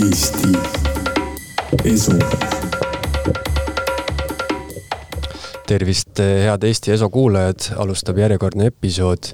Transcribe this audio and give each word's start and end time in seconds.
Eesti 0.00 0.48
Esu. 1.84 2.14
tervist, 5.66 6.18
head 6.18 6.64
Eesti 6.64 6.94
Eso 6.94 7.10
kuulajad, 7.12 7.66
alustab 7.76 8.18
järjekordne 8.18 8.70
episood. 8.72 9.32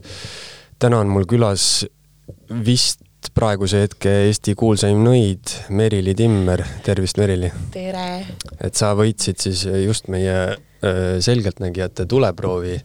täna 0.79 0.99
on 0.99 1.09
mul 1.09 1.25
külas 1.31 1.87
vist 2.67 3.06
praeguse 3.35 3.83
hetke 3.87 4.13
Eesti 4.27 4.55
kuulsaim 4.59 5.03
nõid, 5.05 5.55
Merili 5.69 6.15
Timmer. 6.15 6.65
tervist, 6.85 7.19
Merili! 7.19 7.53
tere! 7.75 8.09
et 8.61 8.75
sa 8.75 8.95
võitsid 8.99 9.43
siis 9.43 9.67
just 9.85 10.09
meie 10.13 10.57
Äh, 10.87 11.21
selgeltnägijate 11.21 12.07
tuleproovi 12.07 12.81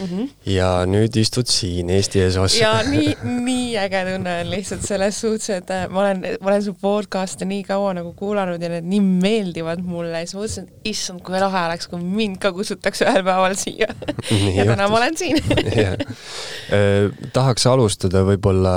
mm. 0.00 0.06
-hmm. 0.06 0.28
ja 0.46 0.86
nüüd 0.86 1.16
istud 1.16 1.46
siin 1.46 1.90
Eesti 1.90 2.20
eesoas. 2.20 2.56
ja 2.60 2.82
nii, 2.82 3.16
nii 3.22 3.76
äge 3.78 4.00
tunne 4.08 4.40
on 4.40 4.50
lihtsalt 4.50 4.82
selles 4.82 5.20
suhtes, 5.20 5.50
et 5.50 5.70
äh, 5.70 5.88
ma 5.90 6.00
olen, 6.00 6.24
ma 6.40 6.50
olen 6.50 6.64
su 6.64 6.74
podcast'e 6.74 7.46
nii 7.46 7.62
kaua 7.62 7.92
nagu 7.94 8.10
kuulanud 8.18 8.62
ja 8.62 8.68
need 8.68 8.88
nii 8.90 9.00
meeldivad 9.00 9.84
mulle 9.86 10.18
ja 10.18 10.26
siis 10.26 10.34
mõtlesin, 10.34 10.66
et 10.66 10.90
issand, 10.92 11.22
kui 11.22 11.38
lahe 11.38 11.62
oleks, 11.68 11.86
kui 11.88 12.02
mind 12.02 12.40
ka 12.42 12.50
kutsutakse 12.52 13.06
ühel 13.06 13.22
päeval 13.24 13.54
siia. 13.54 13.88
ja 14.58 14.66
täna 14.66 14.88
ma 14.88 14.98
olen 14.98 15.16
siin 15.16 15.38
eh, 15.86 17.06
tahaks 17.32 17.70
alustada 17.70 18.26
võib-olla 18.26 18.74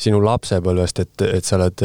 sinu 0.00 0.22
lapsepõlvest, 0.24 1.02
et, 1.04 1.26
et 1.28 1.44
sa 1.44 1.58
oled 1.58 1.84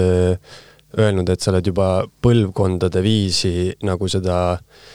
öelnud, 0.96 1.30
et 1.30 1.42
sa 1.42 1.52
oled 1.52 1.68
juba 1.68 1.90
põlvkondade 2.24 3.02
viisi 3.04 3.74
nagu 3.84 4.08
seda 4.08 4.38
äh, 4.54 4.94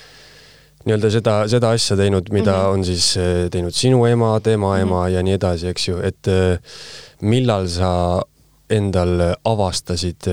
nii-öelda 0.87 1.11
seda, 1.13 1.37
seda 1.51 1.71
asja 1.77 1.97
teinud, 1.97 2.31
mida 2.33 2.53
mm 2.53 2.65
-hmm. 2.65 2.73
on 2.73 2.85
siis 2.85 3.17
eh, 3.17 3.51
teinud 3.51 3.73
sinu 3.73 4.05
ema, 4.07 4.41
tema 4.41 4.75
mhm. 4.75 4.83
ema 4.83 5.01
mm 5.01 5.07
-hmm. 5.07 5.15
ja 5.15 5.23
nii 5.23 5.33
edasi, 5.33 5.67
eks 5.67 5.89
ju, 5.89 6.01
et 6.03 6.27
eh, 6.27 6.59
millal 7.21 7.69
sa 7.69 8.23
endal 8.71 9.35
avastasid 9.45 10.29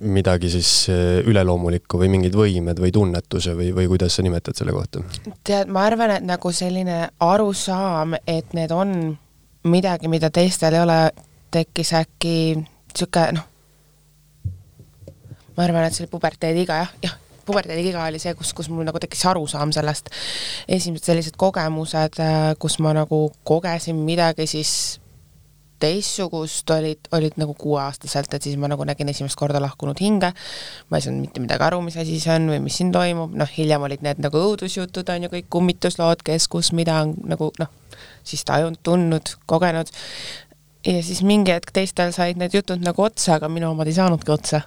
midagi 0.00 0.50
siis 0.50 0.88
üleloomulikku 1.24 1.98
või 1.98 2.08
mingid 2.08 2.34
võimed 2.34 2.80
või 2.80 2.90
tunnetuse 2.90 3.54
või, 3.54 3.70
või 3.74 3.86
kuidas 3.88 4.16
sa 4.16 4.22
nimetad 4.22 4.54
selle 4.56 4.72
kohta? 4.72 5.00
tead, 5.44 5.68
ma 5.68 5.84
arvan, 5.84 6.10
et 6.10 6.24
nagu 6.24 6.52
selline 6.52 7.08
arusaam, 7.20 8.14
et 8.26 8.54
need 8.54 8.70
on 8.70 9.18
midagi, 9.62 10.08
mida 10.08 10.30
teistel 10.30 10.74
ei 10.74 10.80
ole, 10.80 11.10
tekkis 11.52 11.94
äkki 12.00 12.36
niisugune 12.58 13.38
noh, 13.38 13.48
ma 15.56 15.66
arvan, 15.66 15.86
et 15.86 15.96
see 15.96 16.06
oli 16.06 16.14
puberteediga 16.14 16.80
jah, 16.84 16.94
jah 17.04 17.18
puberteediga 17.50 18.06
oli 18.06 18.20
see, 18.22 18.34
kus, 18.38 18.52
kus 18.56 18.70
mul 18.70 18.86
nagu 18.86 19.00
tekkis 19.02 19.24
arusaam 19.30 19.74
sellest. 19.74 20.10
esimesed 20.68 21.10
sellised 21.10 21.38
kogemused, 21.40 22.20
äh, 22.22 22.54
kus 22.62 22.78
ma 22.78 22.94
nagu 22.96 23.28
kogesin 23.48 24.02
midagi 24.06 24.46
siis 24.50 25.00
teistsugust, 25.80 26.70
olid, 26.70 27.08
olid 27.16 27.38
nagu 27.40 27.54
kuueaastaselt, 27.56 28.34
et 28.36 28.44
siis 28.44 28.58
ma 28.60 28.68
nagu 28.68 28.84
nägin 28.84 29.08
esimest 29.08 29.38
korda 29.40 29.62
lahkunud 29.64 29.96
hinge, 30.00 30.28
ma 30.90 30.98
ei 30.98 31.06
saanud 31.06 31.24
mitte 31.24 31.40
midagi 31.40 31.64
aru, 31.64 31.80
mis 31.86 31.96
asi 32.00 32.18
see 32.20 32.34
on 32.36 32.50
või 32.52 32.60
mis 32.66 32.76
siin 32.76 32.92
toimub, 32.92 33.32
noh, 33.40 33.48
hiljem 33.56 33.86
olid 33.88 34.04
need 34.04 34.20
nagu 34.20 34.42
õudusjutud, 34.50 35.08
on 35.08 35.24
ju, 35.24 35.32
kõik 35.32 35.48
kummituslood, 35.56 36.24
kes, 36.26 36.50
kus, 36.52 36.74
mida 36.76 36.98
on 37.06 37.14
nagu 37.32 37.48
noh, 37.62 37.72
siis 38.28 38.44
tajunud, 38.44 38.76
tundnud, 38.84 39.32
kogenud, 39.48 39.88
ja 40.86 41.02
siis 41.02 41.22
mingi 41.22 41.52
hetk 41.52 41.72
teistel 41.72 42.12
said 42.16 42.40
need 42.40 42.54
jutud 42.54 42.82
nagu 42.84 43.02
otsa, 43.02 43.38
aga 43.38 43.48
minu 43.48 43.70
omad 43.70 43.90
ei 43.90 43.96
saanudki 43.96 44.32
otsa 44.32 44.62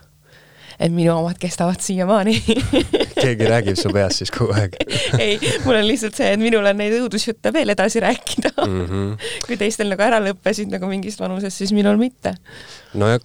et 0.80 0.94
minu 0.94 1.14
omad 1.14 1.38
kestavad 1.42 1.82
siiamaani 1.84 2.34
keegi 3.24 3.48
räägib 3.50 3.78
su 3.80 3.92
peas 3.94 4.20
siis 4.22 4.32
kogu 4.34 4.54
aeg 4.58 4.78
ei, 5.24 5.38
mul 5.66 5.78
on 5.78 5.86
lihtsalt 5.88 6.18
see, 6.18 6.32
et 6.34 6.42
minul 6.42 6.66
on 6.70 6.80
neid 6.80 6.96
õudusjutte 6.98 7.54
veel 7.54 7.74
edasi 7.74 8.02
rääkida 8.04 8.54
mm. 8.56 8.86
-hmm. 8.86 9.28
kui 9.48 9.58
teistel 9.60 9.92
nagu 9.92 10.06
ära 10.06 10.22
lõppesid 10.24 10.72
nagu 10.74 10.90
mingist 10.90 11.22
vanusest, 11.22 11.62
siis 11.62 11.74
minul 11.76 12.00
mitte. 12.02 12.36
nojah, 13.00 13.22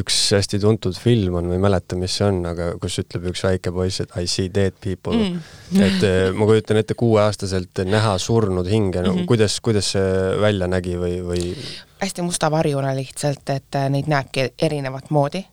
üks 0.00 0.18
hästi 0.36 0.60
tuntud 0.62 0.96
film 0.98 1.36
on, 1.40 1.50
ma 1.50 1.58
ei 1.58 1.64
mäleta, 1.66 1.98
mis 2.00 2.16
see 2.20 2.26
on, 2.28 2.40
aga 2.48 2.72
kus 2.80 3.00
ütleb 3.04 3.30
üks 3.32 3.44
väike 3.44 3.72
poiss, 3.74 4.04
et 4.04 4.16
I 4.20 4.26
see 4.30 4.48
dead 4.52 4.76
people 4.80 5.16
mm. 5.16 5.36
-hmm. 5.74 5.84
et 5.84 6.08
eh, 6.08 6.32
ma 6.32 6.48
kujutan 6.48 6.80
ette 6.80 6.96
kuueaastaselt 6.98 7.84
näha 7.84 8.16
surnud 8.18 8.68
hinge, 8.68 9.02
no 9.02 9.12
mm 9.12 9.18
-hmm. 9.20 9.30
kuidas, 9.30 9.60
kuidas 9.60 9.92
see 9.96 10.40
välja 10.40 10.66
nägi 10.70 10.96
või, 10.96 11.20
või? 11.24 11.54
Hästi 12.00 12.22
musta 12.22 12.50
varjuna 12.50 12.94
lihtsalt, 12.96 13.48
et 13.50 13.74
eh, 13.74 13.88
neid 13.92 14.10
näebki 14.10 14.52
erinevat 14.58 15.10
moodi 15.10 15.44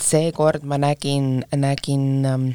seekord 0.00 0.64
ma 0.64 0.78
nägin, 0.78 1.44
nägin 1.56 2.26
ähm, 2.26 2.48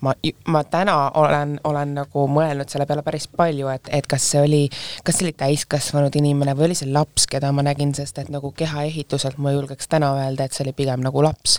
ma, 0.00 0.14
ma 0.46 0.64
täna 0.64 1.10
olen, 1.14 1.60
olen 1.64 1.94
nagu 1.94 2.26
mõelnud 2.30 2.70
selle 2.70 2.86
peale 2.86 3.04
päris 3.06 3.28
palju, 3.28 3.68
et, 3.72 3.90
et 3.92 4.06
kas 4.10 4.30
see 4.32 4.42
oli, 4.42 4.62
kas 5.04 5.18
see 5.18 5.28
oli 5.28 5.36
täiskasvanud 5.42 6.16
inimene 6.18 6.56
või 6.58 6.70
oli 6.70 6.78
see 6.78 6.90
laps, 6.92 7.26
keda 7.30 7.52
ma 7.52 7.64
nägin, 7.66 7.94
sest 7.98 8.22
et 8.22 8.32
nagu 8.32 8.52
kehaehituselt 8.56 9.38
ma 9.42 9.54
julgeks 9.54 9.90
täna 9.90 10.12
öelda, 10.20 10.46
et 10.46 10.56
see 10.56 10.66
oli 10.66 10.76
pigem 10.76 11.04
nagu 11.04 11.24
laps. 11.24 11.58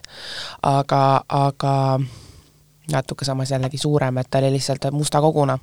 aga, 0.63 1.03
aga 1.27 1.75
natuke 2.91 3.25
samas 3.25 3.51
jällegi 3.51 3.79
suurem, 3.79 4.17
et 4.19 4.27
ta 4.29 4.43
oli 4.43 4.55
lihtsalt 4.57 4.91
musta 4.91 5.21
koguna. 5.21 5.57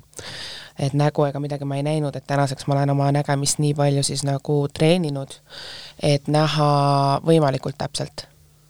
Et 0.81 0.93
nägu 0.97 1.25
ega 1.27 1.39
midagi 1.41 1.67
ma 1.67 1.77
ei 1.77 1.85
näinud, 1.85 2.15
et 2.17 2.27
tänaseks 2.27 2.67
ma 2.67 2.75
olen 2.75 2.93
oma 2.95 3.11
nägemist 3.13 3.61
nii 3.61 3.73
palju 3.77 4.03
siis 4.03 4.23
nagu 4.27 4.57
treeninud, 4.73 5.37
et 6.03 6.27
näha 6.31 6.69
võimalikult 7.25 7.77
täpselt 7.77 8.25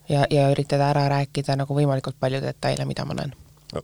ja, 0.10 0.26
ja 0.30 0.50
üritada 0.52 0.92
ära 0.92 1.08
rääkida 1.12 1.56
nagu 1.60 1.76
võimalikult 1.78 2.20
palju 2.20 2.42
detaile, 2.44 2.86
mida 2.90 3.06
ma 3.08 3.18
näen. 3.18 3.36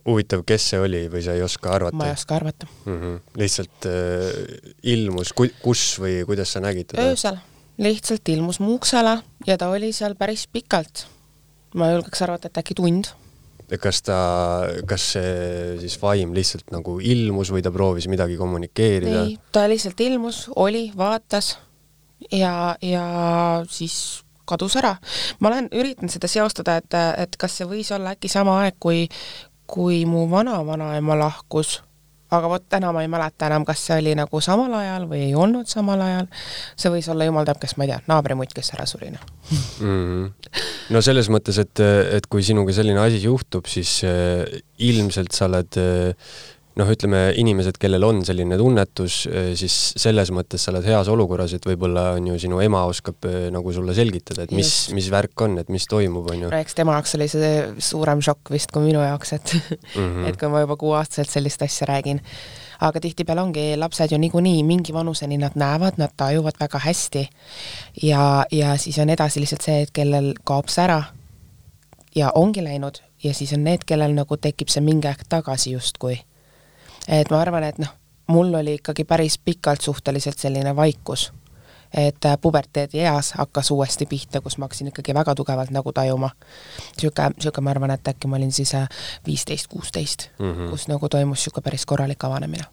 huvitav, 0.04 0.44
kes 0.48 0.70
see 0.70 0.80
oli 0.84 1.04
või 1.08 1.22
sa 1.24 1.36
ei 1.36 1.42
oska 1.42 1.72
arvata? 1.78 1.96
ma 1.96 2.10
ei 2.10 2.16
oska 2.16 2.36
arvata 2.36 2.66
mm. 2.84 2.98
-hmm. 2.98 3.20
lihtsalt 3.40 3.86
äh, 3.88 4.64
ilmus, 4.82 5.32
kus 5.62 5.84
või 6.00 6.24
kuidas 6.28 6.52
sa 6.52 6.60
nägid 6.60 6.92
teda? 6.92 7.08
öösel, 7.08 7.38
lihtsalt 7.78 8.28
ilmus 8.28 8.60
mu 8.60 8.74
uksele 8.74 9.18
ja 9.46 9.56
ta 9.56 9.70
oli 9.72 9.92
seal 9.92 10.14
päris 10.14 10.46
pikalt. 10.52 11.06
ma 11.74 11.92
julgeks 11.92 12.22
arvata, 12.22 12.52
et 12.52 12.60
äkki 12.60 12.74
tund 12.74 13.14
kas 13.76 14.00
ta, 14.06 14.18
kas 14.88 15.10
see 15.14 15.32
siis 15.82 15.98
vaim 16.00 16.32
lihtsalt 16.36 16.72
nagu 16.72 16.96
ilmus 17.04 17.52
või 17.52 17.60
ta 17.64 17.72
proovis 17.74 18.08
midagi 18.08 18.38
kommunikeerida? 18.40 19.26
ei, 19.28 19.36
ta 19.52 19.66
lihtsalt 19.68 20.00
ilmus, 20.00 20.46
oli, 20.56 20.88
vaatas 20.96 21.58
ja, 22.32 22.76
ja 22.82 23.04
siis 23.68 24.24
kadus 24.48 24.78
ära. 24.80 24.96
ma 25.40 25.52
olen 25.52 25.68
üritanud 25.72 26.12
seda 26.12 26.30
seostada, 26.30 26.78
et, 26.80 26.96
et 27.24 27.36
kas 27.40 27.58
see 27.58 27.68
võis 27.68 27.92
olla 27.94 28.14
äkki 28.16 28.30
sama 28.32 28.62
aeg, 28.62 28.78
kui, 28.80 29.04
kui 29.68 30.04
mu 30.08 30.24
vana-vanaema 30.30 31.18
lahkus, 31.18 31.82
aga 32.30 32.50
vot 32.50 32.64
täna 32.68 32.92
ma 32.92 33.02
ei 33.04 33.10
mäleta 33.10 33.48
enam, 33.48 33.64
kas 33.68 33.86
see 33.88 33.98
oli 34.02 34.14
nagu 34.18 34.40
samal 34.44 34.74
ajal 34.80 35.08
või 35.10 35.22
ei 35.28 35.34
olnud 35.38 35.70
samal 35.70 36.02
ajal. 36.04 36.28
see 36.76 36.92
võis 36.92 37.08
olla 37.12 37.28
jumal 37.28 37.48
teab, 37.48 37.60
kes, 37.62 37.76
ma 37.76 37.86
ei 37.86 37.94
tea, 37.94 38.00
naabrimutt, 38.10 38.54
kes 38.56 38.74
ära 38.76 38.86
suri 38.88 39.12
noh 39.14 39.24
mm 39.80 40.28
no 40.94 41.02
selles 41.04 41.28
mõttes, 41.32 41.58
et, 41.60 41.82
et 42.18 42.28
kui 42.30 42.44
sinuga 42.46 42.72
selline 42.76 43.00
asi 43.02 43.20
juhtub, 43.22 43.66
siis 43.70 43.98
äh, 44.08 44.44
ilmselt 44.88 45.34
sa 45.36 45.48
oled 45.48 45.80
äh, 45.80 46.30
noh, 46.78 46.90
ütleme 46.92 47.20
inimesed, 47.38 47.78
kellel 47.80 48.04
on 48.06 48.20
selline 48.26 48.58
tunnetus, 48.60 49.20
eh, 49.30 49.50
siis 49.58 49.74
selles 49.98 50.30
mõttes 50.34 50.62
sa 50.62 50.72
oled 50.72 50.86
heas 50.86 51.10
olukorras, 51.10 51.54
et 51.56 51.66
võib-olla 51.66 52.12
on 52.16 52.30
ju 52.30 52.38
sinu 52.44 52.60
ema 52.62 52.84
oskab 52.88 53.26
eh, 53.28 53.48
nagu 53.54 53.72
sulle 53.74 53.96
selgitada, 53.96 54.46
et 54.46 54.54
mis, 54.54 54.70
mis 54.96 55.10
värk 55.12 55.46
on, 55.46 55.58
et 55.62 55.72
mis 55.72 55.88
toimub, 55.90 56.30
on 56.30 56.46
ju. 56.46 56.52
eks 56.60 56.78
tema 56.78 56.94
jaoks 56.98 57.16
oli 57.18 57.28
see 57.32 57.50
suurem 57.90 58.22
šokk 58.24 58.54
vist 58.54 58.72
kui 58.74 58.86
minu 58.86 59.02
jaoks, 59.02 59.34
et 59.38 59.54
mm 59.54 59.98
-hmm. 59.98 60.28
et 60.30 60.38
kui 60.38 60.52
ma 60.52 60.62
juba 60.64 60.76
kuueaastaselt 60.76 61.30
sellist 61.30 61.62
asja 61.62 61.90
räägin. 61.90 62.22
aga 62.80 63.00
tihtipeale 63.00 63.40
ongi 63.42 63.76
lapsed 63.76 64.12
ju 64.12 64.18
niikuinii 64.18 64.62
mingi 64.62 64.92
vanuseni 64.92 65.38
nad 65.38 65.52
näevad, 65.54 65.98
nad 65.98 66.10
tajuvad 66.16 66.54
väga 66.60 66.78
hästi 66.78 67.28
ja, 68.02 68.44
ja 68.52 68.76
siis 68.76 68.98
on 68.98 69.10
edasi 69.10 69.40
lihtsalt 69.40 69.62
see, 69.62 69.82
et 69.82 69.90
kellel 69.90 70.34
kaob 70.44 70.68
see 70.68 70.84
ära 70.84 71.02
ja 72.14 72.30
ongi 72.34 72.64
läinud 72.64 73.02
ja 73.24 73.34
siis 73.34 73.52
on 73.52 73.64
need, 73.64 73.82
kellel 73.86 74.14
nagu 74.14 74.36
tekib 74.36 74.68
see 74.68 74.80
mingi 74.80 75.08
aeg 75.08 75.26
tagasi 75.28 75.72
justkui 75.72 76.20
et 77.08 77.30
ma 77.30 77.40
arvan, 77.40 77.64
et 77.64 77.78
noh, 77.80 77.90
mul 78.28 78.54
oli 78.54 78.78
ikkagi 78.78 79.04
päris 79.08 79.38
pikalt 79.38 79.80
suhteliselt 79.80 80.38
selline 80.38 80.76
vaikus. 80.76 81.32
et 81.96 82.24
äh, 82.24 82.36
puberteedi 82.40 82.98
eas 83.00 83.32
hakkas 83.32 83.70
uuesti 83.70 84.06
pihta, 84.06 84.42
kus 84.44 84.58
ma 84.58 84.66
hakkasin 84.66 84.90
ikkagi 84.90 85.14
väga 85.14 85.34
tugevalt 85.34 85.70
nagu 85.70 85.92
tajuma. 85.92 86.30
niisugune, 86.96 87.30
niisugune, 87.36 87.64
ma 87.64 87.70
arvan, 87.70 87.90
et 87.90 88.08
äkki 88.08 88.28
ma 88.28 88.36
olin 88.36 88.52
siis 88.52 88.74
äh, 88.74 88.88
viisteist, 89.26 89.66
kuusteist, 89.72 90.28
mhm. 90.38 90.68
kus 90.70 90.88
nagu 90.88 91.08
toimus 91.08 91.38
niisugune 91.38 91.64
päris 91.64 91.86
korralik 91.86 92.24
avanemine 92.24 92.68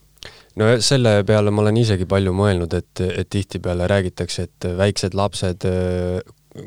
no 0.56 0.72
selle 0.82 1.24
peale 1.24 1.52
ma 1.52 1.62
olen 1.62 1.78
isegi 1.78 2.06
palju 2.06 2.34
mõelnud, 2.36 2.74
et, 2.74 3.02
et 3.06 3.30
tihtipeale 3.30 3.88
räägitakse, 3.88 4.44
et 4.50 4.68
väiksed 4.78 5.16
lapsed 5.16 5.68
äh, 5.70 6.20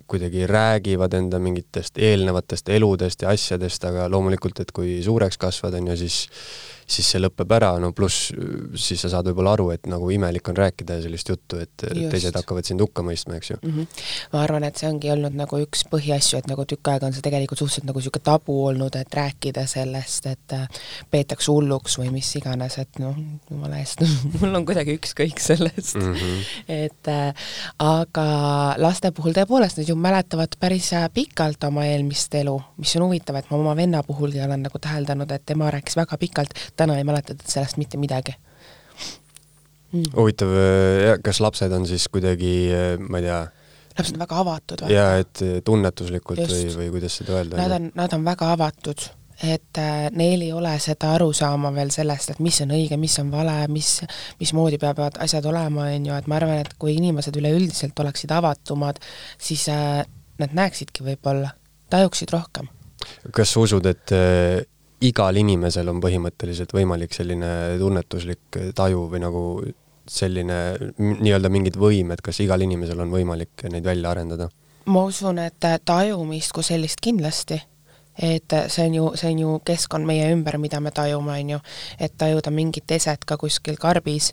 kuidagi 0.07 0.47
räägivad 0.47 1.15
enda 1.15 1.39
mingitest 1.39 1.99
eelnevatest 1.99 2.69
eludest 2.69 3.23
ja 3.23 3.33
asjadest, 3.33 3.85
aga 3.89 4.09
loomulikult, 4.13 4.61
et 4.61 4.73
kui 4.73 4.99
suureks 5.05 5.41
kasvad, 5.41 5.79
on 5.81 5.93
ju, 5.93 5.97
siis 6.05 6.19
siis 6.89 7.09
see 7.13 7.21
lõpeb 7.21 7.53
ära, 7.53 7.75
no 7.83 7.91
pluss 7.97 8.31
siis 8.79 9.03
sa 9.05 9.11
saad 9.13 9.29
võib-olla 9.29 9.53
aru, 9.59 9.69
et 9.75 9.87
nagu 9.91 10.09
imelik 10.13 10.49
on 10.49 10.57
rääkida 10.57 10.99
sellist 11.05 11.29
juttu, 11.29 11.61
et 11.61 11.85
Just. 11.85 12.09
teised 12.15 12.39
hakkavad 12.39 12.69
sind 12.69 12.81
hukka 12.83 13.05
mõistma, 13.05 13.37
eks 13.39 13.51
ju 13.53 13.59
mm. 13.61 13.75
-hmm. 13.75 14.05
ma 14.33 14.43
arvan, 14.43 14.65
et 14.65 14.81
see 14.81 14.89
ongi 14.89 15.11
olnud 15.13 15.37
nagu 15.37 15.61
üks 15.65 15.85
põhiasju, 15.91 16.41
et 16.41 16.49
nagu 16.51 16.65
tükk 16.69 16.93
aega 16.93 17.11
on 17.11 17.17
see 17.17 17.25
tegelikult 17.25 17.61
suhteliselt 17.61 17.89
nagu 17.91 18.01
niisugune 18.01 18.25
tabu 18.25 18.57
olnud, 18.71 18.97
et 18.97 19.19
rääkida 19.21 19.67
sellest, 19.69 20.27
et 20.33 20.57
äh, 20.57 20.81
peetakse 21.11 21.53
hulluks 21.53 21.99
või 22.01 22.13
mis 22.15 22.31
iganes, 22.41 22.79
et 22.81 22.99
noh, 23.03 23.17
jumala 23.51 23.83
eest 23.83 24.05
mul 24.41 24.55
on 24.55 24.67
kuidagi 24.69 24.97
ükskõik 24.97 25.43
sellest 25.45 26.01
mm. 26.01 26.15
-hmm. 26.15 26.49
et 26.69 27.13
äh, 27.13 27.53
aga 27.85 28.29
laste 28.81 29.13
puhul 29.13 29.37
tõepoolest 29.37 29.83
nad 29.83 29.89
ju 29.89 29.97
mäletavad 29.97 30.57
päris 30.61 30.93
äh, 30.97 31.09
pikalt 31.13 31.65
oma 31.69 31.85
eelmist 31.85 32.35
elu, 32.35 32.57
mis 32.81 32.97
on 32.97 33.09
huvitav, 33.09 33.37
et 33.37 33.51
ma 33.51 33.61
oma 33.61 33.77
venna 33.77 34.03
puhulgi 34.03 34.41
olen 34.41 34.65
nagu 34.65 34.79
täheldanud, 34.79 35.31
et 35.31 35.45
tema 35.47 35.71
rääkis 35.71 35.97
väga 35.97 36.17
pikalt, 36.17 36.57
täna 36.79 36.99
ei 36.99 37.07
mäleta 37.09 37.37
sellest 37.45 37.79
mitte 37.81 38.01
midagi 38.01 38.35
mm.. 39.93 40.11
huvitav, 40.17 40.57
kas 41.25 41.43
lapsed 41.45 41.73
on 41.75 41.87
siis 41.91 42.09
kuidagi, 42.13 42.53
ma 43.09 43.21
ei 43.21 43.29
tea, 43.29 43.45
lapsed 43.99 44.17
on 44.19 44.25
väga 44.25 44.43
avatud 44.45 44.85
või? 44.87 44.97
jaa, 44.97 45.15
et 45.23 45.45
tunnetuslikult 45.67 46.43
Just. 46.45 46.57
või, 46.57 46.75
või 46.83 46.91
kuidas 46.99 47.21
seda 47.23 47.39
öelda? 47.41 47.63
Nad 47.63 47.79
on, 47.79 47.89
nad 47.99 48.17
on 48.17 48.27
väga 48.27 48.53
avatud, 48.57 49.09
et 49.43 49.79
äh, 49.79 50.09
neil 50.19 50.43
ei 50.43 50.53
ole 50.53 50.73
seda 50.83 51.13
arusaama 51.15 51.71
veel 51.75 51.93
sellest, 51.95 52.35
et 52.35 52.41
mis 52.43 52.59
on 52.65 52.75
õige, 52.75 52.99
mis 53.01 53.15
on 53.23 53.31
vale, 53.31 53.55
mis, 53.73 53.99
mismoodi 54.41 54.81
peavad 54.83 55.21
asjad 55.23 55.47
olema, 55.47 55.87
on 55.95 56.09
ju, 56.11 56.17
et 56.19 56.31
ma 56.31 56.39
arvan, 56.41 56.63
et 56.65 56.75
kui 56.81 56.97
inimesed 56.99 57.39
üleüldiselt 57.39 57.99
oleksid 58.03 58.35
avatumad, 58.35 58.99
siis 59.39 59.69
äh, 59.73 60.03
nad 60.43 60.59
näeksidki 60.59 61.07
võib-olla, 61.07 61.53
tajuksid 61.91 62.35
rohkem. 62.35 62.71
kas 63.35 63.55
sa 63.55 63.63
usud, 63.63 63.87
et 63.87 64.15
äh, 64.15 64.67
igal 65.05 65.37
inimesel 65.39 65.89
on 65.93 66.01
põhimõtteliselt 66.03 66.73
võimalik 66.75 67.15
selline 67.15 67.51
tunnetuslik 67.79 68.59
taju 68.75 69.07
või 69.13 69.23
nagu 69.23 69.43
selline 70.09 70.59
nii-öelda 70.99 71.51
mingid 71.53 71.77
võimed, 71.79 72.23
kas 72.25 72.41
igal 72.43 72.65
inimesel 72.65 73.01
on 73.05 73.13
võimalik 73.13 73.69
neid 73.71 73.85
välja 73.85 74.15
arendada? 74.15 74.49
ma 74.89 75.03
usun, 75.05 75.37
et 75.43 75.67
tajumist 75.85 76.55
kui 76.57 76.65
sellist 76.65 77.03
kindlasti, 77.05 77.59
et 78.25 78.55
see 78.73 78.87
on 78.89 78.95
ju, 78.97 79.11
see 79.21 79.35
on 79.35 79.43
ju 79.43 79.59
keskkond 79.69 80.09
meie 80.09 80.31
ümber, 80.33 80.57
mida 80.59 80.81
me 80.81 80.91
tajume, 80.97 81.35
on 81.35 81.51
ju, 81.53 81.59
et 82.01 82.17
tajuda 82.17 82.51
mingit 82.51 82.97
eset 82.97 83.27
ka 83.29 83.37
kuskil 83.37 83.77
karbis, 83.77 84.31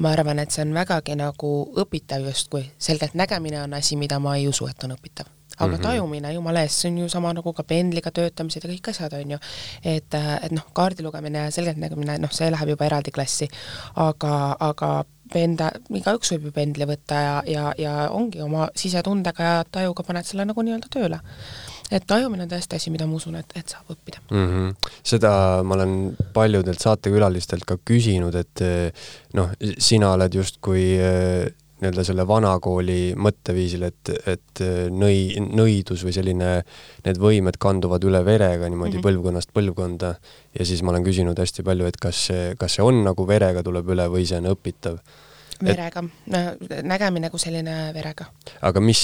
ma 0.00 0.14
arvan, 0.16 0.40
et 0.40 0.50
see 0.50 0.64
on 0.64 0.72
vägagi 0.72 1.18
nagu 1.20 1.52
õpitav 1.84 2.24
justkui, 2.24 2.64
selgelt 2.80 3.12
nägemine 3.20 3.60
on 3.66 3.76
asi, 3.76 4.00
mida 4.00 4.16
ma 4.16 4.38
ei 4.40 4.48
usu, 4.48 4.64
et 4.72 4.88
on 4.88 4.96
õpitav 4.96 5.28
aga 5.62 5.70
mm 5.70 5.78
-hmm. 5.78 5.86
tajumine, 5.86 6.34
jumala 6.34 6.66
eest, 6.66 6.82
see 6.82 6.90
on 6.90 6.98
ju 6.98 7.08
sama 7.08 7.32
nagu 7.32 7.52
ka 7.52 7.62
pendliga 7.62 8.10
töötamised 8.10 8.64
ja 8.64 8.70
kõik 8.70 8.90
asjad, 8.90 9.12
on 9.12 9.30
ju. 9.36 9.38
et, 9.84 10.14
et 10.14 10.52
noh, 10.52 10.66
kaardi 10.72 11.02
lugemine 11.02 11.46
ja 11.46 11.50
selgeltnägemine, 11.50 12.18
noh, 12.18 12.30
see 12.30 12.50
läheb 12.50 12.74
juba 12.74 12.84
eraldi 12.84 13.10
klassi, 13.10 13.48
aga, 13.96 14.56
aga 14.60 15.04
penda, 15.32 15.70
igaüks 15.90 16.32
võib 16.34 16.48
ju 16.48 16.52
pendli 16.52 16.86
võtta 16.88 17.20
ja, 17.26 17.36
ja, 17.46 17.74
ja 17.78 17.92
ongi 18.10 18.42
oma 18.42 18.68
sisetundega 18.76 19.42
ja 19.42 19.64
tajuga 19.64 20.02
paned 20.02 20.28
selle 20.28 20.44
nagu 20.48 20.62
nii-öelda 20.62 20.90
tööle 20.92 21.20
et 21.92 22.04
tajumine 22.08 22.46
on 22.46 22.50
tõesti 22.50 22.76
asi, 22.78 22.90
mida 22.92 23.06
ma 23.08 23.16
usun, 23.18 23.36
et, 23.40 23.50
et 23.58 23.68
saab 23.68 23.90
õppida 23.92 24.22
mm. 24.30 24.46
-hmm. 24.50 24.92
seda 25.12 25.32
ma 25.64 25.76
olen 25.76 25.96
paljudelt 26.32 26.80
saatekülalistelt 26.80 27.66
ka 27.68 27.76
küsinud, 27.84 28.36
et 28.38 28.64
noh, 29.38 29.52
sina 29.78 30.12
oled 30.16 30.40
justkui 30.40 30.86
nii-öelda 31.82 32.04
selle 32.06 32.26
vanakooli 32.28 33.00
mõtteviisil, 33.18 33.86
et, 33.88 34.12
et 34.30 34.62
nõi, 34.94 35.40
nõidus 35.42 36.04
või 36.06 36.14
selline, 36.14 36.52
need 37.06 37.20
võimed 37.22 37.58
kanduvad 37.62 38.04
üle 38.08 38.22
verega 38.26 38.68
niimoodi 38.68 38.96
mm 38.96 39.00
-hmm. 39.00 39.08
põlvkonnast 39.08 39.52
põlvkonda 39.52 40.14
ja 40.58 40.68
siis 40.68 40.82
ma 40.82 40.94
olen 40.94 41.04
küsinud 41.04 41.38
hästi 41.38 41.66
palju, 41.66 41.90
et 41.90 42.00
kas 42.00 42.26
see, 42.30 42.54
kas 42.58 42.78
see 42.78 42.86
on 42.86 43.02
nagu 43.04 43.26
verega 43.26 43.62
tuleb 43.62 43.92
üle 43.94 44.08
või 44.12 44.26
see 44.28 44.40
on 44.40 44.52
õpitav 44.54 45.02
verega, 45.62 46.02
nägemine 46.82 47.30
kui 47.32 47.40
selline 47.42 47.76
verega. 47.94 48.26
aga 48.68 48.82
mis, 48.84 49.02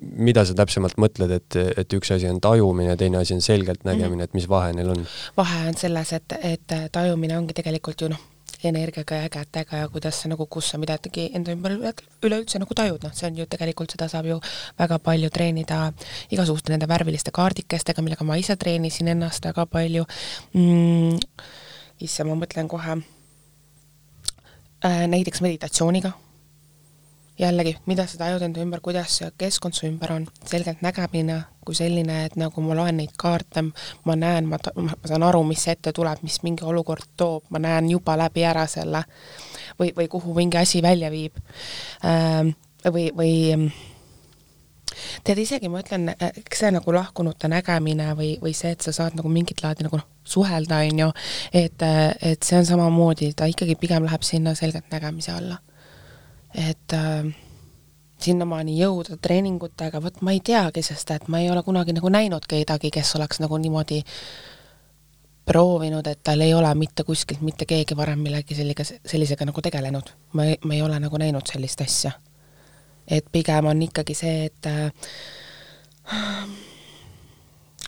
mida 0.00 0.44
sa 0.46 0.56
täpsemalt 0.58 0.98
mõtled, 1.00 1.32
et, 1.36 1.58
et 1.82 1.98
üks 1.98 2.12
asi 2.14 2.28
on 2.30 2.40
tajumine, 2.42 2.96
teine 3.00 3.20
asi 3.20 3.34
on 3.36 3.44
selgelt 3.44 3.84
nägemine 3.84 4.08
mm, 4.08 4.20
-hmm. 4.20 4.24
et 4.30 4.34
mis 4.34 4.48
vahe 4.48 4.72
neil 4.76 4.92
on? 4.94 5.06
vahe 5.36 5.68
on 5.68 5.76
selles, 5.76 6.12
et, 6.12 6.36
et 6.42 6.76
tajumine 6.92 7.38
ongi 7.38 7.56
tegelikult 7.56 8.00
ju 8.00 8.12
noh, 8.12 8.29
energiaga 8.68 9.22
ja 9.22 9.28
kätega 9.32 9.82
ja 9.82 9.88
kuidas 9.88 10.20
sa 10.22 10.28
nagu, 10.28 10.46
kus 10.46 10.70
sa 10.72 10.78
midagi 10.78 11.28
enda 11.34 11.52
ümber 11.54 11.76
üleüldse 12.22 12.60
nagu 12.60 12.74
tajud, 12.76 13.02
noh, 13.04 13.14
see 13.16 13.28
on 13.30 13.38
ju 13.40 13.46
tegelikult, 13.50 13.90
seda 13.94 14.08
saab 14.12 14.28
ju 14.28 14.38
väga 14.78 14.98
palju 15.04 15.30
treenida 15.34 15.92
igasuguste 16.30 16.72
nende 16.72 16.88
värviliste 16.90 17.32
kaardikestega, 17.34 18.02
millega 18.04 18.26
ma 18.26 18.38
ise 18.40 18.56
treenisin 18.56 19.08
ennast 19.14 19.44
väga 19.50 19.66
palju 19.66 20.06
mm,. 20.54 21.18
issand, 22.04 22.30
ma 22.30 22.40
mõtlen 22.42 22.68
kohe 22.70 22.98
äh,, 24.84 25.06
näiteks 25.08 25.40
meditatsiooniga 25.44 26.12
jällegi, 27.40 27.74
mida 27.88 28.06
sa 28.08 28.18
tajud 28.20 28.42
enda 28.44 28.62
ümber, 28.62 28.82
kuidas 28.84 29.16
see 29.20 29.30
keskkond 29.40 29.76
su 29.76 29.86
ümber 29.88 30.12
on, 30.14 30.26
selgelt 30.46 30.82
nägemine 30.84 31.40
kui 31.64 31.76
selline, 31.76 32.24
et 32.26 32.36
nagu 32.40 32.64
ma 32.64 32.76
loen 32.76 32.98
neid 33.00 33.12
kaarte, 33.20 33.62
ma 34.08 34.16
näen, 34.18 34.48
ma, 34.50 34.58
ma 34.76 34.96
saan 35.08 35.24
aru, 35.26 35.42
mis 35.48 35.66
ette 35.70 35.92
tuleb, 35.96 36.22
mis 36.26 36.40
mingi 36.46 36.66
olukord 36.66 37.12
toob, 37.20 37.46
ma 37.52 37.60
näen 37.62 37.90
juba 37.92 38.16
läbi 38.20 38.44
ära 38.48 38.66
selle 38.70 39.04
või, 39.78 39.92
või 39.96 40.08
kuhu 40.10 40.34
mingi 40.36 40.60
asi 40.60 40.82
välja 40.84 41.12
viib 41.12 41.38
ähm,. 42.04 42.54
või, 42.84 43.10
või 43.16 43.32
tead, 45.24 45.38
isegi 45.38 45.68
ma 45.68 45.82
ütlen, 45.84 46.10
eks 46.18 46.64
see 46.64 46.72
nagu 46.74 46.92
lahkunute 46.96 47.48
nägemine 47.52 48.12
või, 48.18 48.34
või 48.42 48.54
see, 48.56 48.72
et 48.74 48.84
sa 48.84 48.92
saad 48.96 49.16
nagu 49.18 49.32
mingit 49.32 49.62
laadi 49.64 49.86
nagu 49.86 50.00
noh, 50.00 50.08
suhelda, 50.24 50.82
on 50.88 51.04
ju, 51.04 51.10
et, 51.52 51.88
et 52.32 52.42
see 52.44 52.58
on 52.58 52.68
samamoodi, 52.68 53.32
ta 53.36 53.48
ikkagi 53.50 53.76
pigem 53.80 54.08
läheb 54.08 54.24
sinna 54.26 54.56
selgelt 54.58 54.88
nägemise 54.92 55.36
alla 55.36 55.60
et 56.54 56.92
äh, 56.92 57.34
sinnamaani 58.20 58.76
jõuda 58.78 59.16
treeningutega, 59.22 60.02
vot 60.02 60.20
ma 60.24 60.34
ei 60.34 60.40
teagi, 60.44 60.82
sest 60.84 61.10
et 61.14 61.28
ma 61.28 61.40
ei 61.40 61.50
ole 61.50 61.62
kunagi 61.66 61.94
nagu 61.96 62.08
näinud 62.12 62.46
kedagi, 62.48 62.90
kes 62.92 63.14
oleks 63.16 63.40
nagu 63.40 63.58
niimoodi 63.58 64.02
proovinud, 65.46 66.06
et 66.06 66.20
tal 66.24 66.40
ei 66.44 66.54
ole 66.54 66.70
mitte 66.78 67.04
kuskilt 67.04 67.40
mitte 67.42 67.66
keegi 67.66 67.96
varem 67.96 68.20
millegi 68.22 68.54
sellega, 68.54 68.84
sellisega 68.84 69.48
nagu 69.48 69.62
tegelenud. 69.62 70.12
ma 70.32 70.44
ei, 70.44 70.58
ma 70.64 70.74
ei 70.74 70.82
ole 70.82 71.00
nagu 71.00 71.18
näinud 71.18 71.46
sellist 71.52 71.80
asja. 71.80 72.12
et 73.08 73.26
pigem 73.32 73.66
on 73.66 73.82
ikkagi 73.82 74.14
see, 74.14 74.44
et 74.44 74.66
äh, 74.66 74.92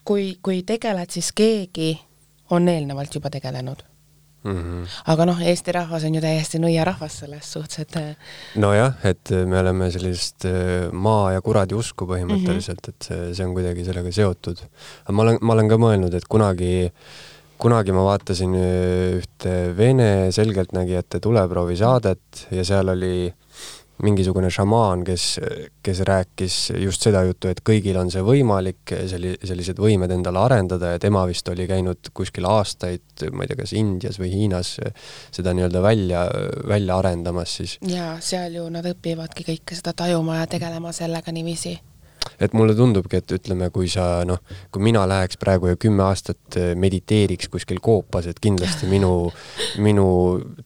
kui, 0.04 0.38
kui 0.42 0.62
tegeled, 0.62 1.10
siis 1.10 1.32
keegi 1.32 2.00
on 2.50 2.68
eelnevalt 2.68 3.14
juba 3.14 3.30
tegelenud 3.30 3.91
Mm 4.44 4.56
-hmm. 4.56 4.86
aga 5.06 5.24
noh, 5.26 5.40
Eesti 5.40 5.72
rahvas 5.72 6.04
on 6.04 6.14
ju 6.14 6.20
täiesti 6.20 6.58
nõiarahvas 6.58 7.18
selles 7.22 7.52
suhtes, 7.52 7.78
et 7.78 7.96
äh, 7.96 8.16
nojah, 8.56 8.94
et 9.04 9.30
me 9.46 9.58
oleme 9.58 9.90
sellist 9.90 10.44
äh, 10.44 10.90
maa 10.92 11.32
ja 11.32 11.40
kuradi 11.40 11.74
usku 11.74 12.06
põhimõtteliselt 12.06 12.80
mm, 12.80 12.90
-hmm. 12.90 12.96
et 12.96 13.08
see, 13.08 13.34
see 13.34 13.46
on 13.46 13.54
kuidagi 13.54 13.84
sellega 13.84 14.12
seotud. 14.12 14.64
aga 15.04 15.12
ma 15.12 15.22
olen, 15.22 15.38
ma 15.40 15.52
olen 15.52 15.68
ka 15.68 15.76
mõelnud, 15.76 16.14
et 16.14 16.26
kunagi, 16.28 16.90
kunagi 17.58 17.92
ma 17.92 18.04
vaatasin 18.04 18.54
äh, 18.54 19.20
ühte 19.20 19.76
Vene 19.76 20.32
selgeltnägijate 20.32 21.20
tuleproovi 21.20 21.76
saadet 21.76 22.46
ja 22.50 22.64
seal 22.64 22.88
oli 22.88 23.14
äh, 23.28 23.41
mingisugune 24.02 24.50
šamaan, 24.52 25.04
kes, 25.06 25.26
kes 25.84 26.02
rääkis 26.08 26.56
just 26.82 27.04
seda 27.06 27.22
juttu, 27.26 27.50
et 27.52 27.62
kõigil 27.66 27.98
on 28.00 28.10
see 28.12 28.24
võimalik, 28.26 28.94
selli-, 29.10 29.36
sellised 29.42 29.80
võimed 29.82 30.12
endale 30.14 30.42
arendada 30.42 30.94
ja 30.94 31.02
tema 31.02 31.24
vist 31.30 31.48
oli 31.52 31.68
käinud 31.70 32.12
kuskil 32.14 32.48
aastaid, 32.50 33.26
ma 33.32 33.44
ei 33.44 33.52
tea, 33.52 33.60
kas 33.62 33.76
Indias 33.78 34.18
või 34.22 34.32
Hiinas 34.34 34.74
seda 35.34 35.54
nii-öelda 35.56 35.84
välja, 35.84 36.26
välja 36.68 36.98
arendamas 36.98 37.56
siis. 37.60 37.78
jaa, 37.86 38.16
seal 38.24 38.58
ju 38.58 38.66
nad 38.72 38.86
õpivadki 38.90 39.46
kõike 39.52 39.78
seda 39.78 39.94
tajuma 39.96 40.42
ja 40.42 40.50
tegelema 40.50 40.92
sellega 40.96 41.34
niiviisi 41.34 41.78
et 42.42 42.54
mulle 42.56 42.74
tundubki, 42.76 43.20
et 43.20 43.34
ütleme, 43.36 43.68
kui 43.74 43.88
sa 43.90 44.22
noh, 44.28 44.40
kui 44.72 44.82
mina 44.84 45.04
läheks 45.08 45.38
praegu 45.40 45.70
ja 45.70 45.78
kümme 45.80 46.04
aastat 46.06 46.58
eh, 46.58 46.72
mediteeriks 46.78 47.50
kuskil 47.52 47.80
koopas, 47.82 48.26
et 48.30 48.40
kindlasti 48.42 48.88
minu, 48.90 49.12
minu 49.86 50.06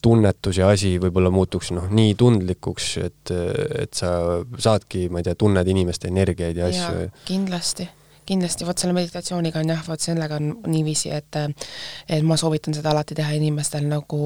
tunnetus 0.02 0.60
ja 0.62 0.70
asi 0.72 0.96
võib-olla 1.02 1.32
muutuks 1.34 1.72
noh, 1.76 1.90
nii 1.92 2.14
tundlikuks, 2.18 2.88
et, 3.04 3.34
et 3.82 3.94
sa 3.96 4.12
saadki, 4.58 5.06
ma 5.12 5.20
ei 5.20 5.28
tea, 5.28 5.36
tunned 5.38 5.68
inimeste 5.68 6.10
energiaid 6.12 6.62
ja 6.62 6.72
asju. 6.72 7.10
kindlasti. 7.28 7.90
Kindlasti, 8.26 8.66
vot 8.66 8.80
selle 8.82 8.94
meditatsiooniga 8.96 9.60
on 9.62 9.68
jah, 9.70 9.82
vot 9.86 10.02
sellega 10.02 10.40
on 10.40 10.48
niiviisi, 10.66 11.12
et 11.14 11.36
et 11.36 12.24
ma 12.26 12.34
soovitan 12.40 12.74
seda 12.74 12.90
alati 12.90 13.14
teha 13.14 13.36
inimestel 13.38 13.86
nagu 13.86 14.18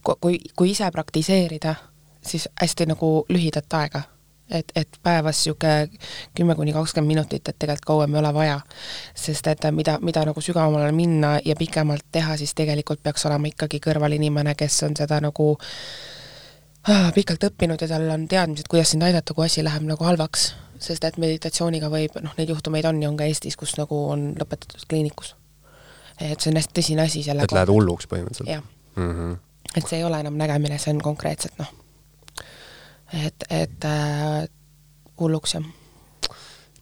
kui, 0.00 0.38
kui 0.56 0.70
ise 0.72 0.88
praktiseerida, 0.94 1.74
siis 2.24 2.48
hästi 2.56 2.88
nagu 2.94 3.10
lühidat 3.28 3.76
aega 3.82 4.06
et, 4.50 4.72
et 4.76 4.98
päevas 5.02 5.38
niisugune 5.40 5.88
kümme 6.36 6.54
kuni 6.54 6.72
kakskümmend 6.72 7.08
minutit, 7.08 7.48
et 7.48 7.58
tegelikult 7.58 7.86
kauem 7.86 8.14
ei 8.14 8.20
ole 8.20 8.34
vaja. 8.34 8.60
sest 9.14 9.46
et 9.46 9.66
mida, 9.72 9.98
mida 10.00 10.24
nagu 10.24 10.40
sügavamale 10.40 10.92
minna 10.92 11.38
ja 11.44 11.56
pikemalt 11.56 12.04
teha, 12.12 12.36
siis 12.36 12.54
tegelikult 12.54 13.02
peaks 13.02 13.26
olema 13.26 13.48
ikkagi 13.48 13.80
kõrval 13.86 14.16
inimene, 14.16 14.54
kes 14.54 14.82
on 14.82 14.96
seda 14.96 15.20
nagu 15.20 15.56
ah, 16.88 17.12
pikalt 17.14 17.48
õppinud 17.50 17.80
ja 17.80 17.88
tal 17.88 18.10
on 18.10 18.28
teadmised, 18.28 18.68
kuidas 18.68 18.90
sind 18.90 19.02
aidata, 19.02 19.34
kui 19.34 19.46
asi 19.46 19.64
läheb 19.64 19.86
nagu 19.88 20.04
halvaks. 20.04 20.54
sest 20.84 21.04
et 21.04 21.16
meditatsiooniga 21.16 21.88
võib, 21.88 22.20
noh, 22.20 22.34
neid 22.36 22.48
juhtumeid 22.48 22.84
on 22.84 23.02
ja 23.02 23.08
on 23.08 23.16
ka 23.16 23.24
Eestis, 23.24 23.56
kus 23.56 23.78
nagu 23.78 24.08
on 24.10 24.34
lõpetatud 24.36 24.84
kliinikus 24.88 25.34
et 26.20 26.40
see 26.40 26.52
on 26.52 26.58
hästi 26.58 26.76
tõsine 26.78 27.04
asi 27.04 27.22
selle 27.26 27.46
et 27.46 27.54
lähed 27.54 27.72
hulluks 27.72 28.08
põhimõtteliselt? 28.10 28.50
jah 28.50 28.62
mm. 28.96 29.10
-hmm. 29.10 29.38
et 29.76 29.88
see 29.88 29.98
ei 29.98 30.04
ole 30.04 30.20
enam 30.20 30.36
nägemine, 30.38 30.78
see 30.78 30.94
on 30.94 31.02
konkreetselt 31.02 31.58
noh, 31.58 31.72
et, 33.12 33.46
et 33.50 33.84
äh, 33.88 34.46
hulluks 35.20 35.56
jah. 35.56 35.66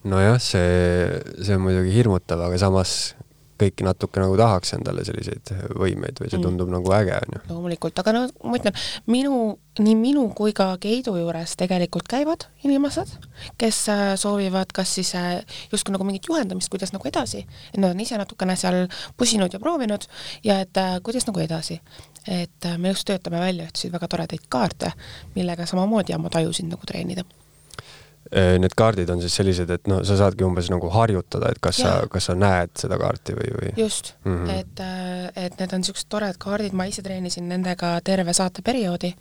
nojah, 0.04 0.38
see, 0.42 1.22
see 1.42 1.56
on 1.56 1.64
muidugi 1.66 1.94
hirmutav, 1.94 2.42
aga 2.46 2.58
samas 2.58 3.14
kõiki 3.62 3.86
natuke 3.86 4.22
nagu 4.22 4.36
tahaks 4.38 4.74
endale 4.76 5.04
selliseid 5.06 5.52
võimeid 5.78 6.20
või 6.20 6.30
see 6.30 6.38
mm. 6.38 6.44
tundub 6.46 6.68
mm. 6.70 6.76
nagu 6.76 6.94
äge, 6.96 7.18
on 7.18 7.36
ju. 7.36 7.42
loomulikult, 7.50 7.98
aga 8.02 8.14
no 8.16 8.22
ma 8.44 8.58
ütlen, 8.58 8.76
minu, 9.10 9.40
nii 9.80 9.96
minu 9.98 10.24
kui 10.36 10.54
ka 10.56 10.68
Keidu 10.82 11.14
juures 11.18 11.56
tegelikult 11.60 12.08
käivad 12.10 12.46
inimesed, 12.66 13.12
kes 13.60 13.82
äh, 13.92 14.04
soovivad 14.20 14.72
kas 14.74 14.94
siis 14.98 15.14
äh, 15.18 15.42
justkui 15.72 15.94
nagu 15.94 16.06
mingit 16.08 16.28
juhendamist, 16.30 16.70
kuidas 16.72 16.94
nagu 16.94 17.08
edasi, 17.08 17.44
et 17.72 17.80
nad 17.82 17.94
on 17.94 18.02
ise 18.04 18.18
natukene 18.20 18.56
seal 18.60 18.84
pusinud 19.20 19.52
ja 19.52 19.62
proovinud 19.62 20.08
ja 20.46 20.60
et 20.64 20.82
äh, 20.82 20.98
kuidas 21.04 21.28
nagu 21.30 21.42
edasi. 21.42 21.80
et 22.22 22.66
me 22.78 22.92
just 22.92 23.02
töötame 23.08 23.40
välja 23.42 23.64
ühtesid 23.66 23.90
väga 23.90 24.06
toredaid 24.08 24.44
kaarte, 24.48 24.92
millega 25.34 25.66
samamoodi 25.66 26.14
oma 26.14 26.30
tajusid 26.30 26.68
nagu 26.70 26.86
treenida 26.86 27.24
need 28.32 28.74
kaardid 28.78 29.10
on 29.12 29.20
siis 29.20 29.34
sellised, 29.36 29.70
et 29.74 29.88
no 29.90 29.98
sa 30.06 30.16
saadki 30.16 30.44
umbes 30.46 30.70
nagu 30.72 30.88
harjutada, 30.94 31.50
et 31.52 31.60
kas 31.62 31.82
ja. 31.82 31.88
sa, 31.90 32.10
kas 32.12 32.30
sa 32.30 32.36
näed 32.38 32.72
seda 32.80 32.96
kaarti 33.00 33.34
või, 33.36 33.50
või? 33.56 33.72
just 33.76 34.14
mm, 34.24 34.36
-hmm. 34.36 34.60
et, 34.60 34.80
äh, 34.80 35.44
et 35.46 35.58
need 35.60 35.74
on 35.74 35.84
niisugused 35.84 36.08
toredad 36.08 36.38
kaardid, 36.40 36.76
ma 36.76 36.86
ise 36.88 37.04
treenisin 37.04 37.48
nendega 37.50 37.98
terve 38.04 38.32
saateperioodi 38.36 39.12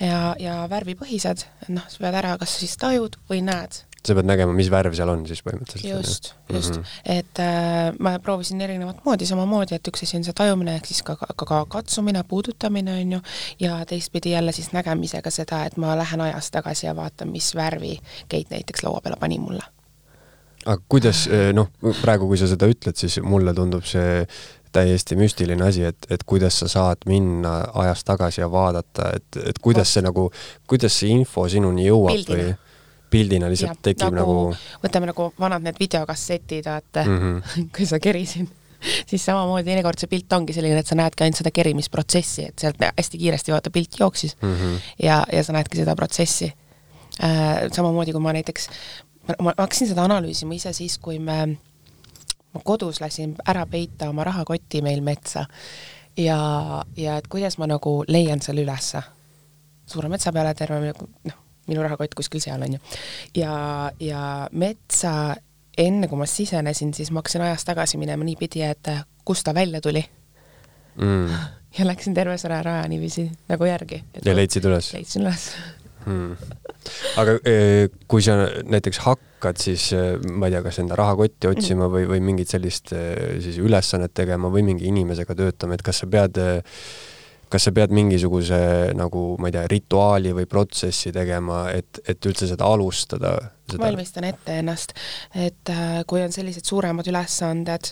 ja, 0.00 0.34
ja 0.38 0.58
värvipõhised, 0.70 1.46
et 1.62 1.72
noh, 1.72 1.86
sa 1.88 2.04
pead 2.04 2.20
ära 2.20 2.36
kas 2.40 2.58
siis 2.60 2.76
tajud 2.76 3.16
või 3.30 3.40
näed 3.46 3.82
sa 4.06 4.16
pead 4.18 4.28
nägema, 4.28 4.54
mis 4.56 4.70
värv 4.72 4.94
seal 4.96 5.10
on 5.12 5.24
siis 5.28 5.42
põhimõtteliselt. 5.46 5.90
just, 5.90 6.32
just 6.52 6.76
mm, 6.76 6.82
-hmm. 6.82 7.18
et 7.18 7.42
äh, 7.42 7.98
ma 7.98 8.14
proovisin 8.22 8.60
erinevat 8.60 9.04
moodi 9.04 9.26
samamoodi, 9.26 9.76
et 9.78 9.88
üks 9.88 10.02
asi 10.06 10.16
on 10.18 10.24
see 10.26 10.36
tajumine 10.36 10.76
ehk 10.78 10.88
siis 10.90 11.02
ka, 11.06 11.16
ka, 11.16 11.46
ka 11.46 11.64
katsumine, 11.76 12.24
puudutamine 12.28 12.96
on 13.00 13.12
ju, 13.18 13.20
ja 13.60 13.84
teistpidi 13.86 14.34
jälle 14.34 14.52
siis 14.52 14.72
nägemisega 14.72 15.30
seda, 15.30 15.64
et 15.64 15.76
ma 15.76 15.96
lähen 15.98 16.20
ajas 16.20 16.50
tagasi 16.50 16.86
ja 16.86 16.96
vaatan, 16.96 17.30
mis 17.30 17.54
värvi 17.54 17.98
Keit 18.28 18.50
näiteks 18.50 18.82
laua 18.82 19.00
peale 19.00 19.16
pani 19.20 19.38
mulle. 19.38 19.62
aga 20.66 20.82
kuidas, 20.88 21.28
äh, 21.28 21.52
noh, 21.54 21.70
praegu, 22.02 22.26
kui 22.26 22.38
sa 22.38 22.46
seda 22.46 22.66
ütled, 22.66 22.96
siis 22.96 23.20
mulle 23.22 23.54
tundub 23.54 23.84
see 23.84 24.26
täiesti 24.72 25.16
müstiline 25.16 25.64
asi, 25.64 25.84
et, 25.84 26.06
et 26.10 26.22
kuidas 26.26 26.58
sa 26.62 26.68
saad 26.68 27.06
minna 27.06 27.58
ajas 27.84 28.04
tagasi 28.08 28.40
ja 28.40 28.50
vaadata, 28.50 29.10
et, 29.16 29.40
et 29.50 29.58
kuidas 29.62 29.92
see 29.94 30.04
nagu, 30.04 30.30
kuidas 30.66 30.96
see 31.00 31.12
info 31.12 31.48
sinuni 31.48 31.86
jõuab 31.88 32.16
Pildina. 32.16 32.44
või? 32.44 32.71
Pildina 33.12 33.50
lihtsalt 33.52 33.78
ja, 33.78 33.84
tekib 33.90 34.16
nagu, 34.16 34.34
nagu 34.48 34.82
võtame 34.82 35.10
nagu 35.10 35.28
vanad 35.40 35.64
need 35.66 35.78
videokassetid, 35.80 36.66
vaata 36.66 37.04
mm, 37.04 37.22
-hmm. 37.22 37.70
kui 37.76 37.86
sa 37.88 38.00
kerisid 38.02 38.50
siis 39.06 39.24
samamoodi 39.24 39.68
teinekord 39.68 40.00
see 40.00 40.10
pilt 40.10 40.32
ongi 40.32 40.54
selline, 40.56 40.80
et 40.82 40.88
sa 40.88 40.98
näedki 40.98 41.24
ainult 41.24 41.38
seda 41.38 41.52
kerimisprotsessi, 41.54 42.48
et 42.50 42.64
sealt 42.64 42.82
hästi 42.82 43.20
kiiresti 43.20 43.54
vaata 43.54 43.70
pilt 43.70 43.98
jooksis 44.00 44.36
mm 44.40 44.54
-hmm. 44.54 44.80
ja, 45.02 45.22
ja 45.32 45.44
sa 45.44 45.52
näedki 45.52 45.78
seda 45.78 45.96
protsessi 45.96 46.52
äh,. 47.22 47.68
samamoodi, 47.72 48.12
kui 48.12 48.20
ma 48.20 48.32
näiteks, 48.32 48.68
ma 49.38 49.54
hakkasin 49.56 49.88
seda 49.88 50.04
analüüsima 50.04 50.54
ise 50.54 50.72
siis, 50.72 50.98
kui 50.98 51.18
me, 51.18 51.58
ma 52.54 52.60
kodus 52.64 53.00
lasin 53.00 53.36
ära 53.46 53.66
peita 53.66 54.08
oma 54.08 54.24
rahakotti 54.24 54.82
meil 54.82 55.00
metsa 55.00 55.46
ja, 56.16 56.38
ja 56.96 57.16
et 57.16 57.28
kuidas 57.28 57.58
ma 57.58 57.66
nagu 57.66 58.04
leian 58.08 58.42
selle 58.42 58.62
ülesse 58.62 59.02
suure 59.86 60.08
metsa 60.08 60.32
peale 60.32 60.54
terve 60.54 60.92
noh, 61.24 61.41
minu 61.68 61.82
rahakott 61.84 62.14
kuskil 62.18 62.42
seal, 62.42 62.62
on 62.62 62.76
ju. 62.76 62.82
ja, 63.42 63.54
ja 64.00 64.22
metsa, 64.52 65.34
enne 65.78 66.08
kui 66.10 66.20
ma 66.20 66.28
sisenesin, 66.28 66.92
siis 66.96 67.12
ma 67.12 67.22
hakkasin 67.22 67.46
ajas 67.46 67.66
tagasi 67.68 68.00
minema 68.00 68.26
niipidi, 68.26 68.64
et 68.66 68.90
kust 69.24 69.46
ta 69.46 69.54
välja 69.54 69.80
tuli 69.80 70.02
mm.. 70.96 71.44
ja 71.78 71.86
läksin 71.86 72.14
terve 72.14 72.38
selle 72.38 72.62
raja 72.62 72.88
niiviisi 72.88 73.28
nagu 73.48 73.68
järgi. 73.68 74.02
ja 74.24 74.36
leidsid 74.36 74.66
üles? 74.68 74.92
leidsin 74.96 75.26
üles 75.26 75.46
hmm.. 76.06 76.34
aga 77.22 77.36
eh, 77.48 77.86
kui 78.10 78.24
sa 78.24 78.36
näiteks 78.66 79.02
hakkad 79.06 79.62
siis, 79.62 79.88
eh, 79.96 80.16
ma 80.26 80.48
ei 80.48 80.56
tea, 80.56 80.64
kas 80.66 80.82
enda 80.82 80.98
rahakotti 80.98 81.50
otsima 81.50 81.88
või, 81.92 82.08
või 82.10 82.22
mingit 82.32 82.52
sellist 82.52 82.94
eh, 82.96 83.38
siis 83.44 83.60
ülesannet 83.62 84.14
tegema 84.14 84.50
või 84.52 84.66
mingi 84.72 84.90
inimesega 84.90 85.38
töötama, 85.38 85.78
et 85.78 85.86
kas 85.86 86.02
sa 86.02 86.10
pead 86.10 86.42
kas 87.52 87.68
sa 87.68 87.72
pead 87.76 87.92
mingisuguse 87.94 88.60
nagu, 88.98 89.24
ma 89.40 89.50
ei 89.50 89.56
tea, 89.56 89.64
rituaali 89.70 90.34
või 90.36 90.48
protsessi 90.50 91.12
tegema, 91.14 91.66
et, 91.74 92.02
et 92.08 92.30
üldse 92.30 92.50
seda 92.50 92.68
alustada? 92.68 93.36
valmistan 93.72 94.26
ette 94.28 94.58
ennast, 94.60 94.92
et 95.32 95.70
äh, 95.72 96.02
kui 96.08 96.20
on 96.20 96.32
sellised 96.34 96.66
suuremad 96.68 97.06
ülesanded, 97.08 97.86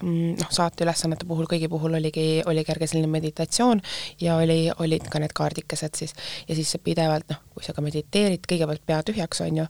mm, 0.00 0.38
noh, 0.38 0.52
saateülesannete 0.56 1.26
puhul 1.28 1.44
kõigi 1.50 1.68
puhul 1.68 1.98
oligi, 1.98 2.24
oli 2.48 2.62
kerge 2.64 2.88
selline 2.88 3.10
meditatsioon 3.12 3.82
ja 4.22 4.38
oli, 4.40 4.70
olid 4.80 5.10
ka 5.12 5.20
need 5.20 5.34
kaardikesed 5.36 6.00
siis. 6.00 6.14
ja 6.48 6.56
siis 6.56 6.72
sa 6.72 6.80
pidevalt, 6.80 7.28
noh, 7.28 7.42
kui 7.52 7.66
sa 7.66 7.76
ka 7.76 7.84
mediteerid, 7.84 8.48
kõigepealt 8.48 8.86
pea 8.88 9.02
tühjaks, 9.10 9.44
on 9.44 9.60
ju, 9.62 9.66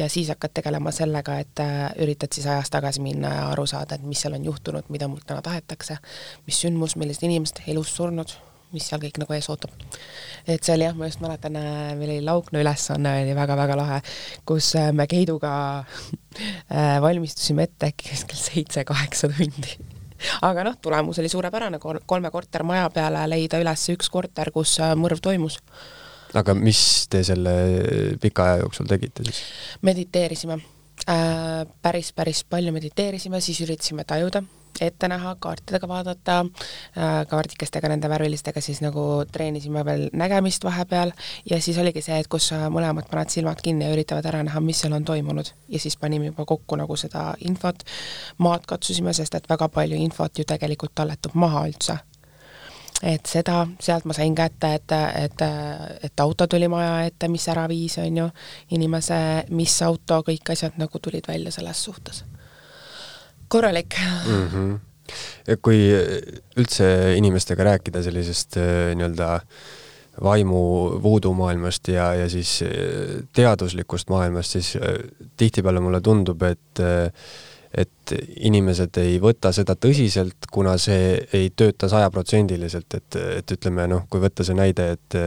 ja 0.00 0.10
siis 0.10 0.32
hakkad 0.34 0.56
tegelema 0.58 0.90
sellega, 0.96 1.38
et 1.44 1.62
äh, 1.62 1.86
üritad 2.02 2.34
siis 2.34 2.50
ajas 2.50 2.72
tagasi 2.74 3.04
minna 3.04 3.34
ja 3.36 3.46
aru 3.52 3.68
saada, 3.70 3.94
et 3.94 4.10
mis 4.10 4.26
seal 4.26 4.34
on 4.34 4.50
juhtunud, 4.50 4.90
mida 4.90 5.06
mult 5.12 5.28
täna 5.28 5.44
tahetakse, 5.46 6.00
mis 6.50 6.66
sündmus, 6.66 6.98
millised 6.98 7.30
inimesed 7.30 7.62
elus 7.70 7.94
surnud 7.94 8.34
mis 8.74 8.86
seal 8.88 9.00
kõik 9.02 9.18
nagu 9.22 9.34
ees 9.36 9.48
ootab. 9.52 9.72
et 10.46 10.62
see 10.62 10.74
oli 10.74 10.86
jah, 10.86 10.94
ma 10.98 11.08
just 11.08 11.22
mäletan, 11.22 11.58
äh, 11.60 11.92
meil 11.98 12.16
oli 12.16 12.24
laugna 12.24 12.62
ülesanne 12.62 13.12
oli 13.22 13.34
väga-väga 13.36 13.76
lahe, 13.78 13.98
kus 14.48 14.72
äh, 14.78 14.92
me 14.96 15.06
Keiduga 15.10 15.52
äh, 15.80 16.96
valmistusime 17.02 17.66
ette 17.66 17.92
äkki 17.92 18.10
kuskil 18.12 18.40
seitse-kaheksa 18.42 19.30
tundi 19.34 19.76
aga 20.46 20.64
noh, 20.66 20.78
tulemus 20.82 21.20
oli 21.22 21.30
suurepärane, 21.32 21.80
kolme 21.80 22.32
kortermaja 22.32 22.88
peale 22.94 23.26
leida 23.30 23.60
üles 23.62 23.88
üks 23.92 24.10
korter, 24.12 24.50
kus 24.54 24.78
mõrv 24.98 25.20
toimus. 25.22 25.60
aga 26.34 26.54
mis 26.58 26.80
te 27.12 27.22
selle 27.26 27.52
pika 28.22 28.50
aja 28.50 28.64
jooksul 28.64 28.88
tegite 28.90 29.26
siis? 29.28 29.42
mediteerisime 29.86 30.58
äh,, 31.08 31.64
päris, 31.82 32.12
päris 32.16 32.44
palju 32.48 32.74
mediteerisime, 32.74 33.40
siis 33.44 33.62
üritasime 33.66 34.08
tajuda 34.08 34.42
ette 34.80 35.08
näha, 35.08 35.36
kaartidega 35.40 35.88
vaadata, 35.88 36.38
äh, 36.96 37.26
kaardikestega, 37.28 37.88
nende 37.88 38.08
värvilistega 38.08 38.60
siis 38.60 38.80
nagu 38.84 39.24
treenisime 39.32 39.84
veel 39.84 40.08
nägemist 40.12 40.64
vahepeal. 40.64 41.12
Ja 41.50 41.60
siis 41.62 41.78
oligi 41.78 42.02
see, 42.02 42.18
et 42.20 42.28
kus 42.32 42.50
mõlemad 42.52 43.08
panevad 43.10 43.32
silmad 43.32 43.62
kinni 43.62 43.86
ja 43.86 43.94
üritavad 43.94 44.26
ära 44.26 44.42
näha, 44.46 44.60
mis 44.60 44.80
seal 44.80 44.96
on 44.96 45.04
toimunud. 45.04 45.46
ja 45.68 45.78
siis 45.78 45.96
panime 45.96 46.26
juba 46.26 46.44
kokku 46.44 46.76
nagu 46.76 46.96
seda 46.96 47.34
infot, 47.40 47.82
maad 48.38 48.66
katsusime, 48.66 49.12
sest 49.12 49.34
et 49.34 49.48
väga 49.48 49.68
palju 49.68 49.96
infot 49.96 50.38
ju 50.38 50.44
tegelikult 50.44 50.94
talletub 50.94 51.34
maha 51.34 51.66
üldse. 51.68 51.98
Et 53.02 53.26
seda, 53.28 53.66
sealt 53.80 54.06
ma 54.08 54.14
sain 54.16 54.34
kätte, 54.34 54.70
et, 54.74 54.92
et, 55.24 55.42
et 56.08 56.20
auto 56.20 56.46
tuli 56.46 56.68
maja 56.68 57.02
ette, 57.04 57.28
mis 57.28 57.48
ära 57.52 57.66
viis, 57.68 57.98
on 58.00 58.22
ju, 58.22 58.28
inimese, 58.72 59.18
mis 59.50 59.82
auto, 59.82 60.22
kõik 60.24 60.54
asjad 60.54 60.80
nagu 60.80 60.98
tulid 60.98 61.28
välja 61.28 61.52
selles 61.52 61.84
suhtes 61.84 62.24
korralik 63.48 63.96
mm. 64.26 64.46
-hmm. 64.52 65.56
kui 65.62 65.78
üldse 66.56 67.16
inimestega 67.16 67.64
rääkida 67.64 68.02
sellisest 68.02 68.56
äh, 68.56 68.94
nii-öelda 68.98 69.40
vaimu 70.22 70.62
voodoo 71.02 71.32
maailmast 71.36 71.88
ja, 71.88 72.14
ja 72.14 72.28
siis 72.30 72.62
äh, 72.62 72.70
teaduslikust 73.32 74.08
maailmast, 74.10 74.56
siis 74.56 74.76
äh, 74.76 74.98
tihtipeale 75.36 75.80
mulle 75.80 76.00
tundub, 76.00 76.42
et 76.42 76.80
et 77.76 78.12
inimesed 78.48 78.96
ei 79.02 79.18
võta 79.20 79.52
seda 79.52 79.74
tõsiselt, 79.76 80.48
kuna 80.52 80.76
see 80.80 81.16
ei 81.36 81.50
tööta 81.56 81.90
sajaprotsendiliselt, 81.92 82.94
et, 82.96 83.18
et 83.40 83.56
ütleme 83.56 83.84
noh, 83.90 84.06
kui 84.10 84.22
võtta 84.22 84.46
see 84.46 84.56
näide, 84.56 84.92
et 84.96 85.18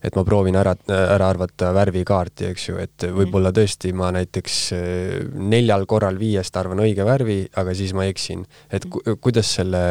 et 0.00 0.16
ma 0.16 0.24
proovin 0.24 0.56
ära, 0.56 0.72
ära 0.88 1.28
arvata 1.28 1.74
värvikaarti, 1.76 2.46
eks 2.50 2.68
ju, 2.70 2.78
et 2.80 3.04
võib-olla 3.12 3.52
tõesti 3.56 3.92
ma 3.96 4.08
näiteks 4.16 4.56
eh, 4.76 5.18
neljal 5.36 5.84
korral 5.90 6.16
viiest 6.20 6.56
arvan 6.56 6.80
õige 6.86 7.04
värvi, 7.04 7.42
aga 7.60 7.74
siis 7.76 7.92
ma 7.96 8.06
eksin. 8.08 8.46
et 8.72 8.86
ku, 8.88 9.02
kuidas 9.20 9.52
selle, 9.58 9.82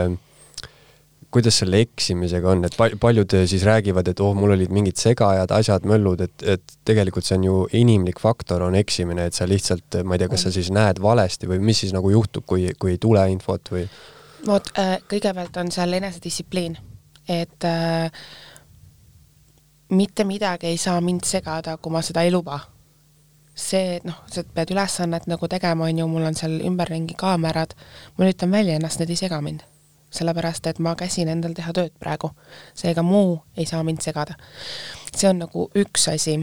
kuidas 1.31 1.59
selle 1.62 1.81
eksimisega 1.86 2.50
on, 2.50 2.63
et 2.65 2.75
pal-, 2.77 2.95
paljud 3.00 3.36
siis 3.50 3.63
räägivad, 3.67 4.07
et 4.09 4.21
oh, 4.24 4.33
mul 4.38 4.55
olid 4.55 4.71
mingid 4.74 4.98
segajad, 4.98 5.51
asjad, 5.53 5.86
möllud, 5.89 6.24
et, 6.25 6.45
et 6.55 6.77
tegelikult 6.89 7.27
see 7.27 7.38
on 7.38 7.45
ju 7.45 7.57
inimlik 7.77 8.21
faktor, 8.21 8.65
on 8.65 8.77
eksimine, 8.79 9.27
et 9.29 9.38
sa 9.38 9.48
lihtsalt, 9.50 10.01
ma 10.03 10.17
ei 10.17 10.24
tea, 10.24 10.31
kas 10.31 10.48
sa 10.48 10.53
siis 10.55 10.71
näed 10.74 11.01
valesti 11.03 11.50
või 11.50 11.62
mis 11.69 11.83
siis 11.83 11.93
nagu 11.95 12.09
juhtub, 12.13 12.48
kui, 12.50 12.69
kui 12.81 12.95
ei 12.95 13.01
tule 13.01 13.25
infot 13.31 13.74
või? 13.74 13.86
vot 14.48 14.71
äh, 14.79 14.95
kõigepealt 15.12 15.57
on 15.59 15.71
seal 15.75 15.93
enesedistsipliin, 16.00 16.77
et 17.29 17.65
äh, 17.67 18.09
mitte 19.89 20.24
midagi 20.24 20.67
ei 20.67 20.77
saa 20.77 21.01
mind 21.01 21.27
segada, 21.27 21.77
kui 21.77 21.91
ma 21.93 22.01
seda 22.05 22.24
ei 22.25 22.31
luba. 22.31 22.59
see, 23.59 23.98
et 23.98 24.05
noh, 24.07 24.15
sa 24.31 24.39
pead 24.55 24.69
ülesannet 24.71 25.25
nagu 25.27 25.48
tegema, 25.51 25.89
on 25.89 25.98
ju, 26.00 26.05
mul 26.07 26.24
on 26.29 26.38
seal 26.38 26.62
ümberringi 26.63 27.17
kaamerad, 27.19 27.74
ma 28.15 28.24
lülitan 28.24 28.53
välja 28.55 28.77
ennast, 28.79 29.01
need 29.01 29.12
ei 29.12 29.19
sega 29.19 29.41
mind. 29.43 29.65
Sellepärast, 30.10 30.68
et 30.68 30.80
ma 30.80 30.96
käsin 30.96 31.30
endal 31.30 31.54
teha 31.54 31.74
tööd 31.74 31.94
praegu. 32.00 32.32
seega 32.74 33.04
muu 33.04 33.42
ei 33.58 33.66
saa 33.66 33.84
mind 33.84 34.01
segada. 34.01 34.34
see 35.16 35.30
on 35.30 35.39
nagu 35.39 35.70
üks 35.75 36.08
asi 36.13 36.38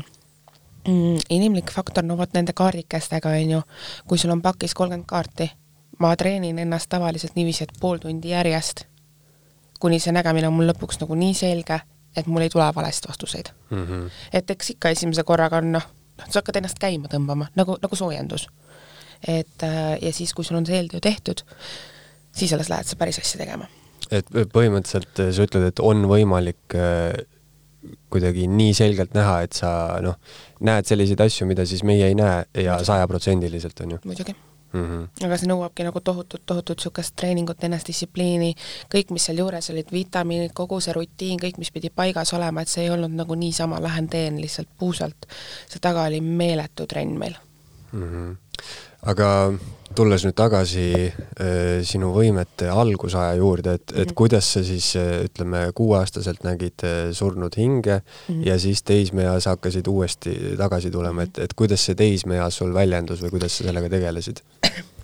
mm,. 0.89 1.19
inimlik 1.31 1.71
faktor, 1.71 2.05
no 2.05 2.17
vot 2.17 2.33
nende 2.35 2.53
kaardikestega, 2.53 3.29
on 3.29 3.51
ju, 3.51 3.63
kui 4.07 4.19
sul 4.19 4.31
on 4.31 4.43
pakis 4.43 4.75
kolmkümmend 4.75 5.09
kaarti, 5.09 5.51
ma 5.99 6.15
treenin 6.17 6.59
ennast 6.59 6.89
tavaliselt 6.89 7.35
niiviisi, 7.37 7.65
et 7.65 7.81
pool 7.81 7.99
tundi 7.99 8.33
järjest, 8.35 8.87
kuni 9.81 10.01
see 10.01 10.15
nägemine 10.15 10.49
on 10.49 10.57
mul 10.57 10.71
lõpuks 10.71 11.01
nagu 11.03 11.19
nii 11.19 11.35
selge, 11.37 11.81
et 12.17 12.27
mul 12.27 12.47
ei 12.47 12.53
tule 12.53 12.69
valesti 12.75 13.09
vastuseid 13.09 13.51
mm. 13.71 13.85
-hmm. 13.85 14.11
et 14.33 14.51
eks 14.51 14.71
ikka 14.71 14.89
esimese 14.89 15.25
korraga 15.25 15.57
on 15.57 15.73
noh, 15.73 15.89
noh, 16.19 16.29
sa 16.29 16.41
hakkad 16.41 16.57
ennast 16.57 16.79
käima 16.81 17.09
tõmbama, 17.13 17.51
nagu, 17.55 17.77
nagu 17.83 17.97
soojendus. 17.97 18.49
et 19.29 19.63
äh, 19.63 19.99
ja 20.03 20.13
siis, 20.13 20.35
kui 20.35 20.45
sul 20.45 20.57
on 20.57 20.67
see 20.67 20.77
eeltöö 20.77 21.01
tehtud, 21.01 21.41
siis 22.37 22.53
alles 22.57 22.71
lähed 22.73 22.89
sa 22.89 22.99
päris 23.01 23.21
asja 23.23 23.41
tegema. 23.43 23.69
et 24.11 24.29
põhimõtteliselt 24.31 25.23
sa 25.35 25.47
ütled, 25.49 25.71
et 25.71 25.81
on 25.83 26.05
võimalik 26.11 26.77
äh, 26.79 27.17
kuidagi 28.11 28.47
nii 28.51 28.75
selgelt 28.75 29.15
näha, 29.15 29.41
et 29.47 29.57
sa 29.57 29.71
noh, 30.03 30.19
näed 30.67 30.87
selliseid 30.89 31.23
asju, 31.27 31.47
mida 31.49 31.67
siis 31.67 31.83
meie 31.87 32.07
ei 32.11 32.19
näe 32.19 32.45
ja 32.67 32.79
sajaprotsendiliselt, 32.85 33.81
on 33.85 33.97
ju? 33.97 34.03
muidugi 34.05 34.37
mm. 34.73 34.85
-hmm. 34.85 35.27
aga 35.27 35.39
see 35.39 35.51
nõuabki 35.51 35.87
nagu 35.87 36.01
tohutut, 36.01 36.43
tohutut 36.47 36.79
niisugust 36.79 37.17
treeningut, 37.17 37.65
enesedistsipliini, 37.65 38.53
kõik, 38.95 39.13
mis 39.15 39.27
seal 39.29 39.43
juures 39.43 39.71
olid, 39.71 39.91
vitamiinid, 39.93 40.53
kogu 40.55 40.81
see 40.81 40.95
rutiin, 40.97 41.41
kõik, 41.43 41.59
mis 41.63 41.73
pidi 41.73 41.91
paigas 41.91 42.35
olema, 42.37 42.63
et 42.63 42.73
see 42.73 42.87
ei 42.87 42.93
olnud 42.95 43.15
nagu 43.17 43.35
niisama, 43.35 43.83
lähen 43.83 44.09
teen 44.09 44.41
lihtsalt 44.41 44.69
puusalt. 44.79 45.29
seal 45.69 45.83
taga 45.83 46.07
oli 46.11 46.21
meeletu 46.21 46.87
trenn 46.87 47.19
meil 47.19 47.37
mm. 47.97 48.13
-hmm. 48.13 48.37
aga 49.03 49.29
tulles 49.97 50.25
nüüd 50.27 50.37
tagasi 50.37 50.87
äh, 51.07 51.85
sinu 51.87 52.11
võimete 52.15 52.69
algusaja 52.73 53.37
juurde, 53.39 53.77
et, 53.79 53.83
et 53.91 53.97
mm 53.97 54.03
-hmm. 54.03 54.15
kuidas 54.15 54.53
sa 54.53 54.65
siis 54.65 54.97
äh, 54.97 55.25
ütleme, 55.25 55.71
kuueaastaselt 55.75 56.45
nägid 56.45 56.85
äh, 56.85 57.13
surnud 57.13 57.57
hinge 57.57 57.97
mm 57.97 58.35
-hmm. 58.35 58.47
ja 58.47 58.59
siis 58.59 58.83
teismeeas 58.83 59.47
hakkasid 59.47 59.87
uuesti 59.87 60.57
tagasi 60.57 60.91
tulema, 60.91 61.23
et, 61.23 61.39
et 61.39 61.55
kuidas 61.55 61.85
see 61.87 61.95
teismeeas 61.95 62.57
sul 62.57 62.75
väljendus 62.75 63.23
või 63.23 63.31
kuidas 63.31 63.59
sa 63.59 63.65
sellega 63.65 63.89
tegelesid? 63.89 64.43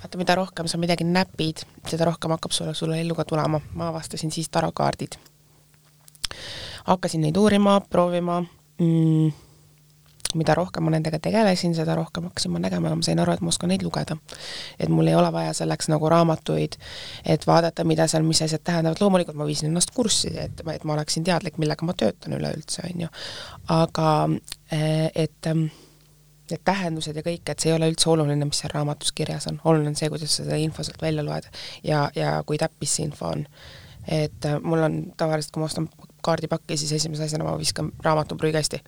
vaata, 0.00 0.18
mida 0.18 0.34
rohkem 0.34 0.66
sa 0.68 0.78
midagi 0.78 1.04
näpid, 1.04 1.64
seda 1.88 2.04
rohkem 2.04 2.30
hakkab 2.30 2.52
sulle, 2.52 2.74
sulle 2.74 3.00
ellu 3.00 3.14
ka 3.14 3.24
tulema. 3.24 3.60
ma 3.74 3.88
avastasin 3.88 4.30
siis 4.30 4.48
tarokaardid. 4.48 5.12
hakkasin 6.84 7.20
neid 7.20 7.36
uurima, 7.36 7.80
proovima 7.90 8.40
mm 8.78 9.32
mida 10.38 10.54
rohkem 10.58 10.84
ma 10.86 10.92
nendega 10.94 11.18
tegelesin, 11.22 11.74
seda 11.76 11.96
rohkem 11.98 12.28
hakkasin 12.28 12.52
ma 12.54 12.62
nägema 12.62 12.92
ja 12.92 12.98
ma 12.98 13.06
sain 13.06 13.20
aru, 13.22 13.34
et 13.36 13.44
ma 13.44 13.52
oskan 13.52 13.72
neid 13.72 13.84
lugeda. 13.86 14.16
et 14.78 14.88
mul 14.88 15.06
ei 15.06 15.14
ole 15.14 15.32
vaja 15.32 15.52
selleks 15.56 15.88
nagu 15.92 16.08
raamatuid, 16.08 16.76
et 17.24 17.46
vaadata, 17.46 17.84
mida 17.84 18.06
seal, 18.08 18.26
mis 18.26 18.42
asjad 18.42 18.64
tähendavad, 18.64 19.00
loomulikult 19.00 19.36
ma 19.36 19.46
viisin 19.46 19.70
ennast 19.70 19.94
kurssi, 19.94 20.32
et, 20.38 20.64
et 20.74 20.84
ma 20.84 20.96
oleksin 20.96 21.24
teadlik, 21.24 21.58
millega 21.58 21.86
ma 21.86 21.94
töötan 21.98 22.36
üleüldse, 22.38 22.84
on 22.88 23.06
ju. 23.06 23.12
aga 23.68 24.10
eh, 24.72 25.08
et 25.14 25.52
need 26.52 26.64
tähendused 26.64 27.16
ja 27.16 27.24
kõik, 27.24 27.46
et 27.48 27.62
see 27.62 27.70
ei 27.70 27.76
ole 27.76 27.88
üldse 27.92 28.10
oluline, 28.12 28.46
mis 28.48 28.60
seal 28.62 28.72
raamatus 28.74 29.12
kirjas 29.16 29.48
on, 29.50 29.60
oluline 29.64 29.92
on 29.92 29.98
see, 29.98 30.10
kuidas 30.12 30.36
sa 30.36 30.44
seda 30.44 30.58
info 30.60 30.84
sealt 30.86 31.02
välja 31.02 31.24
loed 31.26 31.48
ja, 31.86 32.04
ja 32.18 32.34
kui 32.46 32.60
täppis 32.60 32.98
see 32.98 33.08
info 33.08 33.30
on. 33.32 33.46
et 34.06 34.48
eh, 34.48 34.58
mul 34.62 34.82
on 34.82 35.02
tavaliselt, 35.16 35.54
kui 35.54 35.62
ma 35.62 35.70
ostan 35.70 35.88
kaardipakki, 36.22 36.76
siis 36.76 36.92
esimese 36.98 37.26
asjana 37.26 37.46
ma 37.46 37.58
viskan 37.58 37.90
raamatu 38.02 38.38
prügikasti 38.38 38.82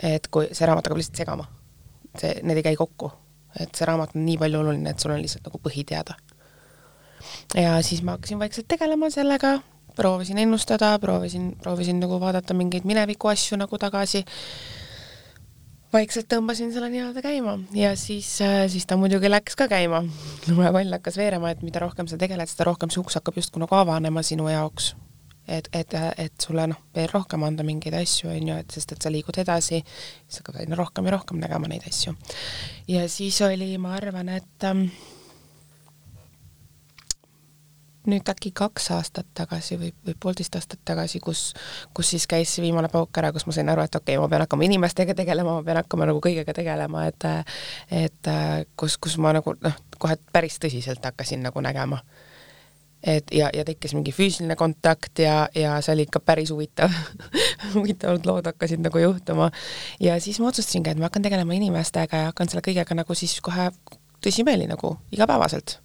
et 0.00 0.28
kui 0.32 0.48
see 0.52 0.68
raamat 0.68 0.86
hakkab 0.86 1.00
lihtsalt 1.00 1.22
segama, 1.22 1.46
see, 2.18 2.34
need 2.42 2.60
ei 2.60 2.66
käi 2.70 2.78
kokku, 2.78 3.10
et 3.60 3.74
see 3.76 3.88
raamat 3.88 4.16
on 4.16 4.24
nii 4.26 4.38
palju 4.40 4.62
oluline, 4.62 4.92
et 4.92 5.02
sul 5.02 5.14
on 5.14 5.20
lihtsalt 5.22 5.48
nagu 5.48 5.60
põhi 5.62 5.84
teada. 5.88 6.16
ja 7.56 7.76
siis 7.82 8.02
ma 8.02 8.16
hakkasin 8.16 8.40
vaikselt 8.40 8.68
tegelema 8.68 9.10
sellega, 9.12 9.58
proovisin 9.96 10.38
ennustada, 10.38 10.94
proovisin, 10.98 11.52
proovisin 11.62 12.00
nagu 12.00 12.20
vaadata 12.20 12.54
mingeid 12.54 12.88
mineviku 12.88 13.28
asju 13.28 13.58
nagu 13.60 13.78
tagasi, 13.78 14.24
vaikselt 15.92 16.30
tõmbasin 16.32 16.72
selle 16.72 16.88
nii-öelda 16.88 17.20
käima 17.22 17.58
ja 17.76 17.92
siis, 18.00 18.38
siis 18.72 18.88
ta 18.88 18.96
muidugi 18.96 19.28
läks 19.28 19.56
ka 19.60 19.68
käima. 19.68 20.02
lumepall 20.48 20.96
hakkas 20.96 21.20
veerema, 21.20 21.52
et 21.52 21.62
mida 21.62 21.84
rohkem 21.84 22.08
sa 22.08 22.18
tegeled, 22.20 22.48
seda 22.48 22.70
rohkem 22.70 22.90
see 22.90 23.04
uks 23.04 23.20
hakkab 23.20 23.36
justkui 23.40 23.60
nagu 23.64 23.76
avanema 23.76 24.24
sinu 24.24 24.48
jaoks 24.48 24.94
et, 25.48 25.68
et, 25.72 25.94
et 26.18 26.34
sulle 26.40 26.66
noh, 26.70 26.82
veel 26.94 27.08
rohkem 27.12 27.42
anda 27.46 27.64
mingeid 27.66 27.96
asju, 27.98 28.30
on 28.30 28.52
ju, 28.52 28.58
et 28.62 28.76
sest 28.76 28.94
et 28.94 29.02
sa 29.02 29.10
liigud 29.12 29.38
edasi, 29.42 29.82
siis 30.26 30.42
hakkad 30.42 30.60
aina 30.62 30.78
rohkem 30.78 31.08
ja 31.08 31.16
rohkem 31.16 31.40
nägema 31.42 31.70
neid 31.70 31.86
asju. 31.88 32.14
ja 32.88 33.08
siis 33.08 33.40
oli, 33.46 33.74
ma 33.82 33.96
arvan, 33.98 34.30
et 34.36 34.68
ähm, 34.68 34.86
nüüd 38.06 38.28
äkki 38.28 38.50
kaks 38.56 38.90
aastat 38.96 39.28
tagasi 39.38 39.78
või, 39.78 39.92
või 40.06 40.16
poolteist 40.20 40.56
aastat 40.58 40.82
tagasi, 40.88 41.20
kus, 41.22 41.52
kus 41.94 42.14
siis 42.14 42.26
käis 42.30 42.54
see 42.54 42.64
viimane 42.64 42.90
pauk 42.92 43.18
ära, 43.18 43.32
kus 43.34 43.46
ma 43.46 43.54
sain 43.54 43.70
aru, 43.70 43.84
et 43.86 43.94
okei 43.94 44.16
okay,, 44.16 44.22
ma 44.22 44.30
pean 44.30 44.44
hakkama 44.46 44.66
inimestega 44.66 45.14
tegelema, 45.18 45.58
ma 45.58 45.66
pean 45.66 45.82
hakkama 45.82 46.08
nagu 46.10 46.22
kõigega 46.24 46.54
tegelema, 46.56 47.06
et 47.10 47.28
et 48.02 48.32
kus, 48.76 48.98
kus 48.98 49.18
ma 49.22 49.34
nagu 49.36 49.54
noh, 49.60 49.78
kohe 50.02 50.18
päris 50.32 50.58
tõsiselt 50.62 51.04
hakkasin 51.06 51.44
nagu 51.46 51.62
nägema 51.62 52.00
et 53.02 53.32
ja, 53.34 53.50
ja 53.54 53.64
tekkis 53.66 53.94
mingi 53.96 54.12
füüsiline 54.14 54.56
kontakt 54.56 55.18
ja, 55.18 55.48
ja 55.54 55.74
see 55.82 55.96
oli 55.96 56.06
ikka 56.06 56.20
päris 56.22 56.52
huvitav 56.54 56.92
huvitavad 57.74 58.26
lood 58.26 58.46
hakkasid 58.46 58.82
nagu 58.84 58.98
juhtuma. 59.02 59.50
ja 60.00 60.20
siis 60.20 60.40
ma 60.40 60.50
otsustasingi, 60.52 60.90
et 60.90 61.00
ma 61.00 61.10
hakkan 61.10 61.26
tegelema 61.26 61.56
inimestega 61.58 62.24
ja 62.24 62.30
hakkan 62.30 62.50
selle 62.50 62.64
kõigega 62.66 62.96
nagu 62.98 63.14
siis 63.18 63.40
kohe 63.42 63.70
tõsimeeli 64.22 64.68
nagu 64.70 64.96
igapäevaselt. 65.12 65.80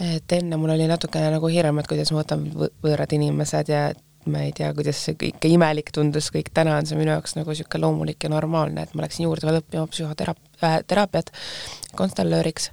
et 0.00 0.32
enne 0.38 0.56
mul 0.56 0.74
oli 0.76 0.86
natukene 0.86 1.30
nagu 1.34 1.50
hirm, 1.50 1.82
et 1.82 1.90
kuidas 1.90 2.12
ma 2.12 2.22
võtan 2.22 2.46
võõrad 2.54 3.18
inimesed 3.18 3.72
ja 3.72 3.88
ma 4.30 4.42
ei 4.42 4.52
tea, 4.54 4.72
kuidas 4.74 4.98
see 5.06 5.14
kõik 5.18 5.44
imelik 5.48 5.92
tundus, 5.94 6.30
kõik 6.34 6.50
täna 6.54 6.76
on 6.80 6.86
see 6.86 6.98
minu 6.98 7.12
jaoks 7.14 7.36
nagu 7.38 7.52
niisugune 7.52 7.82
loomulik 7.84 8.26
ja 8.26 8.30
normaalne, 8.30 8.82
et 8.82 8.94
ma 8.94 9.04
läksin 9.04 9.26
juurde 9.26 9.46
veel 9.46 9.60
õppima 9.60 9.86
psühhoteraapiat 9.90 11.30
äh, 11.30 11.46
konstellööriks 11.98 12.70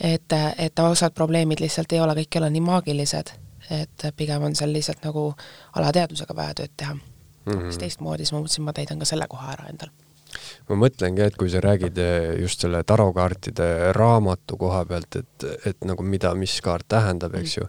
et, 0.00 0.32
et 0.58 0.78
osad 0.78 1.14
probleemid 1.14 1.60
lihtsalt 1.60 1.92
ei 1.92 2.00
ole, 2.00 2.16
kõik 2.22 2.36
ei 2.36 2.42
ole 2.42 2.50
nii 2.50 2.66
maagilised, 2.66 3.32
et 3.70 4.06
pigem 4.16 4.42
on 4.42 4.54
seal 4.58 4.72
lihtsalt 4.72 5.04
nagu 5.04 5.30
alateadvusega 5.76 6.36
vaja 6.36 6.54
tööd 6.62 6.76
teha 6.76 6.94
mm. 6.94 7.52
-hmm. 7.52 7.66
siis 7.70 7.78
teistmoodi, 7.78 8.24
siis 8.24 8.32
ma 8.32 8.44
mõtlesin, 8.44 8.64
ma 8.64 8.72
täidan 8.72 8.98
ka 8.98 9.04
selle 9.04 9.28
koha 9.28 9.52
ära 9.52 9.68
endal 9.72 9.92
ma 10.68 10.78
mõtlengi, 10.84 11.24
et 11.24 11.36
kui 11.38 11.50
sa 11.50 11.62
räägid 11.64 11.98
eh, 11.98 12.34
just 12.42 12.62
selle 12.64 12.82
tarokaartide 12.86 13.92
raamatu 13.96 14.58
koha 14.60 14.84
pealt, 14.88 15.16
et, 15.16 15.46
et 15.66 15.88
nagu 15.88 16.04
mida, 16.06 16.32
mis 16.38 16.56
kaart 16.64 16.88
tähendab, 16.94 17.34
eks 17.40 17.56
ju, 17.56 17.66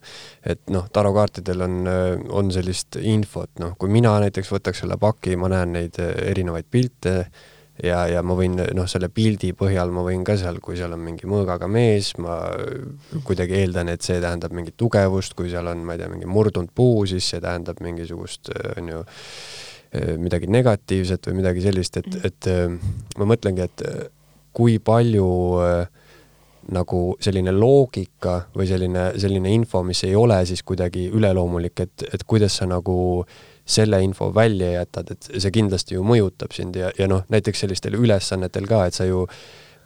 et 0.54 0.62
noh, 0.74 0.88
tarokaartidel 0.94 1.66
on, 1.68 1.80
eh, 1.90 2.12
on 2.30 2.52
sellist 2.54 3.00
infot, 3.02 3.52
noh, 3.64 3.76
kui 3.80 3.90
mina 3.94 4.14
näiteks 4.24 4.52
võtaks 4.54 4.84
selle 4.84 5.00
paki, 5.02 5.36
ma 5.42 5.52
näen 5.56 5.74
neid 5.78 6.00
eh, 6.02 6.14
erinevaid 6.32 6.70
pilte, 6.72 7.16
ja, 7.84 8.02
ja 8.10 8.22
ma 8.26 8.36
võin 8.38 8.60
noh, 8.60 8.88
selle 8.90 9.10
pildi 9.14 9.52
põhjal 9.58 9.92
ma 9.94 10.04
võin 10.06 10.24
ka 10.28 10.36
seal, 10.40 10.60
kui 10.64 10.78
seal 10.80 10.94
on 10.96 11.04
mingi 11.04 11.30
mõõgaga 11.30 11.70
mees, 11.72 12.14
ma 12.22 12.38
kuidagi 13.28 13.58
eeldan, 13.62 13.92
et 13.94 14.06
see 14.06 14.22
tähendab 14.24 14.54
mingit 14.56 14.78
tugevust, 14.80 15.36
kui 15.38 15.52
seal 15.52 15.70
on, 15.72 15.84
ma 15.86 15.96
ei 15.96 16.04
tea, 16.04 16.12
mingi 16.12 16.30
murdunud 16.30 16.72
puu, 16.76 17.06
siis 17.10 17.28
see 17.34 17.44
tähendab 17.44 17.82
mingisugust, 17.84 18.54
on 18.78 18.92
ju, 18.94 19.04
midagi 20.22 20.48
negatiivset 20.48 21.28
või 21.28 21.42
midagi 21.42 21.66
sellist, 21.66 21.98
et, 22.00 22.22
et 22.30 22.52
ma 23.20 23.28
mõtlengi, 23.34 23.66
et 23.68 23.86
kui 24.56 24.78
palju 24.84 25.28
nagu 26.72 27.00
selline 27.20 27.52
loogika 27.56 28.36
või 28.56 28.68
selline, 28.70 29.10
selline 29.20 29.52
info, 29.52 29.82
mis 29.84 30.04
ei 30.08 30.14
ole 30.16 30.38
siis 30.48 30.62
kuidagi 30.64 31.08
üleloomulik, 31.12 31.82
et, 31.84 32.06
et 32.14 32.24
kuidas 32.30 32.60
sa 32.62 32.68
nagu 32.70 32.96
äh, 33.26 33.51
selle 33.66 34.02
info 34.04 34.32
välja 34.36 34.72
jätad, 34.72 35.12
et 35.12 35.32
see 35.38 35.52
kindlasti 35.54 35.96
ju 35.96 36.06
mõjutab 36.06 36.54
sind 36.56 36.76
ja, 36.76 36.92
ja 36.98 37.08
noh, 37.08 37.26
näiteks 37.30 37.66
sellistel 37.66 37.98
ülesannetel 38.00 38.68
ka, 38.70 38.86
et 38.88 38.98
sa 38.98 39.06
ju 39.06 39.26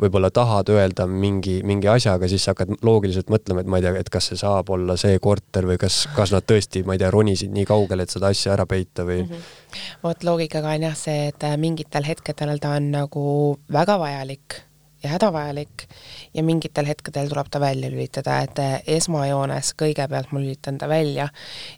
võib-olla 0.01 0.29
tahad 0.33 0.69
öelda 0.73 1.05
mingi, 1.07 1.59
mingi 1.63 1.87
asja, 1.87 2.15
aga 2.17 2.27
siis 2.27 2.43
sa 2.43 2.51
hakkad 2.51 2.73
loogiliselt 2.85 3.31
mõtlema, 3.31 3.63
et 3.63 3.69
ma 3.71 3.79
ei 3.79 3.85
tea, 3.85 3.93
et 3.99 4.11
kas 4.11 4.29
see 4.31 4.39
saab 4.39 4.69
olla 4.75 4.97
see 4.99 5.19
korter 5.23 5.67
või 5.69 5.79
kas, 5.81 6.01
kas 6.15 6.33
nad 6.35 6.47
tõesti, 6.47 6.83
ma 6.87 6.97
ei 6.97 7.03
tea, 7.03 7.11
ronisid 7.13 7.53
nii 7.55 7.67
kaugele, 7.69 8.03
et 8.03 8.15
seda 8.15 8.31
asja 8.33 8.53
ära 8.57 8.67
peita 8.69 9.07
või 9.07 9.21
mm. 9.23 9.31
-hmm. 9.31 9.89
vot 10.03 10.27
loogikaga 10.27 10.75
on 10.75 10.87
jah 10.89 10.97
see, 10.99 11.29
et 11.31 11.47
mingitel 11.61 12.07
hetkedel 12.07 12.59
ta 12.59 12.75
on 12.79 12.91
nagu 12.91 13.25
väga 13.71 13.99
vajalik 14.01 14.64
ja 15.05 15.11
hädavajalik 15.13 15.85
ja 16.33 16.43
mingitel 16.43 16.89
hetkedel 16.89 17.29
tuleb 17.29 17.49
ta 17.51 17.59
välja 17.61 17.89
lülitada, 17.91 18.39
et 18.45 18.59
eh, 18.59 18.75
esmajoones 18.97 19.73
kõigepealt 19.79 20.33
ma 20.33 20.41
lülitan 20.41 20.79
ta 20.81 20.89
välja 20.89 21.29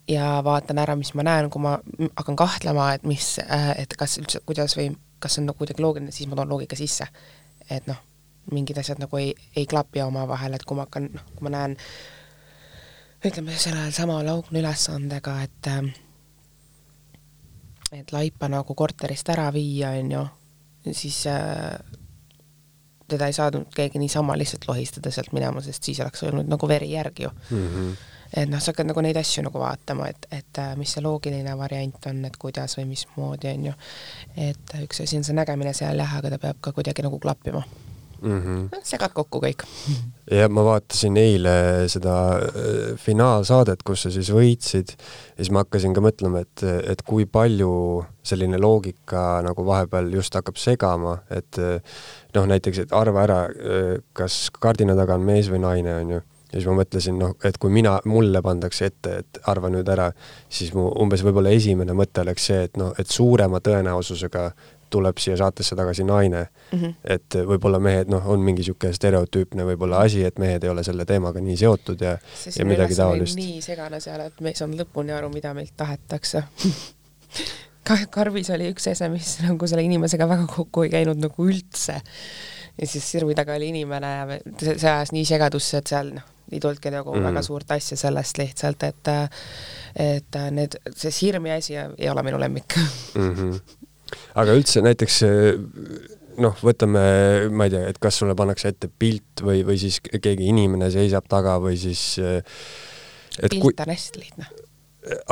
ja 0.08 0.38
vaatan 0.44 0.80
ära, 0.84 0.96
mis 1.00 1.14
ma 1.18 1.28
näen, 1.28 1.50
kui 1.54 1.62
ma 1.64 1.78
hakkan 2.08 2.40
kahtlema, 2.40 2.94
et 2.96 3.08
mis, 3.08 3.36
eh, 3.44 3.74
et 3.84 3.98
kas 4.00 4.18
üldse, 4.22 4.42
kuidas 4.48 4.78
või 4.80 4.94
kas 5.20 5.36
see 5.36 5.44
on 5.44 5.52
nagu 5.52 5.60
kuidagi 5.60 5.84
loogiline, 5.84 6.14
siis 6.16 6.30
ma 6.30 6.40
toon 6.40 6.56
loogika 6.56 6.80
sisse. 6.80 7.08
et 7.70 7.88
noh, 7.88 7.98
mingid 8.52 8.78
asjad 8.80 9.00
nagu 9.02 9.18
ei, 9.20 9.34
ei 9.56 9.66
klapi 9.68 10.00
omavahel, 10.02 10.54
et 10.56 10.64
kui 10.64 10.78
ma 10.78 10.86
hakkan, 10.86 11.10
noh, 11.12 11.24
kui 11.36 11.44
ma 11.44 11.52
näen 11.52 11.74
ütleme 13.28 13.58
sellel 13.60 13.92
samal 13.92 14.28
augne 14.32 14.62
ülesandega, 14.62 15.42
et 15.44 15.72
eh, 15.74 15.90
et 17.92 18.12
laipa 18.12 18.50
nagu 18.52 18.76
korterist 18.76 19.30
ära 19.32 19.48
viia, 19.56 19.94
on 20.00 20.12
ju, 20.12 20.24
siis 20.96 21.22
äh, 21.32 21.76
teda 23.08 23.28
ei 23.28 23.34
saanud 23.34 23.74
keegi 23.76 24.00
niisama 24.00 24.38
lihtsalt 24.38 24.68
lohistada 24.68 25.12
sealt 25.12 25.34
minema, 25.36 25.62
sest 25.62 25.84
siis 25.84 26.00
oleks 26.04 26.24
olnud 26.28 26.50
nagu 26.52 26.68
veri 26.68 26.92
järgi 26.92 27.24
ju 27.24 27.30
mm. 27.30 27.68
-hmm. 27.68 27.96
et 28.34 28.50
noh, 28.50 28.60
sa 28.60 28.72
hakkad 28.72 28.90
nagu 28.92 29.02
neid 29.02 29.18
asju 29.18 29.44
nagu 29.44 29.60
vaatama, 29.60 30.08
et, 30.08 30.28
et 30.32 30.62
äh, 30.64 30.76
mis 30.76 30.94
see 30.94 31.04
loogiline 31.04 31.58
variant 31.58 32.06
on, 32.12 32.26
et 32.26 32.38
kuidas 32.38 32.78
või 32.78 32.86
mismoodi, 32.94 33.54
on 33.54 33.66
ju. 33.66 33.74
et 34.38 34.80
üks 34.84 35.04
asi 35.04 35.18
on 35.18 35.24
see 35.24 35.36
nägemine 35.36 35.74
seal 35.74 36.00
jah, 36.00 36.18
aga 36.18 36.30
ta 36.30 36.40
peab 36.40 36.62
ka 36.62 36.72
kuidagi 36.72 37.06
nagu 37.06 37.20
klappima 37.20 37.64
mm. 38.22 38.42
-hmm. 38.42 38.84
segad 38.84 39.14
kokku 39.14 39.42
kõik. 39.44 39.66
ja 40.32 40.50
ma 40.50 40.64
vaatasin 40.64 41.18
eile 41.18 41.88
seda 41.92 42.16
äh, 42.38 42.96
finaalsaadet, 42.96 43.84
kus 43.84 44.06
sa 44.06 44.12
siis 44.12 44.32
võitsid 44.34 44.94
ja 44.94 45.44
siis 45.44 45.52
ma 45.52 45.66
hakkasin 45.66 45.94
ka 45.94 46.02
mõtlema, 46.02 46.44
et, 46.46 46.64
et 46.64 47.02
kui 47.02 47.26
palju 47.26 48.06
selline 48.24 48.58
loogika 48.60 49.42
nagu 49.46 49.66
vahepeal 49.66 50.12
just 50.14 50.36
hakkab 50.36 50.58
segama, 50.60 51.20
et 51.30 51.58
noh, 52.36 52.46
näiteks, 52.46 52.80
et 52.84 52.92
arva 52.92 53.24
ära, 53.24 53.38
kas 54.14 54.50
kardina 54.60 54.96
taga 54.96 55.16
on 55.16 55.24
mees 55.24 55.48
või 55.48 55.64
naine, 55.64 55.96
on 56.02 56.12
ju 56.18 56.22
ja 56.48 56.62
siis 56.62 56.68
ma 56.70 56.78
mõtlesin, 56.80 57.18
noh, 57.20 57.34
et 57.46 57.58
kui 57.60 57.72
mina, 57.74 57.98
mulle 58.08 58.42
pandakse 58.44 58.88
ette, 58.88 59.16
et 59.24 59.40
arva 59.52 59.72
nüüd 59.72 59.88
ära, 59.92 60.08
siis 60.50 60.72
mu 60.76 60.88
umbes 61.02 61.24
võib-olla 61.26 61.52
esimene 61.56 61.96
mõte 61.98 62.24
oleks 62.24 62.48
see, 62.50 62.62
et 62.70 62.80
noh, 62.80 62.94
et 63.00 63.12
suurema 63.12 63.60
tõenäosusega 63.64 64.48
tuleb 64.90 65.18
siia 65.22 65.38
saatesse 65.38 65.76
tagasi 65.76 66.04
naine 66.04 66.48
mm. 66.48 66.80
-hmm. 66.80 66.94
et 67.04 67.40
võib-olla 67.52 67.80
mehed, 67.80 68.12
noh, 68.12 68.28
on 68.28 68.40
mingi 68.40 68.64
niisugune 68.64 68.94
stereotüüpne 68.94 69.66
võib-olla 69.66 70.04
asi, 70.08 70.24
et 70.26 70.40
mehed 70.40 70.64
ei 70.64 70.70
ole 70.70 70.84
selle 70.84 71.06
teemaga 71.06 71.42
nii 71.42 71.58
seotud 71.58 72.02
ja, 72.02 72.18
ja 72.56 72.66
midagi 72.66 72.96
taolist. 72.96 73.36
nii 73.36 73.62
segane 73.62 74.00
seal, 74.00 74.28
et 74.28 74.42
me 74.42 74.54
ei 74.54 74.60
saanud 74.60 74.82
lõpuni 74.82 75.16
aru, 75.18 75.30
mida 75.34 75.54
meilt 75.54 75.74
tahetakse 75.78 76.44
Karvis 78.12 78.50
oli 78.52 78.68
üks 78.74 78.90
ese, 78.92 79.08
mis 79.12 79.38
nagu 79.46 79.68
selle 79.70 79.86
inimesega 79.88 80.28
väga 80.28 80.48
kokku 80.52 80.84
ei 80.84 80.92
käinud 80.92 81.20
nagu 81.22 81.46
üldse. 81.48 82.02
ja 82.78 82.88
siis 82.88 83.06
sirvi 83.12 83.36
taga 83.36 83.56
oli 83.56 83.72
inimene 83.72 84.10
ja 84.14 84.26
see, 84.60 84.76
see 84.78 84.90
ajas 84.92 85.14
nii 85.16 85.24
segadusse, 85.26 85.80
et 85.82 85.94
seal 85.94 86.12
noh, 86.18 86.26
ei 86.52 86.60
tulnudki 86.64 86.92
nagu 86.94 87.16
mm. 87.16 87.26
väga 87.30 87.44
suurt 87.44 87.72
asja 87.76 87.98
sellest 88.00 88.38
lihtsalt, 88.38 88.84
et 88.88 89.12
et 89.98 90.38
need, 90.54 90.78
see 90.94 91.12
sirmi 91.12 91.52
asi 91.56 91.78
ei 91.80 92.10
ole 92.12 92.24
minu 92.28 92.40
lemmik 92.40 92.78
mm. 92.78 93.34
-hmm. 93.34 93.77
Aga 94.36 94.56
üldse 94.58 94.84
näiteks 94.86 95.20
noh, 96.44 96.58
võtame, 96.64 97.04
ma 97.50 97.68
ei 97.68 97.74
tea, 97.74 97.84
et 97.92 98.00
kas 98.02 98.20
sulle 98.22 98.36
pannakse 98.38 98.72
ette 98.74 98.90
pilt 98.90 99.44
või, 99.46 99.64
või 99.68 99.80
siis 99.82 100.00
keegi 100.04 100.52
inimene 100.52 100.90
seisab 100.94 101.28
taga 101.30 101.58
või 101.64 101.78
siis 101.82 102.20
pilt 103.42 103.62
kui... 103.62 103.74
on 103.74 103.94
hästi 103.94 104.24
lihtne. 104.24 104.50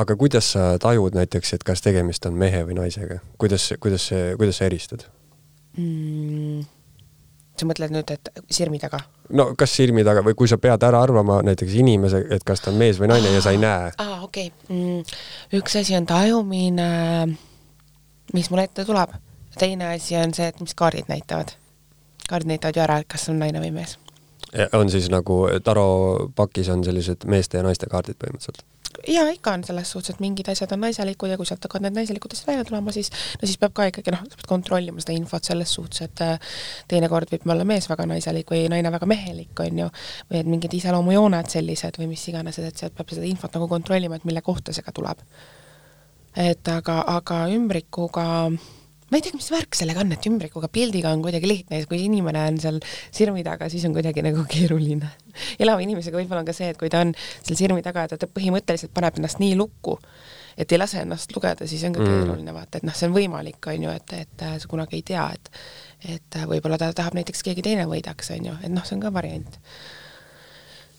aga 0.01 0.15
kuidas 0.19 0.53
sa 0.55 0.69
tajud 0.81 1.17
näiteks, 1.17 1.55
et 1.57 1.67
kas 1.67 1.83
tegemist 1.85 2.25
on 2.29 2.37
mehe 2.39 2.63
või 2.67 2.79
naisega, 2.79 3.21
kuidas, 3.41 3.71
kuidas 3.79 4.09
kuidas 4.39 4.61
sa 4.61 4.69
eristad 4.69 5.05
mm.? 5.77 6.65
sa 7.55 7.67
mõtled 7.69 7.93
nüüd, 7.95 8.11
et 8.11 8.31
sirmi 8.51 8.79
taga? 8.81 8.99
no 9.35 9.51
kas 9.57 9.73
sirmi 9.77 10.03
taga 10.07 10.23
või 10.25 10.35
kui 10.37 10.49
sa 10.51 10.57
pead 10.61 10.83
ära 10.87 11.01
arvama 11.05 11.41
näiteks 11.45 11.75
inimese, 11.81 12.21
et 12.35 12.45
kas 12.47 12.63
ta 12.63 12.71
on 12.71 12.79
mees 12.81 12.99
või 13.01 13.11
naine 13.13 13.33
ja 13.35 13.43
sa 13.43 13.55
ei 13.55 13.61
näe. 13.61 13.91
aa, 13.97 14.21
okei 14.25 14.51
okay. 14.51 14.75
mm,. 14.75 15.19
üks 15.61 15.79
asi 15.81 15.97
on 15.97 16.07
tajumine, 16.09 16.89
mis 18.35 18.51
mulle 18.51 18.67
ette 18.69 18.85
tuleb. 18.85 19.15
teine 19.59 19.93
asi 19.93 20.17
on 20.19 20.33
see, 20.35 20.47
et 20.51 20.59
mis 20.59 20.75
kaardid 20.75 21.07
näitavad. 21.11 21.55
kaardid 22.29 22.51
näitavad 22.53 22.75
ju 22.75 22.83
ära, 22.83 23.01
kas 23.07 23.29
on 23.31 23.39
naine 23.39 23.63
või 23.63 23.71
mees. 23.79 23.97
on 24.73 24.89
siis 24.91 25.09
nagu 25.09 25.45
taropakis 25.63 26.69
on 26.69 26.83
sellised 26.83 27.25
meeste 27.25 27.57
ja 27.57 27.63
naiste 27.63 27.91
kaardid 27.91 28.19
põhimõtteliselt? 28.21 28.65
jaa, 29.07 29.29
ikka 29.29 29.53
on 29.53 29.63
selles 29.63 29.91
suhtes, 29.91 30.15
et 30.15 30.21
mingid 30.23 30.47
asjad 30.51 30.71
on 30.75 30.81
naiselikud 30.85 31.31
ja 31.31 31.37
kui 31.39 31.47
sealt 31.47 31.63
hakkavad 31.65 31.87
need 31.87 31.97
naiselikud 31.99 32.33
asjad 32.33 32.51
välja 32.51 32.65
tulema, 32.67 32.93
siis 32.95 33.11
no 33.41 33.47
siis 33.47 33.59
peab 33.61 33.73
ka 33.77 33.87
ikkagi 33.89 34.13
noh, 34.13 34.23
sa 34.29 34.39
pead 34.39 34.49
kontrollima 34.49 35.03
seda 35.03 35.15
infot 35.17 35.47
selles 35.47 35.73
suhtes, 35.77 36.05
et 36.05 36.23
äh, 36.25 36.55
teinekord 36.91 37.31
võib 37.33 37.49
olla 37.51 37.67
mees 37.67 37.89
väga 37.91 38.07
naiselik 38.09 38.51
või 38.51 38.65
naine 38.71 38.91
väga 38.95 39.09
mehelik, 39.09 39.53
on 39.65 39.83
ju, 39.83 39.89
või 40.31 40.41
et 40.41 40.51
mingid 40.55 40.77
iseloomujooned 40.79 41.51
sellised 41.51 41.99
või 42.01 42.09
mis 42.13 42.25
iganes, 42.31 42.59
et 42.61 42.81
sealt 42.83 42.95
peab 42.97 43.13
seda 43.13 43.27
infot 43.29 43.59
nagu 43.59 43.69
kontrollima, 43.71 44.19
et 44.19 44.27
mille 44.27 44.43
kohta 44.45 44.75
see 44.75 44.85
ka 44.85 44.95
tuleb. 44.95 45.21
Et 46.35 46.67
aga, 46.67 47.01
aga 47.15 47.45
ümbrikuga 47.55 48.25
ma 49.15 49.19
ei 49.19 49.23
tea, 49.23 49.35
mis 49.37 49.47
värk 49.53 49.77
sellega 49.77 50.01
on, 50.01 50.11
et 50.15 50.25
ümbrikuga 50.27 50.67
pildiga 50.73 51.11
on 51.13 51.21
kuidagi 51.23 51.47
lihtne 51.47 51.81
kui 51.89 52.01
inimene 52.07 52.41
on 52.49 52.57
seal 52.61 52.79
sirmi 53.13 53.45
taga, 53.45 53.69
siis 53.71 53.85
on 53.87 53.93
kuidagi 53.95 54.23
nagu 54.25 54.43
keeruline. 54.49 55.11
elava 55.61 55.83
inimesega 55.85 56.17
võib-olla 56.17 56.41
on 56.41 56.49
ka 56.49 56.55
see, 56.57 56.71
et 56.73 56.79
kui 56.79 56.89
ta 56.91 57.03
on 57.05 57.13
seal 57.17 57.59
sirmi 57.59 57.85
taga 57.85 58.07
ja 58.07 58.17
ta 58.17 58.27
põhimõtteliselt 58.27 58.93
paneb 58.95 59.19
ennast 59.21 59.39
nii 59.43 59.53
lukku, 59.59 59.99
et 60.57 60.71
ei 60.71 60.81
lase 60.81 61.03
ennast 61.05 61.31
lugeda, 61.35 61.67
siis 61.69 61.85
on 61.85 61.95
ka 61.95 62.01
mm. 62.01 62.11
keeruline 62.11 62.57
vaata, 62.57 62.81
et 62.81 62.89
noh, 62.89 62.97
see 62.97 63.09
on 63.11 63.15
võimalik, 63.15 63.61
on 63.71 63.87
ju, 63.87 63.93
et, 63.93 64.17
et 64.25 64.45
sa 64.63 64.71
kunagi 64.71 64.99
ei 64.99 65.07
tea, 65.13 65.29
et 65.37 65.51
et 66.15 66.37
võib-olla 66.45 66.77
ta 66.77 66.91
tahab 66.93 67.15
näiteks 67.17 67.41
keegi 67.45 67.63
teine 67.65 67.87
võidaks, 67.89 68.29
on 68.35 68.51
ju, 68.51 68.57
et 68.61 68.73
noh, 68.73 68.83
see 68.85 68.97
on 68.97 69.05
ka 69.05 69.13
variant. 69.13 69.61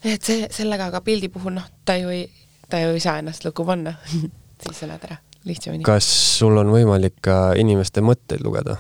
et 0.07 0.23
see, 0.23 0.49
sellega 0.55 0.89
aga 0.93 1.03
pildi 1.05 1.29
puhul 1.33 1.59
noh, 1.59 1.69
ta 1.85 1.99
ju 1.99 2.15
ei, 2.15 2.27
ta 2.71 2.81
ju 2.83 2.95
ei 2.95 3.03
saa 3.03 3.21
ennast 3.21 3.45
lukku 3.45 3.67
panna 3.67 3.99
siis 4.63 4.79
sa 4.79 4.89
näed 4.89 5.11
ära 5.11 5.26
lihtsamini. 5.47 5.87
kas 5.87 6.09
sul 6.39 6.59
on 6.61 6.71
võimalik 6.75 7.19
ka 7.25 7.55
inimeste 7.59 8.05
mõtteid 8.05 8.45
lugeda? 8.45 8.79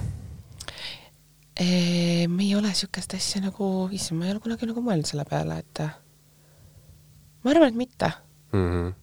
me 1.57 2.42
ei 2.44 2.52
ole 2.52 2.68
niisugust 2.68 3.14
asja 3.16 3.40
nagu, 3.40 3.88
issand, 3.96 4.20
ma 4.20 4.26
ei 4.26 4.35
ole 4.35 4.42
kunagi 4.44 4.68
nagu 4.68 4.83
mõelnud 4.85 5.09
selle 5.09 5.24
peale, 5.24 5.57
et 5.62 5.81
ma 7.40 7.55
arvan, 7.55 7.72
et 7.72 7.81
mitte 7.81 8.12
mm. 8.52 8.70
-hmm 8.70 8.94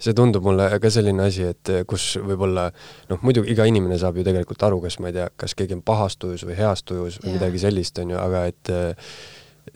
see 0.00 0.14
tundub 0.16 0.44
mulle 0.46 0.68
ka 0.80 0.90
selline 0.92 1.24
asi, 1.26 1.42
et 1.50 1.70
kus 1.88 2.14
võib-olla 2.22 2.68
noh, 3.10 3.20
muidugi 3.26 3.52
iga 3.52 3.66
inimene 3.68 3.98
saab 4.00 4.20
ju 4.20 4.24
tegelikult 4.24 4.62
aru, 4.62 4.80
kas 4.84 4.98
ma 5.02 5.10
ei 5.10 5.16
tea, 5.18 5.26
kas 5.36 5.56
keegi 5.58 5.76
on 5.76 5.82
pahas 5.82 6.16
tujus 6.20 6.44
või 6.46 6.56
heas 6.56 6.84
tujus 6.86 7.18
või 7.20 7.32
ja. 7.32 7.36
midagi 7.38 7.62
sellist, 7.64 7.98
on 7.98 8.14
ju, 8.14 8.20
aga 8.20 8.44
et 8.52 8.72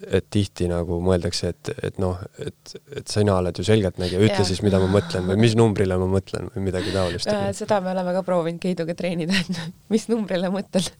et 0.06 0.26
tihti 0.32 0.66
nagu 0.70 0.98
mõeldakse, 1.04 1.50
et, 1.54 1.70
et 1.88 1.98
noh, 2.02 2.18
et, 2.42 2.74
et 2.98 3.10
sina 3.10 3.36
oled 3.40 3.58
ju 3.58 3.66
selgeltnägija, 3.66 4.22
ütle 4.22 4.40
ja. 4.42 4.46
siis, 4.46 4.62
mida 4.64 4.80
ma 4.82 4.88
mõtlen 4.92 5.26
või 5.30 5.38
mis 5.44 5.56
numbrile 5.58 5.98
ma 6.00 6.08
mõtlen 6.10 6.48
või 6.54 6.64
midagi 6.68 6.94
taolist 6.94 7.30
äh,. 7.30 7.50
seda 7.56 7.80
me 7.84 7.92
oleme 7.94 8.14
ka 8.16 8.24
proovinud 8.26 8.62
Keiduga 8.62 8.96
treenida, 8.98 9.36
et 9.40 9.60
mis 9.94 10.08
numbrile 10.12 10.50
mõtled 10.54 10.90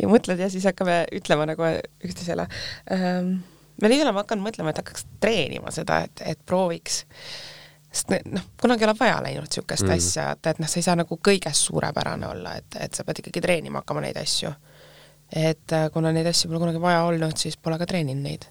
ja 0.00 0.10
mõtled 0.10 0.44
ja 0.44 0.50
siis 0.52 0.66
hakkame 0.70 1.02
ütlema 1.20 1.48
nagu 1.52 1.66
üksteisele 2.04 2.48
ähm,. 2.94 3.34
me 3.80 3.90
lihtsalt 3.90 4.08
oleme 4.10 4.24
hakanud 4.24 4.48
mõtlema, 4.50 4.74
et 4.74 4.82
hakkaks 4.84 5.08
treenima 5.22 5.74
seda, 5.74 6.04
et, 6.08 6.24
et 6.34 6.44
prooviks 6.46 7.04
sest 7.94 8.10
noh, 8.26 8.42
kunagi 8.60 8.82
ei 8.82 8.90
ole 8.90 8.98
vaja 8.98 9.18
läinud 9.22 9.46
niisugust 9.46 9.86
mm. 9.86 9.96
asja, 9.96 10.30
et, 10.34 10.48
et 10.50 10.62
noh, 10.62 10.70
sa 10.70 10.80
ei 10.80 10.86
saa 10.86 10.96
nagu 10.98 11.18
kõiges 11.18 11.66
suurepärane 11.68 12.26
olla, 12.26 12.56
et, 12.58 12.80
et 12.82 12.96
sa 12.96 13.06
pead 13.06 13.22
ikkagi 13.22 13.42
treenima 13.44 13.84
hakkama 13.84 14.02
neid 14.02 14.18
asju 14.18 14.50
et 15.34 15.72
äh, 15.72 15.88
kuna 15.92 16.12
neid 16.14 16.28
asju 16.30 16.50
pole 16.50 16.62
kunagi 16.62 16.82
vaja 16.82 17.04
olnud, 17.08 17.36
siis 17.40 17.56
pole 17.56 17.78
ka 17.80 17.88
treeninud 17.88 18.24
neid 18.24 18.46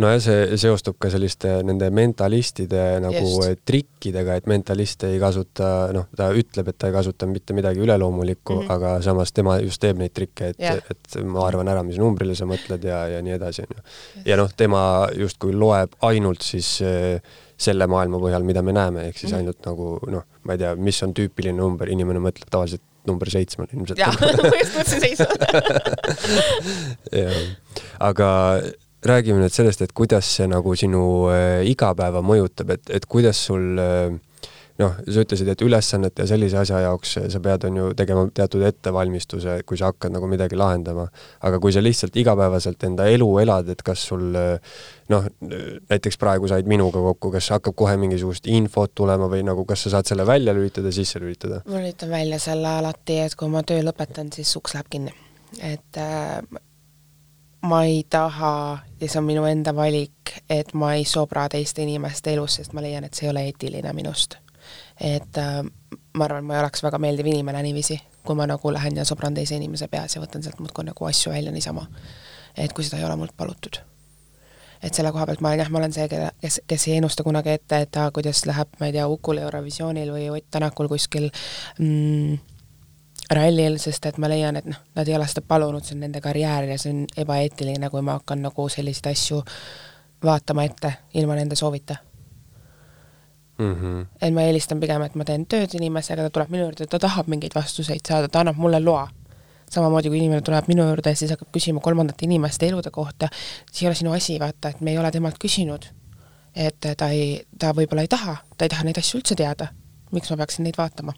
nojah, 0.00 0.18
see 0.22 0.58
seostub 0.60 0.98
ka 1.00 1.08
selliste 1.12 1.50
nende 1.66 1.88
mentalistide 1.94 2.82
nagu 3.04 3.22
Just. 3.22 3.62
trikkidega, 3.68 4.36
et 4.38 4.48
mentalist 4.50 5.06
ei 5.08 5.18
kasuta, 5.22 5.70
noh, 5.96 6.08
ta 6.16 6.28
ütleb, 6.36 6.70
et 6.70 6.78
ta 6.78 6.90
ei 6.90 6.96
kasuta 6.96 7.28
mitte 7.30 7.56
midagi 7.56 7.80
üleloomulikku 7.84 8.54
mm, 8.54 8.66
-hmm. 8.66 8.74
aga 8.76 8.92
samas 9.04 9.32
tema 9.32 9.58
just 9.64 9.80
teeb 9.80 10.00
neid 10.00 10.14
trikke, 10.16 10.52
et 10.52 10.60
yeah., 10.60 10.82
et 10.90 11.18
ma 11.24 11.46
arvan 11.46 11.68
ära, 11.72 11.82
mis 11.86 12.00
numbrile 12.02 12.36
sa 12.36 12.48
mõtled 12.48 12.84
ja, 12.84 13.06
ja 13.16 13.22
nii 13.24 13.36
edasi, 13.38 13.66
onju. 13.66 13.84
ja 14.26 14.36
noh, 14.36 14.52
tema 14.56 14.82
justkui 15.16 15.54
loeb 15.56 15.96
ainult 16.10 16.44
siis 16.44 16.76
äh, 16.84 17.20
selle 17.56 17.86
maailma 17.88 18.20
põhjal, 18.20 18.44
mida 18.44 18.62
me 18.62 18.72
näeme, 18.76 19.08
ehk 19.08 19.18
siis 19.18 19.32
-hmm. 19.32 19.38
ainult 19.38 19.66
nagu 19.66 19.98
noh, 20.12 20.28
ma 20.44 20.52
ei 20.52 20.58
tea, 20.64 20.74
mis 20.76 21.02
on 21.02 21.14
tüüpiline 21.16 21.56
number, 21.56 21.88
inimene 21.88 22.20
mõtleb 22.20 22.50
tavaliselt 22.50 22.84
number 23.06 23.30
seitsmele 23.30 23.70
ilmselt. 23.72 23.98
jah, 23.98 24.16
ma 24.20 24.56
just 24.60 24.74
mõtlesin 24.76 25.00
seitsme. 25.00 25.26
jah, 27.22 27.38
aga 28.10 28.28
räägime 29.08 29.42
nüüd 29.42 29.54
sellest, 29.54 29.82
et 29.84 29.92
kuidas 29.96 30.28
see 30.38 30.48
nagu 30.50 30.74
sinu 30.78 31.02
äh, 31.32 31.64
igapäeva 31.68 32.22
mõjutab, 32.24 32.76
et, 32.76 32.90
et 32.98 33.06
kuidas 33.10 33.40
sul 33.48 33.80
äh, 33.80 34.14
noh, 34.80 34.96
sa 35.08 35.22
ütlesid, 35.24 35.48
et 35.48 35.62
ülesannete 35.64 36.24
ja 36.24 36.28
sellise 36.28 36.58
asja 36.60 36.80
jaoks 36.84 37.14
sa 37.32 37.40
pead, 37.42 37.64
on 37.68 37.78
ju, 37.80 37.86
tegema 37.96 38.26
teatud 38.34 38.64
ettevalmistuse, 38.66 39.58
kui 39.68 39.78
sa 39.80 39.90
hakkad 39.90 40.12
nagu 40.14 40.28
midagi 40.30 40.58
lahendama. 40.58 41.06
aga 41.48 41.60
kui 41.62 41.72
sa 41.72 41.82
lihtsalt 41.82 42.16
igapäevaselt 42.16 42.84
enda 42.88 43.06
elu 43.12 43.28
elad, 43.44 43.70
et 43.72 43.82
kas 43.86 44.04
sul 44.10 44.26
noh, 45.12 45.28
näiteks 45.40 46.20
praegu 46.20 46.48
said 46.52 46.68
minuga 46.68 47.00
kokku, 47.08 47.32
kas 47.38 47.50
hakkab 47.56 47.76
kohe 47.76 47.96
mingisugust 48.00 48.48
infot 48.52 48.92
tulema 48.94 49.30
või 49.32 49.42
nagu 49.46 49.64
kas 49.64 49.86
sa 49.86 49.96
saad 49.96 50.12
selle 50.12 50.26
välja 50.28 50.54
lülitada, 50.56 50.92
sisse 50.92 51.22
lülitada? 51.22 51.62
ma 51.66 51.80
lülitan 51.80 52.12
välja 52.12 52.40
selle 52.42 52.76
alati, 52.82 53.20
et 53.24 53.36
kui 53.38 53.52
ma 53.52 53.64
töö 53.66 53.80
lõpetan, 53.86 54.32
siis 54.34 54.52
uks 54.60 54.76
läheb 54.76 54.92
kinni. 54.92 55.16
et 55.62 56.02
äh, 56.02 56.42
ma 57.66 57.82
ei 57.84 58.02
taha 58.10 58.78
ja 59.00 59.08
see 59.08 59.20
on 59.20 59.28
minu 59.28 59.44
enda 59.48 59.74
valik, 59.76 60.38
et 60.50 60.72
ma 60.74 60.94
ei 60.94 61.04
sobra 61.04 61.48
teiste 61.52 61.82
inimeste 61.82 62.32
elus, 62.32 62.60
sest 62.60 62.74
ma 62.76 62.84
leian, 62.84 63.04
et 63.04 63.14
see 63.14 63.26
ei 63.26 63.34
ole 63.34 63.46
eetiline 63.50 63.92
minust 63.96 64.38
et 65.00 65.38
äh, 65.38 65.62
ma 66.14 66.24
arvan, 66.24 66.44
ma 66.44 66.56
ei 66.56 66.60
oleks 66.60 66.82
väga 66.84 66.98
meeldiv 67.02 67.28
inimene 67.30 67.62
niiviisi, 67.66 67.98
kui 68.26 68.38
ma 68.38 68.46
nagu 68.48 68.72
lähen 68.72 68.96
ja 68.96 69.04
sobran 69.04 69.34
teise 69.34 69.56
inimese 69.58 69.88
peas 69.92 70.16
ja 70.16 70.22
võtan 70.22 70.44
sealt 70.44 70.60
muudkui 70.62 70.86
nagu 70.86 71.08
asju 71.08 71.32
välja 71.32 71.52
niisama. 71.52 71.86
et 72.56 72.72
kui 72.72 72.84
seda 72.84 72.96
ei 72.98 73.04
ole 73.04 73.16
mult 73.20 73.36
palutud. 73.36 73.78
et 74.82 74.94
selle 74.94 75.12
koha 75.12 75.26
pealt 75.26 75.40
ma 75.40 75.48
olen 75.48 75.60
jah, 75.60 75.70
ma 75.70 75.78
olen 75.78 75.92
see, 75.92 76.08
kelle, 76.08 76.30
kes, 76.40 76.60
kes 76.66 76.88
ei 76.88 76.96
ennusta 76.96 77.22
kunagi 77.22 77.50
ette, 77.50 77.80
et 77.86 77.96
aa, 77.96 78.10
kuidas 78.10 78.44
läheb, 78.46 78.68
ma 78.80 78.86
ei 78.86 78.96
tea, 78.96 79.06
Ukul 79.08 79.38
Eurovisioonil 79.44 80.12
või 80.12 80.28
Ott 80.30 80.50
Tänakul 80.50 80.88
kuskil 80.88 81.30
mm, 81.78 82.38
rallil, 83.30 83.78
sest 83.82 84.06
et 84.06 84.18
ma 84.18 84.28
leian, 84.30 84.56
et 84.56 84.66
noh, 84.70 84.78
nad 84.94 85.08
ei 85.08 85.16
ole 85.16 85.26
seda 85.30 85.42
palunud, 85.48 85.84
see 85.84 85.96
on 85.96 86.04
nende 86.06 86.20
karjäär 86.24 86.70
ja 86.70 86.78
see 86.78 86.92
on 86.94 87.04
ebaeetiline, 87.24 87.90
kui 87.90 88.02
ma 88.02 88.18
hakkan 88.20 88.42
nagu 88.46 88.68
selliseid 88.72 89.12
asju 89.12 89.42
vaatama 90.24 90.64
ette 90.64 90.92
ilma 91.14 91.34
nende 91.34 91.56
soovita 91.58 91.96
mm. 93.58 93.74
-hmm. 93.74 94.06
et 94.22 94.34
ma 94.34 94.42
eelistan 94.42 94.80
pigem, 94.80 95.02
et 95.02 95.14
ma 95.14 95.24
teen 95.24 95.46
tööd 95.46 95.74
inimesega, 95.74 96.22
ta 96.22 96.30
tuleb 96.30 96.50
minu 96.50 96.64
juurde, 96.68 96.86
ta 96.86 96.98
tahab 96.98 97.28
mingeid 97.28 97.54
vastuseid 97.54 98.06
saada, 98.08 98.28
ta 98.28 98.40
annab 98.40 98.56
mulle 98.56 98.80
loa. 98.80 99.08
samamoodi 99.70 100.08
kui 100.08 100.18
inimene 100.18 100.42
tuleb 100.46 100.68
minu 100.68 100.84
juurde 100.86 101.10
ja 101.10 101.16
siis 101.16 101.30
hakkab 101.30 101.48
küsima 101.56 101.80
kolmandate 101.82 102.24
inimeste 102.24 102.68
elude 102.68 102.90
kohta, 102.90 103.28
siis 103.70 103.82
ei 103.82 103.88
ole 103.88 103.94
sinu 103.94 104.12
asi, 104.12 104.38
vaata, 104.40 104.68
et 104.68 104.80
me 104.80 104.90
ei 104.90 104.98
ole 104.98 105.10
temalt 105.10 105.38
küsinud. 105.44 105.86
et 106.54 106.86
ta 106.96 107.08
ei, 107.08 107.46
ta 107.58 107.72
võib-olla 107.72 108.00
ei 108.00 108.08
taha, 108.08 108.36
ta 108.56 108.64
ei 108.64 108.68
taha 108.68 108.84
neid 108.84 108.98
asju 108.98 109.18
üldse 109.18 109.34
teada. 109.34 109.68
miks 110.12 110.30
ma 110.30 110.36
peaksin 110.36 110.64
neid 110.64 110.78
vaatama? 110.78 111.12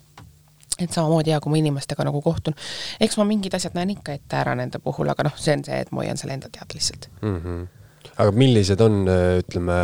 Et 0.78 0.94
samamoodi 0.94 1.32
ja 1.32 1.40
kui 1.42 1.52
ma 1.52 1.60
inimestega 1.60 2.06
nagu 2.06 2.22
kohtun, 2.24 2.56
eks 3.00 3.18
ma 3.18 3.26
mingid 3.28 3.54
asjad 3.58 3.76
näen 3.78 3.96
ikka 3.96 4.14
ette 4.18 4.38
ära 4.40 4.54
nende 4.58 4.80
puhul, 4.82 5.10
aga 5.10 5.28
noh, 5.28 5.38
see 5.38 5.56
on 5.58 5.64
see, 5.66 5.78
et 5.84 5.92
ma 5.92 6.04
hoian 6.04 6.20
selle 6.20 6.36
enda 6.38 6.50
teada 6.52 6.74
lihtsalt 6.74 7.08
mm. 7.20 7.38
-hmm. 7.44 8.12
aga 8.16 8.36
millised 8.44 8.84
on, 8.84 9.00
ütleme, 9.42 9.78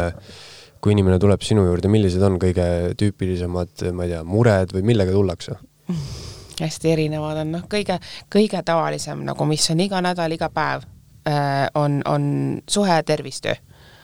kui 0.80 0.92
inimene 0.92 1.18
tuleb 1.18 1.42
sinu 1.42 1.64
juurde, 1.66 1.88
millised 1.88 2.22
on 2.22 2.38
kõige 2.42 2.68
tüüpilisemad, 3.00 3.88
ma 3.92 4.06
ei 4.06 4.14
tea, 4.14 4.22
mured 4.24 4.76
või 4.76 4.86
millega 4.92 5.12
tullakse 5.12 5.58
hästi 6.60 6.92
erinevad 6.92 7.42
on, 7.42 7.52
noh, 7.58 7.68
kõige, 7.70 7.98
kõige 8.32 8.62
tavalisem 8.66 9.24
nagu, 9.26 9.46
mis 9.48 9.66
on 9.74 9.80
iga 9.82 10.00
nädal, 10.04 10.34
iga 10.34 10.50
päev 10.54 10.86
äh,, 11.28 11.66
on, 11.74 12.02
on 12.06 12.26
suhe, 12.70 13.02
tervistöö 13.02 13.54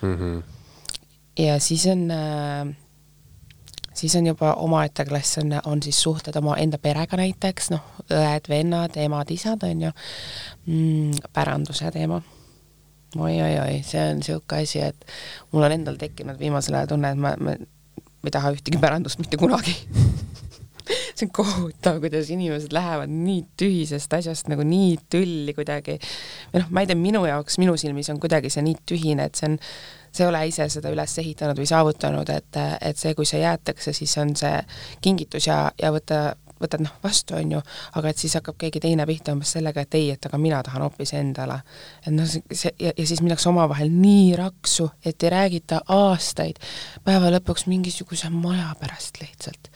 mm. 0.02 0.16
-hmm. 0.16 0.42
ja 1.38 1.60
siis 1.60 1.86
on 1.86 2.10
äh, 2.10 2.76
siis 4.00 4.16
on 4.16 4.26
juba 4.30 4.54
omaette 4.62 5.04
klass 5.04 5.38
on, 5.42 5.54
on 5.66 5.82
siis 5.84 6.00
suhted 6.02 6.36
oma 6.40 6.56
enda 6.60 6.78
perega 6.80 7.18
näiteks, 7.20 7.70
noh, 7.74 7.84
õed-vennad, 8.08 8.96
emad-isad, 9.04 9.64
on 9.68 9.86
ju. 9.88 9.92
Mm,, 10.66 11.18
päranduse 11.36 11.92
teema. 11.94 12.20
Oi-oi-oi, 13.18 13.80
see 13.82 14.02
on 14.06 14.20
niisugune 14.20 14.62
asi, 14.62 14.82
et 14.86 15.12
mul 15.50 15.66
on 15.66 15.74
endal 15.74 15.98
tekkinud 15.98 16.38
viimasel 16.38 16.78
ajal 16.78 16.92
tunne, 16.92 17.10
et 17.10 17.18
ma, 17.20 17.34
ma 17.42 17.56
ei 17.58 18.34
taha 18.34 18.52
ühtegi 18.54 18.78
pärandust 18.80 19.18
mitte 19.22 19.40
kunagi. 19.40 19.74
See 20.90 21.26
on 21.26 21.30
kohutav, 21.34 22.00
kuidas 22.02 22.30
inimesed 22.34 22.72
lähevad 22.74 23.10
nii 23.12 23.44
tühisest 23.60 24.14
asjast 24.16 24.48
nagu 24.50 24.64
nii 24.66 24.96
tülli 25.12 25.54
kuidagi. 25.54 25.98
või 26.50 26.62
noh, 26.64 26.70
ma 26.74 26.82
ei 26.82 26.88
tea, 26.90 26.98
minu 26.98 27.20
jaoks, 27.28 27.58
minu 27.62 27.76
silmis 27.78 28.10
on 28.10 28.18
kuidagi 28.22 28.50
see 28.50 28.64
nii 28.66 28.78
tühine, 28.88 29.28
et 29.30 29.38
see 29.38 29.52
on 29.52 29.58
sa 30.12 30.24
ei 30.24 30.28
ole 30.28 30.44
ise 30.50 30.68
seda 30.72 30.92
üles 30.92 31.16
ehitanud 31.22 31.58
või 31.58 31.68
saavutanud, 31.70 32.30
et, 32.34 32.60
et 32.80 32.98
see, 32.98 33.14
kui 33.18 33.28
see 33.28 33.42
jäetakse, 33.42 33.94
siis 33.96 34.16
on 34.22 34.34
see 34.36 34.56
kingitus 35.02 35.46
ja, 35.46 35.62
ja 35.80 35.92
võtta, 35.94 36.20
võtad 36.60 36.82
noh 36.84 36.96
vastu, 37.02 37.36
on 37.38 37.54
ju, 37.56 37.60
aga 37.98 38.10
et 38.12 38.20
siis 38.20 38.34
hakkab 38.38 38.58
keegi 38.60 38.82
teine 38.84 39.06
pihta 39.08 39.34
umbes 39.36 39.54
sellega, 39.56 39.84
et 39.84 39.96
ei, 39.98 40.10
et 40.14 40.26
aga 40.28 40.40
mina 40.40 40.60
tahan 40.66 40.84
hoopis 40.84 41.14
endale. 41.18 41.60
et 42.06 42.12
noh, 42.14 42.28
see 42.28 42.74
ja, 42.78 42.92
ja 42.96 43.06
siis 43.06 43.22
minnakse 43.24 43.48
omavahel 43.48 43.92
nii 43.94 44.34
raksu, 44.40 44.90
et 45.04 45.22
ei 45.22 45.32
räägita 45.32 45.84
aastaid, 45.88 46.60
päeva 47.04 47.32
lõpuks 47.38 47.66
mingisuguse 47.70 48.30
maja 48.34 48.74
pärast 48.80 49.22
lihtsalt 49.22 49.72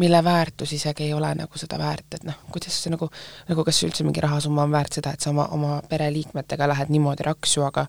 mille 0.00 0.24
väärtus 0.24 0.72
isegi 0.72 1.04
ei 1.04 1.14
ole 1.14 1.30
nagu 1.36 1.60
seda 1.60 1.78
väärt, 1.78 2.16
et 2.16 2.24
noh, 2.24 2.36
kuidas 2.52 2.76
see 2.82 2.92
nagu, 2.92 3.10
nagu 3.48 3.64
kas 3.66 3.80
üldse 3.84 4.04
mingi 4.06 4.22
rahasumma 4.24 4.64
on 4.64 4.72
väärt 4.72 4.96
seda, 4.96 5.12
et 5.14 5.24
sa 5.24 5.32
oma, 5.32 5.46
oma 5.56 5.80
pereliikmetega 5.90 6.68
lähed 6.70 6.92
niimoodi 6.94 7.26
raksu, 7.28 7.64
aga 7.66 7.84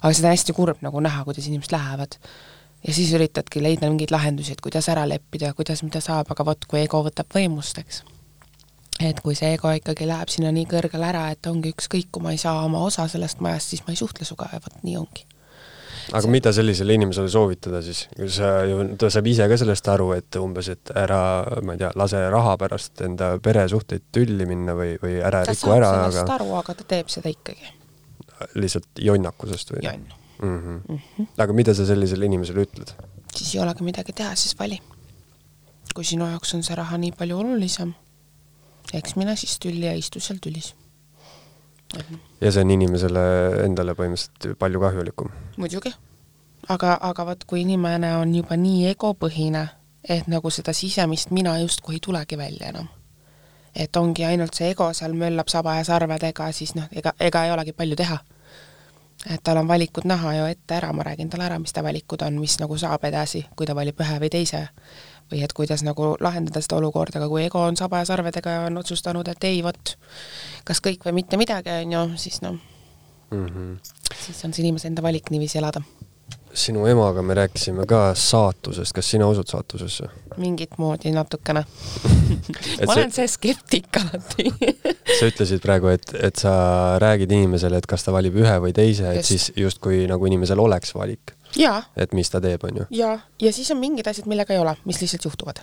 aga 0.00 0.12
seda 0.18 0.30
on 0.30 0.36
hästi 0.36 0.56
kurb 0.56 0.82
nagu 0.82 1.02
näha, 1.04 1.24
kuidas 1.28 1.46
inimesed 1.50 1.74
lähevad. 1.76 2.18
ja 2.86 2.94
siis 2.94 3.12
üritadki 3.14 3.62
leida 3.62 3.90
mingeid 3.90 4.10
lahendusi, 4.10 4.56
et 4.56 4.60
kuidas 4.60 4.88
ära 4.90 5.04
leppida, 5.08 5.52
kuidas 5.54 5.84
mida 5.86 6.00
saab, 6.02 6.32
aga 6.34 6.44
vot, 6.44 6.66
kui 6.66 6.82
ego 6.82 7.04
võtab 7.06 7.30
võimust, 7.34 7.78
eks. 7.78 8.02
et 9.00 9.20
kui 9.22 9.38
see 9.38 9.54
ego 9.54 9.70
ikkagi 9.78 10.08
läheb 10.10 10.34
sinna 10.34 10.50
nii 10.54 10.66
kõrgele 10.70 11.12
ära, 11.14 11.28
et 11.30 11.46
ongi 11.46 11.70
ükskõik, 11.76 12.10
kui 12.10 12.26
ma 12.26 12.34
ei 12.34 12.42
saa 12.42 12.64
oma 12.64 12.82
osa 12.82 13.06
sellest 13.08 13.40
majast, 13.40 13.70
siis 13.70 13.86
ma 13.86 13.94
ei 13.94 14.02
suhtle 14.02 14.26
sinuga 14.26 14.50
ja 14.52 14.62
vot 14.66 14.82
nii 14.82 14.98
ongi 14.98 15.28
aga 16.10 16.22
see... 16.24 16.32
mida 16.34 16.52
sellisele 16.54 16.96
inimesele 16.98 17.30
soovitada 17.32 17.82
siis, 17.84 18.04
sa 18.34 18.52
ju, 18.68 18.82
ta 19.00 19.10
saab 19.12 19.28
ise 19.30 19.46
ka 19.50 19.58
sellest 19.60 19.90
aru, 19.92 20.08
et 20.16 20.40
umbes, 20.40 20.70
et 20.72 20.92
ära, 20.98 21.20
ma 21.64 21.76
ei 21.76 21.82
tea, 21.82 21.92
lase 21.98 22.22
raha 22.32 22.56
pärast 22.60 23.04
enda 23.06 23.34
peresuhteid 23.42 24.08
tülli 24.14 24.48
minna 24.48 24.76
või, 24.78 24.96
või 25.02 25.20
ära 25.22 25.44
ta 25.46 25.54
riku 25.54 25.74
ära, 25.76 25.92
aga 25.92 25.94
ta 25.94 26.02
saab 26.02 26.16
sellest 26.16 26.34
aru, 26.38 26.50
aga 26.62 26.76
ta 26.80 26.88
teeb 26.94 27.14
seda 27.14 27.32
ikkagi. 27.32 27.72
lihtsalt 28.58 29.02
jonnakusest 29.06 29.74
või? 29.76 29.86
jonn 29.86 30.06
mm. 30.08 30.58
-hmm. 30.58 30.80
Mm 30.88 30.98
-hmm. 30.98 31.32
aga 31.38 31.52
mida 31.52 31.74
sa 31.74 31.86
sellisele 31.86 32.26
inimesele 32.26 32.66
ütled? 32.66 32.94
siis 33.36 33.54
ei 33.54 33.62
olegi 33.62 33.84
midagi 33.84 34.12
teha, 34.12 34.34
siis 34.36 34.58
vali. 34.58 34.80
kui 35.94 36.04
sinu 36.04 36.26
jaoks 36.26 36.54
on 36.54 36.62
see 36.62 36.76
raha 36.76 36.98
nii 36.98 37.12
palju 37.12 37.38
olulisem, 37.38 37.94
eks 38.94 39.16
mine 39.16 39.36
siis 39.36 39.58
tülli 39.58 39.86
ja 39.86 39.94
istu 39.94 40.20
seal 40.20 40.38
tülis 40.42 40.74
ja 42.40 42.52
see 42.52 42.64
on 42.64 42.70
inimesele 42.70 43.22
endale 43.64 43.94
põhimõtteliselt 43.98 44.58
palju 44.58 44.80
kahjulikum. 44.80 45.30
muidugi. 45.56 45.92
aga, 46.68 46.96
aga 47.00 47.26
vot, 47.26 47.44
kui 47.44 47.62
inimene 47.62 48.16
on 48.16 48.34
juba 48.34 48.56
nii 48.56 48.88
egopõhine, 48.92 49.66
et 50.08 50.28
nagu 50.28 50.50
seda 50.50 50.72
sisemist 50.72 51.30
mina 51.30 51.58
justkui 51.60 51.98
ei 51.98 52.04
tulegi 52.04 52.38
välja 52.38 52.68
enam. 52.68 52.88
et 53.74 53.96
ongi 53.96 54.24
ainult 54.24 54.54
see 54.54 54.70
ego 54.70 54.92
seal 54.92 55.12
möllab 55.12 55.48
saba 55.48 55.76
ja 55.76 55.84
sarvedega, 55.84 56.52
siis 56.52 56.74
noh, 56.74 56.88
ega, 56.92 57.14
ega 57.20 57.44
ei 57.44 57.52
olegi 57.52 57.72
palju 57.72 57.96
teha. 57.96 58.18
et 59.30 59.40
tal 59.44 59.56
on 59.56 59.68
valikud 59.68 60.04
näha 60.04 60.34
ju 60.34 60.44
ette 60.50 60.74
ära, 60.74 60.92
ma 60.92 61.02
räägin 61.02 61.30
talle 61.30 61.44
ära, 61.44 61.58
mis 61.58 61.72
ta 61.72 61.82
valikud 61.82 62.22
on, 62.22 62.40
mis 62.40 62.58
nagu 62.60 62.78
saab 62.78 63.04
edasi, 63.04 63.46
kui 63.56 63.66
ta 63.66 63.74
valib 63.74 64.00
ühe 64.00 64.20
või 64.20 64.30
teise 64.30 64.68
või 65.30 65.44
et 65.44 65.52
kuidas 65.52 65.84
nagu 65.86 66.14
lahendada 66.20 66.60
seda 66.64 66.80
olukorda, 66.80 67.20
aga 67.20 67.28
kui 67.28 67.44
ego 67.44 67.62
on 67.62 67.76
saba 67.76 68.02
ja 68.02 68.10
sarvedega 68.10 68.58
ja 68.58 68.66
on 68.66 68.76
otsustanud, 68.82 69.28
et 69.28 69.44
ei, 69.48 69.62
vot, 69.64 69.96
kas 70.64 70.82
kõik 70.84 71.06
või 71.06 71.22
mitte 71.22 71.40
midagi, 71.40 71.70
on 71.82 71.96
ju, 71.96 72.04
siis 72.16 72.42
noh 72.42 72.58
mm 73.32 73.46
-hmm., 73.46 73.78
siis 74.26 74.44
on 74.44 74.54
see 74.54 74.64
inimese 74.64 74.88
enda 74.88 75.02
valik 75.02 75.30
niiviisi 75.30 75.58
elada. 75.58 75.82
sinu 76.54 76.86
emaga 76.86 77.22
me 77.22 77.34
rääkisime 77.34 77.86
ka 77.86 78.14
saatusest, 78.14 78.92
kas 78.92 79.10
sina 79.10 79.26
usud 79.28 79.48
saatusesse? 79.48 80.04
mingit 80.36 80.78
moodi 80.78 81.10
natukene 81.10 81.64
ma 82.86 82.92
olen 82.92 83.12
see 83.12 83.28
skeptik 83.28 83.96
alati 83.96 84.52
sa 85.18 85.28
ütlesid 85.30 85.60
praegu, 85.64 85.88
et, 85.88 86.14
et 86.20 86.36
sa 86.36 86.52
räägid 86.98 87.32
inimesele, 87.32 87.76
et 87.76 87.86
kas 87.86 88.04
ta 88.04 88.12
valib 88.12 88.36
ühe 88.36 88.58
või 88.60 88.72
teise, 88.72 89.12
et 89.12 89.24
siis 89.24 89.52
justkui 89.56 90.04
nagu 90.06 90.26
inimesel 90.26 90.60
oleks 90.60 90.94
valik 90.94 91.36
et 91.96 92.12
mis 92.12 92.30
ta 92.30 92.40
teeb, 92.40 92.64
on 92.64 92.82
ju. 92.82 92.86
ja, 92.90 93.18
ja 93.42 93.52
siis 93.52 93.70
on 93.70 93.80
mingid 93.80 94.06
asjad, 94.06 94.28
millega 94.30 94.54
ei 94.54 94.58
ole, 94.58 94.76
mis 94.84 95.00
lihtsalt 95.00 95.24
juhtuvad. 95.24 95.62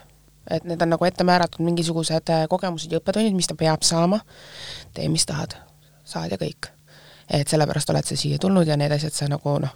et 0.49 0.63
need 0.63 0.81
on 0.81 0.89
nagu 0.89 1.05
ette 1.05 1.23
määratud 1.23 1.65
mingisugused 1.65 2.29
äh, 2.29 2.47
kogemused 2.49 2.91
ja 2.91 3.01
õppetunnid, 3.01 3.35
mis 3.35 3.47
ta 3.47 3.55
peab 3.55 3.81
saama. 3.81 4.19
tee, 4.93 5.09
mis 5.09 5.25
tahad, 5.25 5.57
saad 6.03 6.31
ja 6.31 6.37
kõik. 6.37 6.71
et 7.29 7.47
sellepärast 7.47 7.89
oled 7.89 8.05
sa 8.05 8.15
siia 8.15 8.37
tulnud 8.37 8.67
ja 8.67 8.77
need 8.77 8.91
asjad 8.91 9.13
sa 9.13 9.27
nagu 9.27 9.57
noh, 9.59 9.75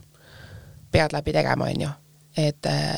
pead 0.91 1.13
läbi 1.13 1.33
tegema, 1.33 1.69
on 1.69 1.87
ju. 1.87 1.89
et 2.37 2.65
äh, 2.65 2.97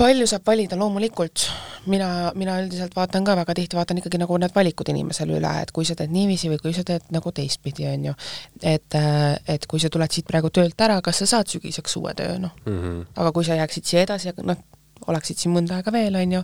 palju 0.00 0.26
saab 0.28 0.46
valida, 0.46 0.76
loomulikult. 0.78 1.46
Mina, 1.86 2.32
mina 2.34 2.56
üldiselt 2.58 2.96
vaatan 2.96 3.26
ka 3.26 3.36
väga 3.38 3.54
tihti, 3.54 3.78
vaatan 3.78 4.00
ikkagi 4.00 4.18
nagu 4.18 4.38
need 4.42 4.54
valikud 4.56 4.88
inimesele 4.90 5.36
üle, 5.38 5.52
et 5.62 5.70
kui 5.74 5.86
sa 5.86 5.94
teed 5.98 6.10
niiviisi 6.10 6.50
või 6.50 6.58
kui 6.62 6.74
sa 6.74 6.82
teed 6.86 7.12
nagu 7.14 7.30
teistpidi, 7.34 7.86
on 7.92 8.08
ju. 8.08 8.14
et, 8.62 8.96
äh, 8.98 9.36
et 9.54 9.68
kui 9.70 9.82
sa 9.82 9.90
tuled 9.92 10.10
siit 10.10 10.26
praegu 10.26 10.50
töölt 10.50 10.80
ära, 10.82 10.98
kas 11.04 11.22
sa 11.22 11.30
saad 11.36 11.52
sügiseks 11.52 11.96
uue 12.00 12.14
töö, 12.18 12.40
noh? 12.42 12.56
Mm 12.66 12.80
-hmm.. 12.80 13.06
aga 13.16 13.32
kui 13.32 13.44
sa 13.44 13.54
jääksid 13.54 13.84
siia 13.84 14.02
edasi, 14.02 14.34
noh, 14.42 14.58
oleksid 15.06 15.38
siin 15.38 15.54
mõnda 15.54 15.78
aega 15.78 15.92
veel, 15.92 16.16
on 16.16 16.32
ju, 16.32 16.42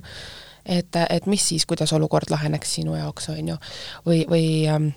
et, 0.67 0.97
et 1.11 1.27
mis 1.27 1.49
siis, 1.49 1.67
kuidas 1.67 1.93
olukord 1.93 2.31
laheneks 2.31 2.75
sinu 2.75 2.95
jaoks, 2.95 3.29
on 3.29 3.49
ju, 3.49 3.57
või, 4.07 4.25
või 4.31 4.47
ähm, 4.71 4.93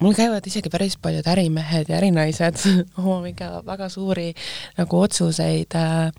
mul 0.00 0.14
käivad 0.14 0.46
isegi 0.46 0.70
päris 0.70 0.96
paljud 0.96 1.26
ärimehed 1.26 1.88
ja 1.88 1.96
ärinaised 1.96 2.64
oma 2.98 3.20
mingi 3.20 3.44
väga 3.66 3.88
suuri 3.88 4.34
nagu 4.78 5.00
otsuseid 5.00 5.76
äh, 5.76 6.10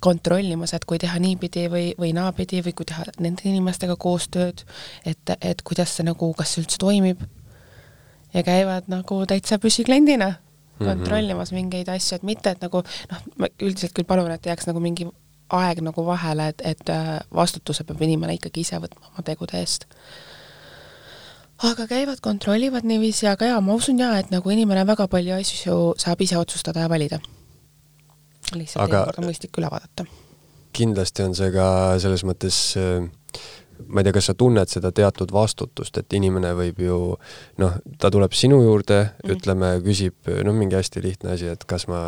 kontrollimas, 0.00 0.74
et 0.74 0.84
kui 0.88 0.98
teha 1.00 1.18
niipidi 1.22 1.66
või, 1.72 1.90
või 2.00 2.12
naapidi 2.16 2.62
või 2.64 2.74
kui 2.76 2.88
teha 2.88 3.04
nende 3.20 3.46
inimestega 3.48 3.96
koostööd, 4.00 4.64
et, 5.06 5.34
et 5.40 5.62
kuidas 5.66 5.94
see 5.96 6.06
nagu, 6.08 6.32
kas 6.36 6.54
see 6.54 6.64
üldse 6.64 6.80
toimib. 6.80 7.22
ja 8.34 8.42
käivad 8.46 8.86
nagu 8.86 9.24
täitsa 9.26 9.58
püsikliendina 9.58 10.28
mhm. 10.30 10.86
kontrollimas 10.86 11.52
mingeid 11.52 11.88
asju, 11.88 12.16
et 12.16 12.22
mitte, 12.22 12.50
et 12.50 12.62
nagu 12.62 12.82
noh, 13.10 13.24
ma 13.36 13.50
üldiselt 13.60 13.94
küll 13.96 14.06
palun, 14.06 14.30
et 14.30 14.46
jääks 14.46 14.70
nagu 14.70 14.80
mingi 14.80 15.08
aeg 15.50 15.80
nagu 15.82 16.04
vahele, 16.06 16.52
et, 16.52 16.62
et 16.64 16.92
äh, 16.94 17.16
vastutuse 17.34 17.84
peab 17.84 18.02
inimene 18.06 18.36
ikkagi 18.38 18.62
ise 18.62 18.78
võtma 18.78 19.10
oma 19.10 19.26
tegude 19.26 19.58
eest. 19.58 19.88
aga 21.66 21.86
käivad, 21.86 22.22
kontrollivad 22.24 22.86
niiviisi, 22.88 23.26
aga 23.26 23.50
jaa, 23.50 23.60
ma 23.60 23.74
usun 23.74 23.98
jaa, 23.98 24.16
et 24.18 24.30
nagu 24.30 24.50
inimene 24.50 24.86
väga 24.86 25.08
palju 25.08 25.34
asju 25.36 25.76
saab 25.98 26.22
ise 26.22 26.38
otsustada 26.38 26.86
ja 26.86 26.88
valida 26.88 27.20
lihtsalt 28.58 28.84
aga 28.84 29.04
teinekord 29.04 29.22
on 29.22 29.30
mõistlik 29.30 29.58
üle 29.62 29.70
vaadata. 29.70 30.06
kindlasti 30.72 31.26
on 31.26 31.34
see 31.34 31.50
ka 31.54 31.66
selles 32.02 32.24
mõttes 32.24 32.60
ma 33.88 34.00
ei 34.00 34.06
tea, 34.06 34.14
kas 34.14 34.28
sa 34.30 34.34
tunned 34.38 34.70
seda 34.70 34.90
teatud 34.94 35.32
vastutust, 35.32 35.96
et 36.00 36.16
inimene 36.16 36.52
võib 36.58 36.80
ju 36.84 36.98
noh, 37.62 37.76
ta 37.98 38.10
tuleb 38.12 38.34
sinu 38.36 38.60
juurde 38.62 38.98
mm, 39.00 39.12
-hmm. 39.12 39.36
ütleme, 39.36 39.70
küsib 39.86 40.32
noh, 40.44 40.56
mingi 40.56 40.76
hästi 40.76 41.02
lihtne 41.02 41.34
asi, 41.36 41.48
et 41.48 41.64
kas 41.64 41.86
ma 41.88 42.00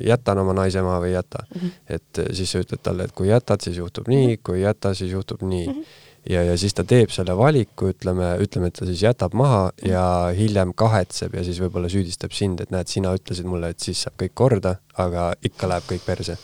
jätan 0.00 0.42
oma 0.42 0.56
naise 0.56 0.82
maha 0.82 1.02
või 1.04 1.12
ei 1.12 1.18
jäta 1.18 1.44
mm. 1.44 1.60
-hmm. 1.60 1.98
et 1.98 2.22
siis 2.36 2.52
sa 2.52 2.64
ütled 2.64 2.82
talle, 2.82 3.04
et 3.04 3.12
kui 3.12 3.28
jätad, 3.28 3.60
siis 3.60 3.76
juhtub 3.76 4.08
nii, 4.08 4.26
mhm. 4.26 4.42
kui 4.42 4.58
ei 4.58 4.66
jäta, 4.66 4.94
siis 4.94 5.12
juhtub 5.12 5.42
nii 5.42 5.66
mm. 5.66 5.74
-hmm 5.74 6.10
ja, 6.30 6.42
ja 6.46 6.56
siis 6.58 6.74
ta 6.74 6.84
teeb 6.88 7.10
selle 7.14 7.36
valiku, 7.38 7.90
ütleme, 7.92 8.34
ütleme, 8.42 8.70
et 8.70 8.78
ta 8.78 8.88
siis 8.88 9.02
jätab 9.02 9.34
maha 9.38 9.70
ja 9.86 10.04
hiljem 10.36 10.74
kahetseb 10.76 11.34
ja 11.34 11.44
siis 11.46 11.60
võib-olla 11.62 11.90
süüdistab 11.92 12.34
sind, 12.36 12.62
et 12.62 12.70
näed, 12.74 12.90
sina 12.90 13.14
ütlesid 13.16 13.48
mulle, 13.48 13.72
et 13.72 13.82
siis 13.82 14.04
saab 14.04 14.18
kõik 14.22 14.34
korda, 14.38 14.76
aga 15.02 15.32
ikka 15.42 15.70
läheb 15.70 15.88
kõik 15.90 16.06
perse. 16.06 16.38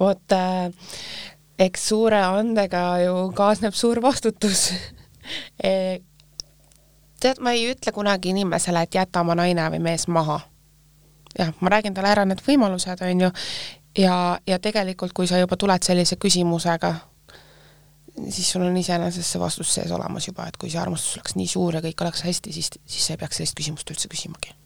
vot 0.00 0.34
äh, 0.34 0.70
eks 1.58 1.88
suure 1.88 2.20
andega 2.22 2.82
ju 3.02 3.14
kaasneb 3.36 3.74
suur 3.76 4.00
vastutus 4.02 4.70
e, 5.64 6.00
tead, 7.20 7.38
ma 7.40 7.54
ei 7.54 7.68
ütle 7.72 7.92
kunagi 7.94 8.32
inimesele, 8.32 8.82
et 8.82 8.98
jäta 8.98 9.22
oma 9.22 9.36
naine 9.38 9.68
või 9.74 9.82
mees 9.90 10.08
maha. 10.08 10.40
jah, 11.38 11.52
ma 11.60 11.76
räägin 11.76 11.94
talle 11.94 12.12
ära 12.12 12.24
need 12.28 12.42
võimalused, 12.46 13.04
on 13.06 13.26
ju, 13.26 13.30
ja, 13.98 14.16
ja 14.46 14.58
tegelikult, 14.58 15.14
kui 15.16 15.30
sa 15.30 15.40
juba 15.40 15.56
tuled 15.56 15.86
sellise 15.86 16.18
küsimusega, 16.20 16.94
siis 18.28 18.50
sul 18.52 18.64
on 18.66 18.76
iseenesest 18.76 19.34
see 19.34 19.40
vastus 19.42 19.74
sees 19.74 19.92
olemas 19.94 20.28
juba, 20.28 20.48
et 20.48 20.58
kui 20.60 20.72
see 20.72 20.80
armastus 20.80 21.20
oleks 21.20 21.36
nii 21.38 21.48
suur 21.48 21.78
ja 21.78 21.84
kõik 21.84 22.04
oleks 22.04 22.26
hästi, 22.28 22.52
siis, 22.52 22.72
siis 22.86 23.06
sa 23.06 23.16
ei 23.16 23.22
peaks 23.22 23.40
sellist 23.40 23.56
küsimust 23.58 23.94
üldse 23.94 24.10
küsimagi 24.12 24.56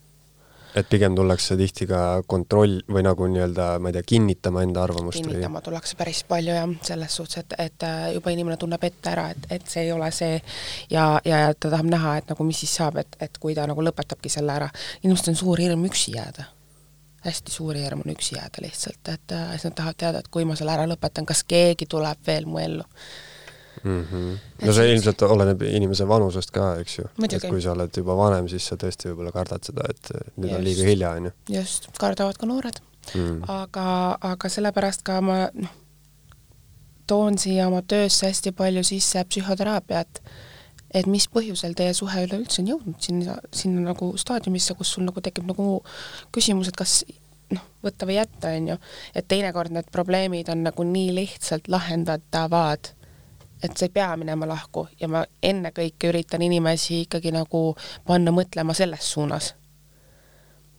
et 0.77 0.89
pigem 0.89 1.15
tullakse 1.15 1.55
tihti 1.57 1.87
ka 1.89 1.99
kontroll 2.29 2.81
või 2.91 3.03
nagu 3.05 3.27
nii-öelda, 3.31 3.67
ma 3.81 3.89
ei 3.89 3.95
tea, 3.97 4.05
kinnitama 4.11 4.63
enda 4.65 4.83
arvamust 4.85 5.19
kinnitama 5.21 5.59
või? 5.59 5.65
tullakse 5.69 5.97
päris 5.99 6.23
palju 6.27 6.53
jah, 6.53 6.73
selles 6.89 7.15
suhtes, 7.19 7.43
et, 7.43 7.55
et 7.63 7.85
äh, 7.87 8.03
juba 8.17 8.33
inimene 8.33 8.59
tunneb 8.61 8.83
ette 8.85 9.11
ära, 9.11 9.29
et, 9.33 9.47
et 9.57 9.71
see 9.71 9.87
ei 9.87 9.93
ole 9.95 10.09
see 10.15 10.35
ja, 10.93 11.07
ja 11.25 11.39
ta 11.53 11.71
tahab 11.71 11.89
näha, 11.89 12.17
et 12.21 12.29
nagu 12.33 12.47
mis 12.47 12.61
siis 12.63 12.75
saab, 12.79 12.99
et, 13.01 13.17
et 13.23 13.39
kui 13.41 13.55
ta 13.57 13.65
nagu 13.69 13.85
lõpetabki 13.85 14.31
selle 14.33 14.53
ära. 14.53 14.69
inimestel 15.03 15.33
on 15.33 15.41
suur 15.41 15.63
hirm 15.63 15.87
üksi 15.89 16.13
jääda. 16.17 16.49
hästi 17.25 17.51
suur 17.51 17.75
hirm 17.75 18.03
on 18.05 18.13
üksi 18.13 18.37
jääda 18.37 18.61
lihtsalt, 18.65 19.01
et 19.13 19.33
äh, 19.35 19.49
siis 19.55 19.69
nad 19.69 19.79
tahavad 19.79 20.03
teada, 20.03 20.21
et 20.21 20.29
kui 20.31 20.45
ma 20.45 20.59
selle 20.59 20.75
ära 20.75 20.85
lõpetan, 20.89 21.25
kas 21.25 21.43
keegi 21.47 21.89
tuleb 21.89 22.21
veel 22.27 22.45
mu 22.45 22.61
ellu 22.61 22.85
mm. 23.83 24.03
-hmm. 24.03 24.37
no 24.65 24.73
see 24.73 24.91
ilmselt 24.93 25.21
oleneb 25.27 25.61
inimese 25.69 26.07
vanusest 26.07 26.51
ka, 26.51 26.75
eks 26.81 26.99
ju. 26.99 27.07
et 27.29 27.47
kui 27.49 27.61
sa 27.61 27.73
oled 27.75 27.97
juba 27.97 28.17
vanem, 28.17 28.49
siis 28.51 28.67
sa 28.67 28.77
tõesti 28.79 29.11
võib-olla 29.11 29.33
kardad 29.35 29.63
seda, 29.63 29.87
et 29.89 30.11
nüüd 30.35 30.49
just. 30.49 30.59
on 30.59 30.63
liiga 30.69 30.87
hilja, 30.91 31.11
on 31.11 31.29
ju. 31.29 31.33
just, 31.59 31.89
kardavad 31.99 32.37
ka 32.37 32.49
noored 32.49 32.81
mm.. 33.15 33.43
aga, 33.47 33.87
aga 34.33 34.49
sellepärast 34.49 35.05
ka 35.07 35.21
ma 35.21 35.39
noh, 35.53 35.75
toon 37.07 37.37
siia 37.39 37.67
oma 37.67 37.81
töösse 37.81 38.27
hästi 38.27 38.51
palju 38.51 38.83
sisse 38.87 39.23
psühhoteraapiat, 39.29 40.19
et 40.95 41.07
mis 41.07 41.27
põhjusel 41.31 41.75
teie 41.77 41.93
suhe 41.95 42.25
üleüldse 42.27 42.61
on 42.63 42.73
jõudnud 42.73 42.99
sinna, 43.03 43.37
sinna 43.55 43.85
nagu 43.91 44.11
staadiumisse, 44.19 44.75
kus 44.79 44.91
sul 44.95 45.07
nagu 45.07 45.23
tekib 45.23 45.47
nagu 45.47 45.81
küsimus, 46.35 46.71
et 46.71 46.79
kas 46.79 46.99
noh, 47.53 47.63
võtta 47.83 48.07
või 48.07 48.19
jätta, 48.19 48.51
on 48.59 48.73
ju, 48.73 48.77
et 49.15 49.27
teinekord 49.31 49.73
need 49.75 49.89
probleemid 49.93 50.51
on 50.51 50.65
nagu 50.67 50.87
nii 50.87 51.13
lihtsalt 51.15 51.71
lahendatavad 51.71 52.91
et 53.63 53.77
sa 53.77 53.85
ei 53.85 53.93
pea 53.93 54.15
minema 54.17 54.47
lahku 54.49 54.87
ja 54.99 55.09
ma 55.11 55.23
ennekõike 55.43 56.11
üritan 56.11 56.43
inimesi 56.45 57.03
ikkagi 57.05 57.33
nagu 57.35 57.61
panna 58.07 58.33
mõtlema 58.35 58.75
selles 58.77 59.11
suunas. 59.13 59.53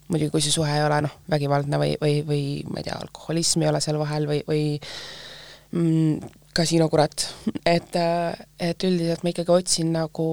muidugi, 0.09 0.31
kui 0.33 0.41
see 0.41 0.53
suhe 0.55 0.73
ei 0.73 0.85
ole 0.87 1.03
noh, 1.05 1.15
vägivaldne 1.31 1.79
või, 1.79 1.97
või, 2.01 2.21
või 2.25 2.45
ma 2.71 2.81
ei 2.81 2.87
tea, 2.87 2.97
alkoholism 2.97 3.63
ei 3.63 3.69
ole 3.69 3.81
seal 3.85 3.99
vahel 4.01 4.25
või, 4.31 4.39
või 4.49 4.63
mm, 5.73 6.31
kasiinokurat, 6.57 7.27
et, 7.67 7.99
et 8.59 8.87
üldiselt 8.89 9.23
ma 9.23 9.35
ikkagi 9.35 9.53
otsin 9.53 9.93
nagu 9.93 10.29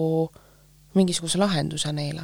mingisuguse 0.96 1.42
lahenduse 1.42 1.92
neile 1.92 2.24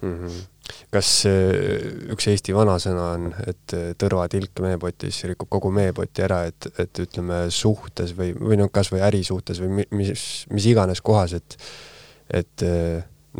mm. 0.00 0.16
-hmm 0.16 0.59
kas 0.90 1.12
üks 1.26 2.28
Eesti 2.32 2.54
vanasõna 2.56 3.06
on, 3.14 3.30
et 3.50 3.76
tõrvatilk 4.00 4.62
meepotis 4.64 5.22
rikub 5.30 5.50
kogu 5.52 5.72
meepoti 5.74 6.26
ära, 6.26 6.42
et, 6.50 6.70
et 6.78 7.02
ütleme 7.04 7.46
suhtes 7.54 8.14
või, 8.18 8.34
või 8.38 8.60
noh, 8.60 8.70
kas 8.72 8.92
või 8.92 9.04
ärisuhtes 9.06 9.62
või 9.62 9.86
mis, 9.90 10.26
mis 10.50 10.70
iganes 10.72 11.02
kohas, 11.04 11.36
et 11.38 11.58
et 12.30 12.62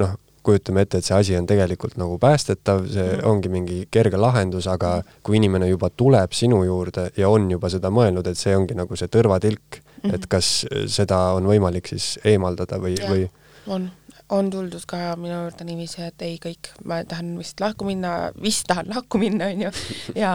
noh, 0.01 0.17
kujutame 0.43 0.85
ette, 0.85 1.01
et 1.01 1.07
see 1.07 1.17
asi 1.17 1.37
on 1.37 1.47
tegelikult 1.49 1.97
nagu 2.01 2.17
päästetav, 2.21 2.85
see 2.91 3.07
mm. 3.07 3.25
ongi 3.29 3.53
mingi 3.53 3.79
kerge 3.93 4.19
lahendus, 4.21 4.69
aga 4.71 5.01
kui 5.27 5.39
inimene 5.41 5.69
juba 5.69 5.91
tuleb 5.91 6.33
sinu 6.37 6.63
juurde 6.65 7.11
ja 7.19 7.29
on 7.29 7.51
juba 7.51 7.71
seda 7.73 7.93
mõelnud, 7.95 8.27
et 8.31 8.41
see 8.41 8.57
ongi 8.57 8.77
nagu 8.79 8.97
see 8.97 9.11
tõrvatilk 9.13 9.81
mm, 9.81 10.01
-hmm. 10.03 10.15
et 10.17 10.27
kas 10.33 10.51
seda 10.89 11.21
on 11.37 11.49
võimalik 11.51 11.93
siis 11.93 12.15
eemaldada 12.25 12.81
või, 12.81 12.97
või 13.05 13.29
on 13.71 13.91
on 14.31 14.51
tuldud 14.51 14.85
ka 14.89 15.15
minu 15.19 15.35
juurde 15.35 15.65
niiviisi, 15.67 16.03
et 16.07 16.23
ei 16.23 16.37
kõik, 16.43 16.71
ma 16.87 17.01
tahan 17.09 17.33
vist 17.39 17.61
lahku 17.63 17.87
minna, 17.89 18.31
vist 18.43 18.67
tahan 18.71 18.91
lahku 18.91 19.19
minna, 19.19 19.51
onju, 19.51 19.73
ja, 20.19 20.33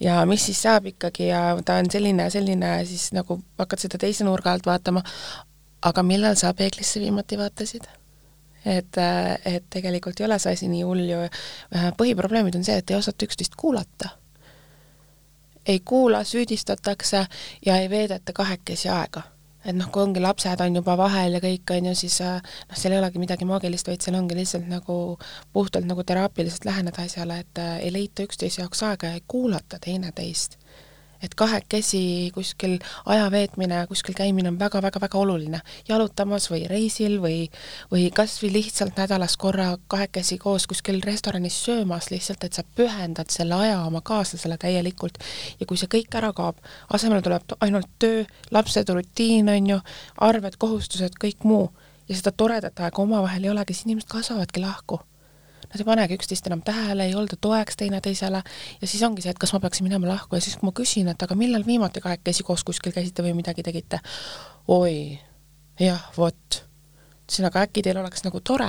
ja 0.00 0.20
mis 0.28 0.46
siis 0.46 0.62
saab 0.62 0.86
ikkagi 0.92 1.28
ja 1.30 1.42
ta 1.66 1.80
on 1.82 1.90
selline 1.90 2.28
ja 2.28 2.34
selline 2.34 2.74
siis 2.88 3.10
nagu 3.16 3.40
hakkad 3.58 3.82
seda 3.82 4.00
teise 4.02 4.26
nurga 4.28 4.54
alt 4.54 4.68
vaatama, 4.68 5.02
aga 5.82 6.06
millal 6.06 6.38
sa 6.38 6.54
peeglisse 6.54 7.02
viimati 7.02 7.40
vaatasid? 7.40 7.90
et, 8.62 8.98
et 9.44 9.64
tegelikult 9.74 10.20
ei 10.20 10.26
ole 10.28 10.38
see 10.38 10.54
asi 10.54 10.68
nii 10.70 10.84
hull 10.86 11.02
ju, 11.08 11.22
põhiprobleemid 11.98 12.54
on 12.60 12.66
see, 12.66 12.78
et 12.78 12.92
ei 12.92 12.98
osata 12.98 13.26
üksteist 13.26 13.58
kuulata. 13.58 14.14
ei 15.66 15.80
kuula, 15.80 16.24
süüdistatakse 16.24 17.26
ja 17.66 17.76
ei 17.78 17.90
veedeta 17.90 18.32
kahekesi 18.32 18.88
aega 18.88 19.22
et 19.64 19.76
noh, 19.76 19.90
kui 19.92 20.02
ongi 20.02 20.22
lapsed 20.22 20.64
on 20.64 20.80
juba 20.80 20.96
vahel 20.98 21.38
ja 21.38 21.42
kõik, 21.42 21.74
on 21.76 21.90
ju, 21.90 21.94
siis 22.04 22.20
äh, 22.24 22.40
noh, 22.68 22.78
seal 22.78 22.96
ei 22.96 23.02
olegi 23.02 23.22
midagi 23.22 23.48
maagilist, 23.48 23.90
vaid 23.90 24.04
seal 24.04 24.18
ongi 24.18 24.38
lihtsalt 24.38 24.68
nagu 24.70 24.96
puhtalt 25.52 25.88
nagu 25.88 26.04
teraapiliselt 26.06 26.66
läheneda 26.68 27.06
asjale, 27.06 27.42
et 27.44 27.62
äh, 27.62 27.76
ei 27.86 27.92
leita 27.94 28.26
üksteise 28.26 28.64
jaoks 28.64 28.82
aega 28.88 29.12
ja 29.12 29.20
ei 29.20 29.24
kuulata 29.26 29.80
teineteist 29.82 30.58
et 31.22 31.34
kahekesi 31.34 32.30
kuskil 32.34 32.78
aja 33.06 33.28
veetmine, 33.30 33.84
kuskil 33.90 34.14
käimine 34.18 34.48
on 34.48 34.58
väga-väga-väga 34.58 35.18
oluline. 35.18 35.60
jalutamas 35.88 36.50
või 36.50 36.66
reisil 36.70 37.18
või, 37.22 37.50
või 37.92 38.10
kas 38.14 38.38
või 38.42 38.52
lihtsalt 38.52 38.96
nädalas 38.96 39.36
korra 39.36 39.76
kahekesi 39.88 40.38
koos 40.38 40.66
kuskil 40.66 41.00
restoranis 41.04 41.64
söömas 41.64 42.10
lihtsalt, 42.10 42.44
et 42.44 42.52
sa 42.52 42.64
pühendad 42.76 43.30
selle 43.30 43.54
aja 43.54 43.82
oma 43.84 44.00
kaaslasele 44.00 44.58
täielikult. 44.58 45.18
ja 45.60 45.66
kui 45.66 45.76
see 45.76 45.88
kõik 45.88 46.18
ära 46.18 46.32
kaob, 46.32 46.58
asemele 46.90 47.22
tuleb 47.22 47.56
ainult 47.60 47.88
töö, 47.98 48.24
lapsed, 48.50 48.88
rutiin, 48.88 49.48
on 49.48 49.66
ju, 49.66 49.80
arved, 50.20 50.58
kohustused, 50.58 51.16
kõik 51.22 51.44
muu, 51.44 51.70
ja 52.08 52.16
seda 52.16 52.32
toredat 52.32 52.80
aega 52.80 53.02
omavahel 53.02 53.44
ei 53.44 53.50
olegi, 53.50 53.74
siis 53.74 53.86
inimesed 53.86 54.10
kasvavadki 54.10 54.60
lahku 54.60 55.00
nad 55.72 55.80
ei 55.80 55.88
panegi 55.88 56.16
üksteist 56.20 56.46
enam 56.50 56.62
tähele, 56.64 57.08
ei 57.08 57.14
olda 57.16 57.38
toeks 57.40 57.78
teineteisele 57.80 58.42
ja 58.80 58.86
siis 58.86 59.02
ongi 59.06 59.24
see, 59.24 59.32
et 59.32 59.40
kas 59.40 59.54
ma 59.56 59.60
peaksin 59.64 59.88
minema 59.88 60.10
lahku 60.10 60.36
ja 60.36 60.44
siis, 60.44 60.58
kui 60.60 60.68
ma 60.68 60.76
küsin, 60.76 61.08
et 61.08 61.22
aga 61.24 61.36
millal 61.38 61.64
viimati 61.66 62.02
kahekesi 62.04 62.44
koos 62.46 62.64
kuskil 62.68 62.92
käisite 62.92 63.24
või 63.24 63.34
midagi 63.38 63.64
tegite, 63.64 64.02
oi, 64.68 65.18
jah, 65.80 66.08
vot. 66.16 66.62
ütlesin, 67.24 67.48
aga 67.48 67.66
äkki 67.66 67.84
teil 67.84 68.00
oleks 68.02 68.26
nagu 68.26 68.40
tore, 68.44 68.68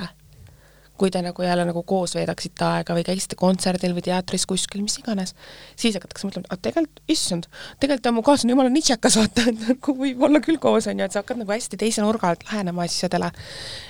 kui 0.97 1.11
te 1.11 1.19
nagu 1.25 1.43
jälle 1.43 1.65
nagu 1.65 1.81
koos 1.83 2.13
veedaksite 2.15 2.63
aega 2.67 2.95
või 2.95 3.03
käisite 3.03 3.35
kontserdil 3.35 3.95
või 3.97 4.05
teatris 4.05 4.45
kuskil, 4.47 4.83
mis 4.85 4.95
iganes, 5.01 5.33
siis 5.75 5.97
hakatakse 5.97 6.29
mõtlema, 6.29 6.47
et 6.53 6.63
tegelikult, 6.63 7.03
issand, 7.09 7.49
tegelikult 7.81 8.11
on 8.11 8.17
mu 8.19 8.23
kaaslane 8.23 8.55
jumala 8.55 8.71
nitšakas, 8.71 9.17
vaata, 9.19 9.47
et 9.49 9.67
nagu 9.67 9.97
võib 9.99 10.23
olla 10.29 10.39
küll 10.45 10.61
koos, 10.61 10.87
on 10.87 11.01
ju, 11.01 11.09
et 11.09 11.15
sa 11.15 11.25
hakkad 11.25 11.41
nagu 11.41 11.55
hästi 11.55 11.81
teise 11.81 12.05
nurga 12.05 12.31
alt 12.31 12.47
lähenema 12.47 12.85
asjadele. 12.87 13.31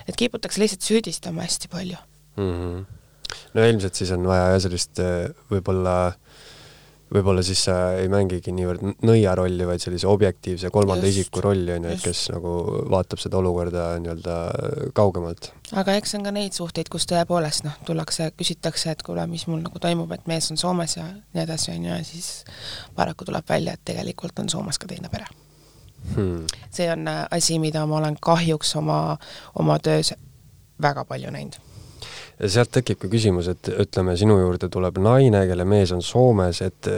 et 0.08 0.16
kiputakse 0.16 0.64
lihtsalt 0.64 0.90
süüdistama 0.90 1.46
hästi 1.46 1.68
palju 1.68 2.00
mm. 2.38 2.52
-hmm 2.52 3.03
no 3.54 3.68
ilmselt 3.68 3.96
siis 3.98 4.12
on 4.16 4.26
vaja 4.28 4.58
sellist 4.64 5.00
äh, 5.04 5.30
võib-olla, 5.52 5.96
võib-olla 7.14 7.44
siis 7.46 7.64
sa 7.68 7.76
ei 8.00 8.10
mängigi 8.12 8.54
niivõrd 8.56 9.04
nõia 9.06 9.36
rolli, 9.38 9.66
vaid 9.68 9.84
sellise 9.84 10.08
objektiivse 10.10 10.72
kolmanda 10.74 11.08
just, 11.08 11.24
isiku 11.24 11.44
rolli, 11.46 11.72
on 11.76 11.88
ju, 11.88 11.94
et 11.96 12.06
kes 12.06 12.24
nagu 12.34 12.56
vaatab 12.94 13.22
seda 13.22 13.40
olukorda 13.40 13.86
nii-öelda 14.04 14.38
kaugemalt. 14.98 15.52
aga 15.84 15.98
eks 16.00 16.18
on 16.18 16.28
ka 16.28 16.34
neid 16.36 16.58
suhteid, 16.58 16.90
kus 16.94 17.08
tõepoolest 17.12 17.68
noh, 17.68 17.78
tullakse, 17.88 18.32
küsitakse, 18.40 18.96
et 18.96 19.06
kuule, 19.06 19.26
mis 19.32 19.46
mul 19.52 19.64
nagu 19.66 19.82
toimub, 19.84 20.12
et 20.16 20.28
mees 20.32 20.50
on 20.54 20.60
Soomes 20.62 20.98
ja 20.98 21.08
nii 21.14 21.46
edasi, 21.46 21.72
on 21.76 21.90
ju, 21.90 21.94
ja 21.94 22.04
siis 22.08 22.32
paraku 22.98 23.30
tuleb 23.30 23.48
välja, 23.50 23.78
et 23.78 23.86
tegelikult 23.94 24.44
on 24.44 24.52
Soomes 24.54 24.82
ka 24.82 24.90
teine 24.92 25.12
pere. 25.14 25.30
Hmm.. 26.04 26.44
see 26.68 26.90
on 26.92 27.08
äh, 27.08 27.22
asi, 27.32 27.56
mida 27.64 27.86
ma 27.88 28.02
olen 28.02 28.18
kahjuks 28.20 28.76
oma, 28.76 29.18
oma 29.56 29.78
töös 29.80 30.12
väga 30.82 31.06
palju 31.08 31.32
näinud 31.32 31.73
ja 32.40 32.50
sealt 32.50 32.72
tekibki 32.74 33.10
küsimus, 33.12 33.48
et 33.52 33.70
ütleme, 33.70 34.16
sinu 34.18 34.38
juurde 34.40 34.70
tuleb 34.72 34.98
naine, 35.04 35.44
kelle 35.50 35.66
mees 35.70 35.94
on 35.96 36.02
Soomes, 36.06 36.62
et 36.66 36.90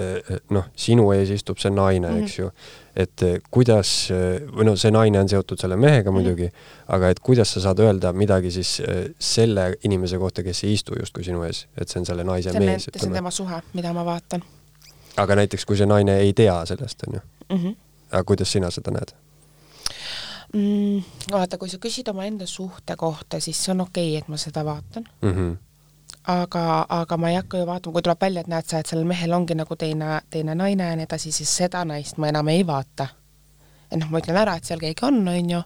noh, 0.55 0.69
sinu 0.79 1.09
ees 1.15 1.33
istub 1.35 1.59
see 1.61 1.71
naine 1.73 2.07
mm, 2.07 2.15
-hmm. 2.15 2.23
eks 2.23 2.39
ju. 2.39 2.51
et 2.95 3.23
kuidas, 3.51 3.89
või 4.55 4.69
noh, 4.69 4.77
see 4.79 4.91
naine 4.91 5.19
on 5.19 5.29
seotud 5.29 5.59
selle 5.59 5.75
mehega 5.75 6.11
mhm. 6.11 6.15
muidugi 6.19 6.47
mm, 6.47 6.49
-hmm. 6.49 6.95
aga 6.95 7.09
et 7.09 7.19
kuidas 7.19 7.53
sa 7.53 7.61
saad 7.61 7.79
öelda 7.79 8.13
midagi 8.13 8.51
siis 8.51 8.81
selle 9.19 9.73
inimese 9.83 10.17
kohta, 10.17 10.43
kes 10.43 10.63
ei 10.63 10.73
istu 10.73 10.95
justkui 10.99 11.23
sinu 11.23 11.43
ees, 11.43 11.67
et 11.77 11.89
see 11.89 11.99
on 11.99 12.05
selle 12.05 12.23
naise 12.23 12.51
see 12.51 12.59
mees, 12.59 12.89
see 12.93 13.09
on 13.09 13.13
tema 13.13 13.31
suhe, 13.31 13.61
mida 13.73 13.93
ma 13.93 14.05
vaatan. 14.05 14.43
aga 15.17 15.35
näiteks, 15.35 15.65
kui 15.65 15.77
see 15.77 15.85
naine 15.85 16.17
ei 16.17 16.33
tea 16.33 16.65
sellest, 16.65 17.03
on 17.07 17.13
ju 17.13 17.21
mm. 17.49 17.63
-hmm. 17.63 17.75
aga 18.11 18.23
kuidas 18.23 18.51
sina 18.51 18.71
seda 18.71 18.91
näed? 18.91 19.24
Mm,? 20.55 21.03
vaata, 21.31 21.57
kui 21.57 21.69
sa 21.69 21.77
küsid 21.81 22.09
omaenda 22.09 22.47
suhte 22.47 22.95
kohta, 22.95 23.39
siis 23.39 23.63
see 23.63 23.71
on 23.71 23.81
okei 23.81 24.09
okay,, 24.09 24.21
et 24.21 24.27
ma 24.27 24.37
seda 24.37 24.65
vaatan 24.65 25.03
mm. 25.21 25.33
-hmm. 25.33 25.57
aga, 26.27 26.85
aga 26.89 27.17
ma 27.17 27.29
ei 27.29 27.35
hakka 27.35 27.57
ju 27.57 27.65
vaatama, 27.65 27.93
kui 27.93 28.01
tuleb 28.01 28.21
välja, 28.21 28.41
et 28.41 28.47
näed 28.47 28.65
sa, 28.65 28.79
et 28.79 28.85
sellel 28.85 29.05
mehel 29.05 29.33
ongi 29.33 29.55
nagu 29.55 29.75
teine, 29.75 30.21
teine 30.29 30.55
naine 30.55 30.89
ja 30.89 30.95
nii 30.95 31.03
edasi, 31.09 31.31
siis 31.31 31.57
seda 31.57 31.85
naist 31.85 32.17
ma 32.17 32.27
enam 32.27 32.47
ei 32.47 32.67
vaata. 32.67 33.07
et 33.91 33.99
noh, 33.99 34.09
ma 34.09 34.19
ütlen 34.19 34.37
ära, 34.37 34.55
et 34.55 34.63
seal 34.63 34.79
keegi 34.79 35.05
on, 35.05 35.27
on 35.27 35.49
ju, 35.49 35.61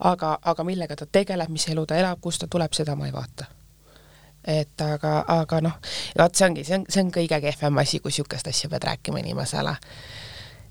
aga, 0.00 0.38
aga 0.42 0.64
millega 0.64 0.96
ta 0.96 1.06
tegeleb, 1.06 1.48
mis 1.48 1.68
elu 1.68 1.86
ta 1.86 1.96
elab, 1.96 2.20
kust 2.20 2.40
ta 2.40 2.46
tuleb, 2.46 2.72
seda 2.72 2.96
ma 2.96 3.06
ei 3.06 3.12
vaata 3.12 3.44
et 4.48 4.80
aga, 4.80 5.24
aga 5.28 5.60
noh, 5.60 5.72
vot 6.18 6.34
see 6.34 6.46
ongi, 6.46 6.64
see 6.64 6.78
on, 6.78 6.84
see 6.88 7.02
on 7.02 7.10
kõige 7.12 7.40
kehvem 7.40 7.78
asi, 7.78 7.98
kui 8.00 8.08
niisugust 8.08 8.46
asja 8.48 8.70
pead 8.70 8.84
rääkima 8.84 9.18
inimesele 9.18 9.76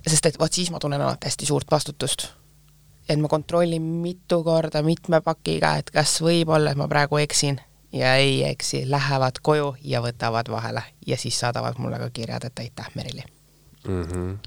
sest 0.07 0.25
et 0.25 0.39
vot 0.39 0.53
siis 0.53 0.71
ma 0.71 0.79
tunnen 0.79 1.01
alati 1.01 1.27
hästi 1.27 1.45
suurt 1.45 1.71
vastutust. 1.71 2.27
Et 3.09 3.19
ma 3.19 3.27
kontrollin 3.31 3.81
mitu 3.81 4.43
korda 4.43 4.81
mitme 4.83 5.21
pakiga, 5.21 5.77
et 5.77 5.91
kas 5.91 6.19
võib-olla, 6.21 6.71
et 6.71 6.79
ma 6.79 6.87
praegu 6.91 7.17
eksin 7.21 7.59
ja 7.93 8.15
ei 8.15 8.43
eksi, 8.49 8.83
lähevad 8.89 9.39
koju 9.41 9.75
ja 9.83 10.01
võtavad 10.03 10.51
vahele 10.51 10.83
ja 11.07 11.17
siis 11.17 11.39
saadavad 11.39 11.79
mulle 11.79 11.99
ka 11.99 12.09
kirjad, 12.13 12.43
et 12.49 12.59
aitäh, 12.59 12.89
Merili 12.95 13.23
mm. 13.87 14.03
-hmm. 14.03 14.37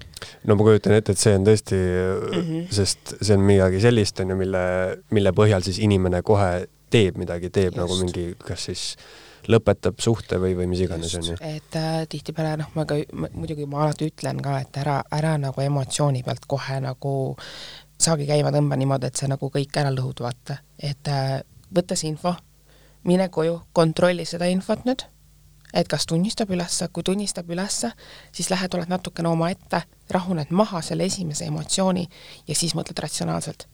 no 0.45 0.55
ma 0.55 0.63
kujutan 0.63 0.93
ette, 0.93 1.13
et 1.13 1.19
see 1.19 1.35
on 1.37 1.47
tõesti 1.47 1.79
mm, 1.79 2.43
-hmm. 2.43 2.69
sest 2.75 3.17
see 3.23 3.37
on 3.37 3.47
midagi 3.47 3.81
sellist, 3.81 4.21
on 4.21 4.31
ju, 4.31 4.37
mille, 4.37 4.63
mille 5.11 5.33
põhjal 5.33 5.65
siis 5.65 5.79
inimene 5.79 6.23
kohe 6.23 6.69
teeb 6.91 7.17
midagi, 7.17 7.51
teeb 7.51 7.77
nagu 7.77 7.89
Just. 7.89 8.03
nagu 8.03 8.13
mingi, 8.13 8.37
kas 8.45 8.65
siis 8.71 8.87
lõpetab 9.49 10.01
suhte 10.03 10.39
või, 10.41 10.55
või 10.59 10.67
mis 10.71 10.83
iganes, 10.85 11.15
on 11.17 11.31
ju. 11.33 11.37
et 11.41 11.77
äh, 11.79 12.03
tihtipeale 12.09 12.57
noh, 12.61 12.71
ma 12.75 12.85
ka 12.89 12.99
muidugi 13.13 13.67
ma 13.67 13.85
alati 13.87 14.11
ütlen 14.11 14.41
ka, 14.45 14.59
et 14.61 14.81
ära, 14.83 15.01
ära 15.17 15.37
nagu 15.41 15.65
emotsiooni 15.65 16.23
pealt 16.27 16.45
kohe 16.51 16.81
nagu 16.85 17.15
saagi 18.01 18.27
käima 18.27 18.53
tõmba 18.55 18.79
niimoodi, 18.81 19.11
et 19.11 19.17
sa 19.21 19.29
nagu 19.29 19.51
kõik 19.53 19.77
ära 19.77 19.93
lõhud, 19.95 20.23
vaata. 20.25 20.61
et 20.79 21.09
äh, 21.09 21.41
võta 21.75 21.97
see 21.97 22.09
info 22.11 22.35
mine 23.05 23.29
koju, 23.29 23.61
kontrolli 23.73 24.25
seda 24.29 24.49
infot 24.51 24.85
nüüd, 24.85 25.05
et 25.75 25.89
kas 25.89 26.07
tunnistab 26.11 26.51
ülesse, 26.53 26.89
kui 26.93 27.05
tunnistab 27.07 27.51
ülesse, 27.51 27.93
siis 28.33 28.51
lähed, 28.51 28.75
oled 28.75 28.91
natukene 28.91 29.31
omaette, 29.31 29.83
rahuned 30.11 30.51
maha 30.51 30.83
selle 30.85 31.07
esimese 31.09 31.47
emotsiooni 31.51 32.07
ja 32.49 32.57
siis 32.57 32.75
mõtled 32.79 32.99
ratsionaalselt. 33.03 33.69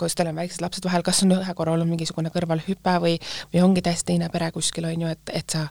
kus 0.00 0.14
teil 0.16 0.30
on 0.30 0.38
väiksed 0.40 0.62
lapsed 0.64 0.86
vahel, 0.88 1.02
kas 1.04 1.18
on 1.26 1.34
ühe 1.34 1.54
korra 1.54 1.74
olnud 1.74 1.90
mingisugune 1.90 2.30
kõrvalhüpe 2.32 2.94
või, 3.02 3.18
või 3.52 3.60
ongi 3.60 3.82
täiesti 3.84 4.14
teine 4.14 4.30
pere 4.32 4.48
kuskil, 4.54 4.86
on 4.88 5.02
ju, 5.04 5.10
et, 5.12 5.32
et 5.42 5.52
sa 5.52 5.66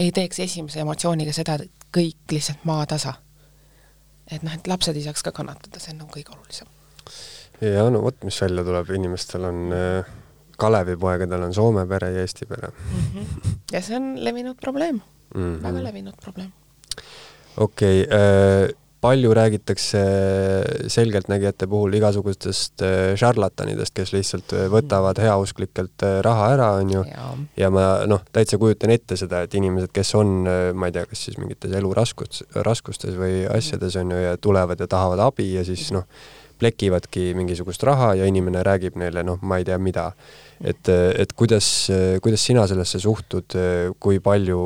ei 0.00 0.14
teeks 0.16 0.40
esimese 0.46 0.80
emotsiooniga 0.80 1.34
seda, 1.36 1.58
et 1.60 1.84
kõik 1.92 2.32
lihtsalt 2.32 2.64
maatasa. 2.64 3.12
et 4.30 4.42
noh, 4.42 4.54
et 4.54 4.66
lapsed 4.66 4.96
ei 4.96 5.04
saaks 5.04 5.22
ka 5.22 5.32
kannatada, 5.32 5.78
see 5.80 5.92
on 5.92 6.00
nagu 6.06 6.10
kõige 6.16 6.32
olulisem. 6.32 6.75
Ja 7.60 7.88
no 7.90 8.02
vot, 8.04 8.22
mis 8.24 8.40
välja 8.42 8.64
tuleb, 8.64 8.94
inimestel 9.00 9.50
on 9.50 9.66
äh 9.72 10.14
Kalevipoegadel 10.56 11.42
on 11.48 11.54
Soome 11.54 11.84
pere 11.88 12.10
ja 12.14 12.24
Eesti 12.24 12.46
pere 12.48 12.70
mm. 12.72 13.04
-hmm. 13.12 13.52
ja 13.72 13.82
see 13.82 13.96
on 13.96 14.24
levinud 14.24 14.56
probleem 14.60 15.00
mm, 15.34 15.42
-hmm. 15.42 15.62
väga 15.62 15.84
levinud 15.84 16.14
probleem. 16.22 16.52
okei 17.56 18.02
okay, 18.02 18.18
äh,, 18.18 18.74
palju 19.00 19.34
räägitakse 19.34 20.00
selgeltnägijate 20.86 21.66
puhul 21.66 21.94
igasugustest 21.94 22.82
äh, 22.82 23.14
šarlatanidest, 23.20 23.94
kes 23.94 24.12
lihtsalt 24.12 24.52
äh, 24.52 24.64
võtavad 24.72 25.20
heausklikelt 25.22 26.02
äh, 26.02 26.16
raha 26.24 26.48
ära, 26.54 26.70
onju. 26.80 27.04
ja 27.56 27.70
ma 27.70 27.84
noh, 28.06 28.24
täitsa 28.32 28.58
kujutan 28.58 28.90
ette 28.90 29.16
seda, 29.16 29.42
et 29.44 29.54
inimesed, 29.54 29.92
kes 29.92 30.14
on, 30.14 30.48
ma 30.74 30.88
ei 30.88 30.96
tea, 30.96 31.04
kas 31.06 31.26
siis 31.28 31.38
mingites 31.38 31.72
eluraskustes, 31.72 32.48
raskustes 32.66 33.14
või 33.20 33.44
asjades 33.52 33.96
onju 33.96 34.16
ja 34.16 34.36
tulevad 34.36 34.80
ja 34.80 34.88
tahavad 34.90 35.22
abi 35.28 35.52
ja 35.54 35.64
siis 35.64 35.92
noh, 35.94 36.08
plekivadki 36.58 37.30
mingisugust 37.36 37.82
raha 37.86 38.14
ja 38.20 38.26
inimene 38.28 38.62
räägib 38.66 38.96
neile 39.00 39.24
noh, 39.26 39.40
ma 39.42 39.58
ei 39.60 39.66
tea 39.68 39.78
mida 39.78 40.10
et, 40.64 40.88
et 40.88 41.32
kuidas, 41.36 41.68
kuidas 42.22 42.44
sina 42.48 42.66
sellesse 42.68 43.00
suhtud, 43.02 43.56
kui 44.00 44.20
palju 44.24 44.60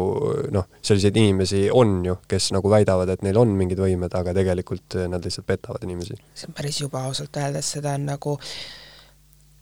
noh, 0.55 0.69
selliseid 0.83 1.17
inimesi 1.19 1.65
on 1.75 1.99
ju, 2.07 2.17
kes 2.31 2.51
nagu 2.55 2.71
väidavad, 2.71 3.11
et 3.11 3.25
neil 3.27 3.41
on 3.41 3.55
mingid 3.59 3.81
võimed, 3.83 4.15
aga 4.15 4.35
tegelikult 4.37 4.99
nad 5.11 5.25
lihtsalt 5.25 5.49
petavad 5.49 5.87
inimesi? 5.87 6.19
see 6.35 6.51
on 6.51 6.57
päris 6.57 6.81
jube 6.83 7.01
ausalt 7.01 7.37
öeldes, 7.41 7.75
seda 7.77 7.97
on 7.99 8.07
nagu 8.13 8.37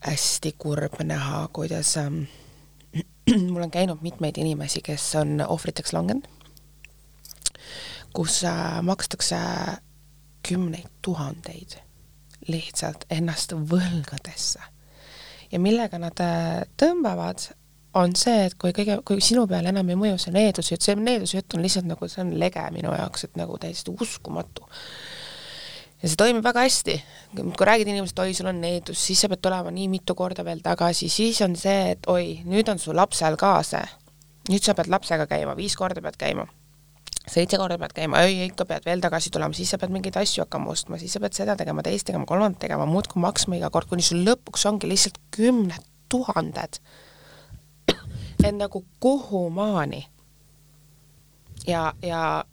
hästi 0.05 0.55
kurb 0.61 1.01
näha, 1.03 1.47
kuidas 1.53 1.97
ähm, 1.97 2.23
mul 3.53 3.65
on 3.65 3.75
käinud 3.75 4.05
mitmeid 4.05 4.39
inimesi, 4.39 4.85
kes 4.85 5.11
on 5.21 5.41
ohvriteks 5.47 5.93
langenud, 5.97 6.29
kus 8.13 8.43
äh, 8.49 8.79
makstakse 8.83 9.37
kümneid 10.49 10.89
tuhandeid 11.03 11.81
lihtsalt 12.49 13.07
ennast 13.11 13.53
võlgadesse 13.53 14.61
ja 15.53 15.61
millega 15.61 16.01
nad 16.01 16.21
äh, 16.23 16.63
tõmbavad, 16.81 17.49
on 17.99 18.15
see, 18.19 18.45
et 18.47 18.57
kui 18.61 18.75
kõige, 18.77 18.99
kui 19.07 19.23
sinu 19.25 19.47
peale 19.51 19.73
enam 19.73 19.89
ei 19.89 19.99
mõju 19.99 20.19
see 20.21 20.35
needusjutt, 20.35 20.85
see 20.85 20.97
needusjutt 20.99 21.57
on 21.57 21.65
lihtsalt 21.65 21.89
nagu, 21.89 22.09
see 22.11 22.21
on 22.25 22.35
lege 22.41 22.65
minu 22.75 22.93
jaoks, 22.95 23.25
et 23.27 23.39
nagu 23.41 23.57
täiesti 23.61 23.95
uskumatu. 23.95 24.69
ja 26.03 26.11
see 26.11 26.21
toimib 26.21 26.45
väga 26.45 26.67
hästi. 26.67 26.99
kui 27.35 27.67
räägid 27.67 27.89
inimesest, 27.89 28.19
oi, 28.19 28.35
sul 28.35 28.53
on 28.53 28.61
needus, 28.61 29.01
siis 29.07 29.21
sa 29.25 29.29
pead 29.29 29.43
tulema 29.43 29.73
nii 29.75 29.89
mitu 29.89 30.15
korda 30.15 30.45
veel 30.45 30.61
tagasi, 30.63 31.09
siis 31.09 31.41
on 31.43 31.57
see, 31.57 31.97
et 31.97 32.07
oi, 32.07 32.43
nüüd 32.45 32.69
on 32.69 32.79
su 32.79 32.95
lapsel 32.95 33.37
ka 33.41 33.59
see. 33.63 33.85
nüüd 34.53 34.65
sa 34.65 34.77
pead 34.77 34.93
lapsega 34.93 35.27
käima, 35.27 35.57
viis 35.57 35.77
korda 35.77 36.05
pead 36.05 36.21
käima 36.21 36.47
seitse 37.33 37.59
korda 37.61 37.79
pead 37.81 37.95
käima, 37.97 38.23
öö 38.25 38.47
ikka 38.47 38.67
pead 38.69 38.87
veel 38.89 39.03
tagasi 39.05 39.31
tulema, 39.35 39.57
siis 39.57 39.71
sa 39.73 39.79
pead 39.81 39.93
mingeid 39.95 40.17
asju 40.21 40.45
hakkama 40.45 40.73
ostma, 40.73 40.99
siis 41.01 41.15
sa 41.15 41.23
pead 41.23 41.37
seda 41.37 41.57
tegema, 41.59 41.85
teist 41.87 42.09
tegema, 42.09 42.27
kolmandat 42.29 42.61
tegema, 42.67 42.87
muudkui 42.89 43.21
maksma 43.23 43.59
iga 43.59 43.71
kord, 43.75 43.89
kuni 43.91 44.05
sul 44.05 44.25
lõpuks 44.27 44.67
ongi 44.71 44.91
lihtsalt 44.91 45.21
kümned 45.35 45.85
tuhanded. 46.09 46.81
et 48.45 48.55
nagu 48.55 48.85
kuhumaani. 49.01 50.07
ja, 51.67 51.93
ja 52.03 52.45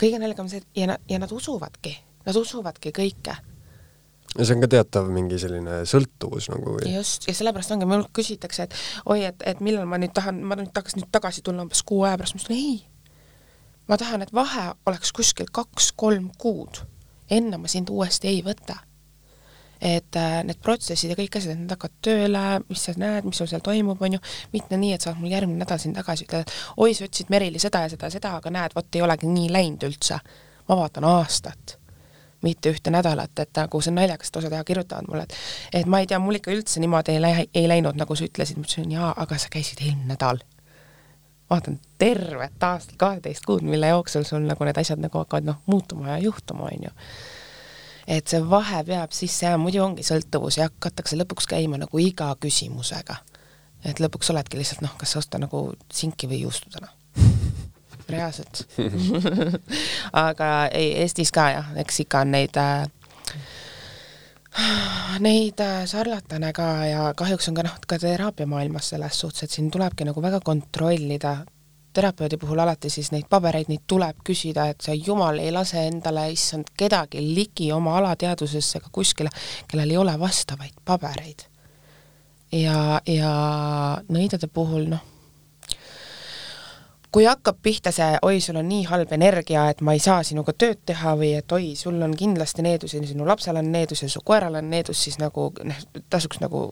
kõige 0.00 0.20
naljakam 0.20 0.48
see, 0.48 0.62
ja 0.76 0.92
nad, 0.92 1.04
ja 1.08 1.18
nad 1.18 1.32
usuvadki, 1.32 1.96
nad 2.26 2.36
usuvadki 2.36 2.92
kõike 2.92 3.36
ja 4.36 4.44
see 4.44 4.56
on 4.56 4.64
ka 4.64 4.68
teatav 4.70 5.08
mingi 5.12 5.38
selline 5.40 5.80
sõltuvus 5.88 6.50
nagu 6.52 6.76
või? 6.76 6.90
just, 6.92 7.24
ja 7.28 7.34
sellepärast 7.36 7.72
ongi, 7.72 7.88
minult 7.88 8.12
küsitakse, 8.16 8.66
et 8.68 8.76
oi, 9.06 9.22
et, 9.30 9.46
et 9.48 9.62
millal 9.64 9.88
ma 9.88 10.00
nüüd 10.00 10.12
tahan, 10.16 10.42
ma 10.44 10.58
nüüd 10.58 10.74
tahaks 10.76 10.98
nüüd 10.98 11.08
tagasi 11.14 11.44
tulla 11.46 11.64
umbes 11.64 11.82
kuu 11.86 12.04
aja 12.04 12.18
pärast, 12.20 12.36
ma 12.36 12.44
ütlen 12.44 12.60
ei 12.60 12.76
ma 13.88 13.98
tahan, 13.98 14.22
et 14.22 14.34
vahe 14.34 14.72
oleks 14.86 15.12
kuskil 15.12 15.48
kaks-kolm 15.52 16.30
kuud, 16.38 16.82
enne 17.30 17.58
ma 17.60 17.70
sind 17.70 17.90
uuesti 17.92 18.28
ei 18.32 18.42
võta. 18.46 18.82
et 19.76 20.16
äh, 20.16 20.38
need 20.48 20.56
protsessid 20.64 21.10
ja 21.12 21.14
kõik 21.18 21.34
asjad, 21.36 21.52
et 21.52 21.58
nad 21.60 21.72
hakkavad 21.74 21.96
tööle, 22.00 22.42
mis 22.64 22.84
sa 22.86 22.94
näed, 22.96 23.26
mis 23.28 23.36
sul 23.36 23.48
seal 23.50 23.60
toimub, 23.60 24.00
on 24.02 24.14
ju, 24.16 24.20
mitte 24.54 24.78
nii, 24.80 24.94
et 24.96 25.04
sa 25.04 25.10
oled 25.10 25.20
mul 25.20 25.34
järgmine 25.34 25.60
nädal 25.60 25.82
siin 25.82 25.92
tagasi, 25.92 26.24
ütled, 26.24 26.46
et 26.46 26.80
oi, 26.80 26.94
sa 26.96 27.04
ütlesid 27.04 27.28
Merili 27.34 27.60
seda 27.60 27.82
ja 27.84 27.90
seda 27.92 28.08
ja 28.08 28.14
seda, 28.14 28.32
aga 28.40 28.54
näed, 28.56 28.72
vot 28.72 28.96
ei 28.96 29.04
olegi 29.04 29.28
nii 29.28 29.52
läinud 29.52 29.84
üldse. 29.90 30.18
ma 30.68 30.80
vaatan 30.80 31.04
aastat 31.04 31.76
mitte 32.42 32.72
ühte 32.72 32.90
nädalat, 32.90 33.38
et 33.38 33.52
nagu 33.56 33.80
see 33.80 33.92
on 33.92 34.00
naljakas, 34.00 34.32
et 34.32 34.40
osad 34.40 34.56
kirjutavad 34.64 35.08
mulle, 35.10 35.28
et 35.28 35.82
et 35.82 35.86
ma 35.86 36.00
ei 36.00 36.08
tea, 36.08 36.18
mul 36.18 36.40
ikka 36.40 36.56
üldse 36.56 36.80
niimoodi 36.80 37.12
ei 37.12 37.20
lähe, 37.20 37.46
ei 37.54 37.68
läinud, 37.68 38.00
nagu 38.00 38.16
sa 38.16 38.24
ütlesid, 38.24 38.56
ma 38.56 38.64
ütlesin 38.64 38.96
jaa, 38.96 39.12
aga 39.16 39.38
sa 39.38 39.52
käisid 39.52 39.84
eelmine 39.84 40.14
nädal 40.14 40.40
vaatan 41.50 41.78
tervet 41.98 42.62
aastat, 42.62 42.96
kaheteist 42.98 43.46
kuud, 43.46 43.62
mille 43.62 43.88
jooksul 43.92 44.26
sul 44.26 44.46
nagu 44.46 44.66
need 44.66 44.78
asjad 44.80 45.02
nagu 45.02 45.22
hakkavad 45.22 45.46
noh, 45.46 45.60
muutuma 45.66 46.08
ja 46.14 46.18
juhtuma, 46.24 46.70
on 46.72 46.88
ju. 46.88 46.90
et 48.06 48.26
see 48.26 48.42
vahe 48.50 48.82
peab 48.84 49.14
sisse 49.14 49.46
jääma, 49.46 49.62
muidu 49.62 49.84
ongi 49.84 50.06
sõltuvus 50.06 50.58
ja 50.60 50.68
hakatakse 50.70 51.18
lõpuks 51.18 51.48
käima 51.50 51.78
nagu 51.78 52.02
iga 52.02 52.32
küsimusega. 52.40 53.16
et 53.84 54.02
lõpuks 54.02 54.30
oledki 54.34 54.58
lihtsalt 54.58 54.82
noh, 54.82 54.96
kas 54.98 55.16
osta 55.16 55.38
nagu 55.38 55.68
sinki 55.92 56.30
või 56.30 56.42
juustu 56.42 56.70
täna 56.74 56.90
reaalselt 58.08 58.66
aga 60.26 60.50
ei, 60.72 60.92
Eestis 61.02 61.32
ka 61.34 61.48
jah, 61.50 61.70
eks 61.82 62.04
ikka 62.04 62.22
on 62.26 62.34
neid 62.34 62.58
äh, 62.60 62.86
neid 65.20 65.60
äh, 65.60 66.52
ka 66.54 66.68
ja 66.86 67.12
kahjuks 67.16 67.48
on 67.48 67.54
ka 67.54 67.62
noh, 67.66 67.76
ka 67.86 67.98
teraapiamaailmas 67.98 68.88
selles 68.94 69.20
suhtes, 69.20 69.42
et 69.42 69.50
siin 69.50 69.70
tulebki 69.70 70.04
nagu 70.04 70.22
väga 70.22 70.40
kontrollida, 70.44 71.36
terapeudi 71.96 72.36
puhul 72.36 72.60
alati 72.60 72.90
siis 72.90 73.10
neid 73.12 73.28
pabereid, 73.30 73.68
neid 73.68 73.84
tuleb 73.86 74.20
küsida, 74.24 74.68
et 74.68 74.80
sa 74.80 74.94
jumal 74.94 75.40
ei 75.40 75.52
lase 75.52 75.86
endale, 75.88 76.28
issand, 76.32 76.72
kedagi 76.76 77.22
ligi 77.34 77.72
oma 77.72 77.96
alateadvusesse 78.00 78.80
ega 78.80 78.92
kuskile, 78.92 79.32
kellel 79.68 79.92
ei 79.92 80.00
ole 80.00 80.16
vastavaid 80.20 80.80
pabereid. 80.84 81.48
ja, 82.52 83.00
ja 83.06 83.32
nõidade 84.08 84.48
puhul 84.52 84.88
noh 84.88 85.15
kui 87.16 87.24
hakkab 87.24 87.62
pihta 87.64 87.88
see, 87.96 88.18
oi, 88.28 88.42
sul 88.44 88.58
on 88.60 88.66
nii 88.68 88.82
halb 88.90 89.12
energia, 89.16 89.62
et 89.72 89.78
ma 89.80 89.94
ei 89.96 90.00
saa 90.04 90.18
sinuga 90.26 90.52
tööd 90.52 90.82
teha 90.84 91.14
või 91.16 91.30
et 91.38 91.52
oi, 91.56 91.70
sul 91.72 91.96
on 92.04 92.12
kindlasti 92.12 92.60
needus 92.66 92.92
ja 92.92 93.00
sinu 93.08 93.24
lapsel 93.24 93.56
on 93.56 93.70
needus 93.72 94.02
ja 94.04 94.08
su 94.12 94.20
koeral 94.20 94.58
on 94.60 94.68
needus, 94.68 95.00
siis 95.06 95.16
nagu 95.16 95.46
noh, 95.64 95.78
tasuks 96.12 96.42
nagu 96.42 96.66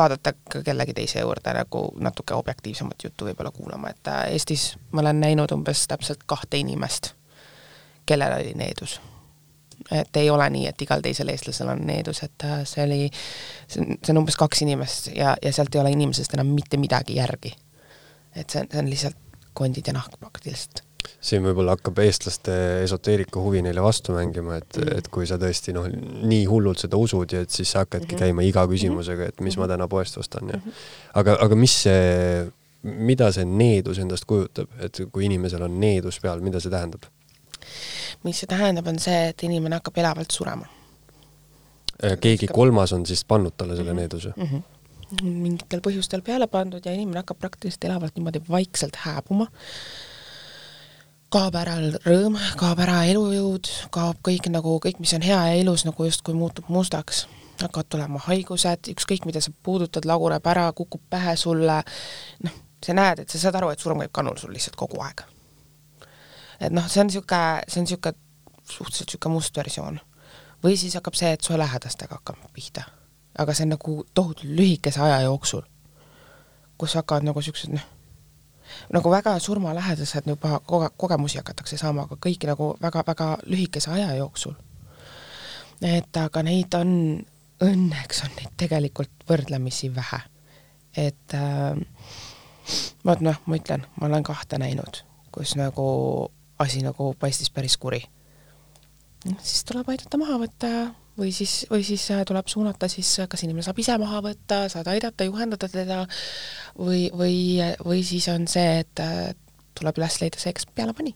vaadata 0.00 0.32
ka 0.48 0.62
kellegi 0.64 0.94
teise 0.96 1.20
juurde 1.20 1.52
nagu 1.52 1.82
natuke 2.00 2.38
objektiivsemat 2.38 3.04
juttu 3.04 3.28
võib-olla 3.28 3.52
kuulama, 3.52 3.92
et 3.92 4.08
äh, 4.08 4.22
Eestis 4.38 4.70
ma 4.88 5.04
olen 5.04 5.20
näinud 5.20 5.52
umbes 5.52 5.84
täpselt 5.92 6.24
kahte 6.24 6.56
inimest, 6.56 7.12
kellel 8.08 8.38
oli 8.38 8.56
needus. 8.56 9.02
et 9.92 10.16
ei 10.16 10.30
ole 10.30 10.48
nii, 10.50 10.66
et 10.72 10.88
igal 10.88 11.04
teisel 11.04 11.28
eestlasel 11.28 11.68
on 11.76 11.84
needus, 11.92 12.22
et 12.24 12.48
äh, 12.48 12.64
see 12.64 12.88
oli, 12.88 13.04
see 13.68 13.84
on, 13.84 14.00
see 14.00 14.16
on 14.16 14.24
umbes 14.24 14.40
kaks 14.40 14.64
inimest 14.64 15.12
ja, 15.12 15.36
ja 15.44 15.52
sealt 15.52 15.76
ei 15.76 15.84
ole 15.84 15.92
inimesest 15.92 16.40
enam 16.40 16.56
mitte 16.56 16.80
midagi 16.80 17.20
järgi. 17.20 17.52
et 18.32 18.48
see, 18.48 18.64
see 18.64 18.86
on 18.86 18.94
lihtsalt 18.96 19.27
kondid 19.58 19.90
ja 19.90 19.96
nahk 19.96 20.18
praktiliselt 20.20 20.84
siin 21.20 21.42
võib-olla 21.42 21.74
hakkab 21.76 21.98
eestlaste 22.02 22.54
esoteerika 22.84 23.40
huvi 23.42 23.62
neile 23.64 23.82
vastu 23.82 24.14
mängima, 24.16 24.58
et 24.60 24.78
mm., 24.78 24.98
et 25.00 25.08
kui 25.12 25.26
sa 25.28 25.38
tõesti 25.40 25.74
noh, 25.74 25.88
nii 25.88 26.44
hullult 26.50 26.82
seda 26.84 27.00
usud 27.00 27.34
ja 27.34 27.42
et 27.44 27.54
siis 27.54 27.72
sa 27.72 27.84
hakkadki 27.84 28.06
mm 28.06 28.14
-hmm. 28.14 28.24
käima 28.24 28.46
iga 28.46 28.66
küsimusega, 28.70 29.28
et 29.28 29.40
mis 29.40 29.56
mm 29.56 29.62
-hmm. 29.62 29.66
ma 29.66 29.72
täna 29.74 29.88
poest 29.88 30.18
ostan 30.18 30.48
ja 30.48 30.56
mm 30.56 30.62
-hmm. 30.62 30.72
aga, 31.14 31.36
aga 31.40 31.54
mis 31.54 31.82
see, 31.82 32.50
mida 32.82 33.32
see 33.32 33.44
needus 33.44 33.98
endast 33.98 34.24
kujutab, 34.24 34.68
et 34.80 35.00
kui 35.12 35.24
inimesel 35.24 35.62
on 35.62 35.80
needus 35.80 36.20
peal, 36.20 36.40
mida 36.40 36.60
see 36.60 36.70
tähendab? 36.70 37.02
mis 38.24 38.40
see 38.40 38.46
tähendab, 38.46 38.86
on 38.86 38.98
see, 38.98 39.28
et 39.28 39.42
inimene 39.42 39.76
hakkab 39.76 39.98
elavalt 39.98 40.30
surema. 40.30 40.66
keegi 42.20 42.46
kolmas 42.46 42.92
on 42.92 43.06
siis 43.06 43.24
pannud 43.24 43.52
talle 43.56 43.76
selle 43.76 43.92
mhm. 43.92 43.98
needuse 43.98 44.32
mm? 44.36 44.44
-hmm 44.44 44.77
mingitel 45.22 45.80
põhjustel 45.84 46.22
peale 46.24 46.46
pandud 46.50 46.84
ja 46.84 46.92
inimene 46.92 47.22
hakkab 47.22 47.40
praktiliselt 47.40 47.84
elavalt 47.88 48.16
niimoodi 48.16 48.42
vaikselt 48.48 49.00
hääbuma. 49.04 49.48
kaob 51.28 51.56
ära 51.60 51.74
rõõm, 52.06 52.38
kaob 52.56 52.78
ära 52.80 53.02
elujõud, 53.08 53.68
kaob 53.92 54.20
kõik 54.24 54.48
nagu, 54.48 54.78
kõik, 54.80 55.00
mis 55.00 55.12
on 55.12 55.24
hea 55.24 55.40
ja 55.50 55.58
ilus, 55.60 55.84
nagu 55.84 56.04
justkui 56.04 56.34
muutub 56.34 56.70
mustaks 56.72 57.26
hakkavad 57.62 57.88
tulema 57.90 58.20
haigused, 58.22 58.88
ükskõik 58.92 59.26
mida 59.26 59.42
sa 59.42 59.52
puudutad, 59.62 60.06
laguneb 60.06 60.46
ära, 60.46 60.68
kukub 60.72 61.02
pähe 61.10 61.34
sulle, 61.36 61.80
noh, 62.44 62.58
sa 62.84 62.94
näed, 62.94 63.24
et 63.24 63.32
sa 63.32 63.40
saad 63.42 63.58
aru, 63.58 63.72
et 63.74 63.82
surm 63.82 64.00
käib 64.04 64.14
kannul 64.14 64.38
sul 64.38 64.54
lihtsalt 64.54 64.78
kogu 64.78 65.00
aeg. 65.02 65.24
et 66.60 66.72
noh, 66.72 66.86
see 66.88 67.02
on 67.02 67.10
niisugune, 67.10 67.64
see 67.68 67.80
on 67.80 67.88
niisugune 67.88 68.14
suhteliselt 68.68 69.08
niisugune 69.08 69.34
must 69.34 69.56
versioon. 69.56 70.00
või 70.64 70.76
siis 70.76 70.94
hakkab 70.94 71.14
see, 71.14 71.32
et 71.32 71.42
su 71.42 71.58
lähedastega 71.58 72.20
hakkab 72.20 72.48
pihta. 72.52 72.97
Aga 73.38 73.54
see 73.54 73.66
on 73.66 73.74
nagu 73.76 73.94
tohutult 74.14 74.50
lühikese 74.58 75.00
aja 75.02 75.20
jooksul, 75.26 75.62
kus 76.78 76.94
hakkavad 76.98 77.26
nagu 77.26 77.40
niisugused 77.40 77.72
noh, 77.74 77.86
nagu 78.92 79.10
väga 79.10 79.38
surmalähedased 79.42 80.26
juba 80.26 80.60
koge-, 80.66 80.92
kogemusi 80.96 81.40
hakatakse 81.40 81.78
saama, 81.78 82.06
aga 82.08 82.18
kõik 82.26 82.46
nagu 82.50 82.72
väga-väga 82.82 83.28
lühikese 83.46 83.90
aja 83.94 84.14
jooksul. 84.18 84.54
et 85.82 86.16
aga 86.16 86.42
neid 86.42 86.74
on 86.74 86.90
õnneks 87.62 88.24
on 88.24 88.34
neid 88.38 88.54
tegelikult 88.56 89.24
võrdlemisi 89.28 89.94
vähe. 89.94 90.20
et 90.96 91.34
äh, 91.34 91.78
vot 93.04 93.20
noh, 93.20 93.38
ma 93.46 93.56
ütlen, 93.56 93.86
ma 94.00 94.06
olen 94.06 94.26
kahte 94.26 94.58
näinud, 94.58 95.02
kus 95.32 95.54
nagu 95.56 95.88
asi 96.58 96.82
nagu 96.82 97.12
paistis 97.18 97.50
päris 97.50 97.76
kuri. 97.76 98.02
siis 99.42 99.64
tuleb 99.64 99.88
aidata 99.88 100.18
maha 100.18 100.38
võtta 100.42 100.70
või 101.18 101.32
siis, 101.34 101.60
või 101.70 101.84
siis 101.86 102.08
äh, 102.14 102.24
tuleb 102.28 102.48
suunata 102.50 102.88
siis, 102.90 103.10
kas 103.28 103.44
inimene 103.46 103.66
saab 103.66 103.80
ise 103.82 103.98
maha 104.00 104.22
võtta, 104.24 104.64
saad 104.72 104.90
aidata, 104.92 105.26
juhendada 105.28 105.70
teda 105.72 106.02
või, 106.78 107.08
või, 107.14 107.38
või 107.84 108.04
siis 108.06 108.28
on 108.32 108.46
see, 108.50 108.82
et 108.84 109.02
äh, 109.04 109.32
tuleb 109.78 109.98
üles 110.00 110.20
leida 110.22 110.40
see, 110.40 110.54
kes 110.56 110.68
peale 110.74 110.94
pani 110.96 111.14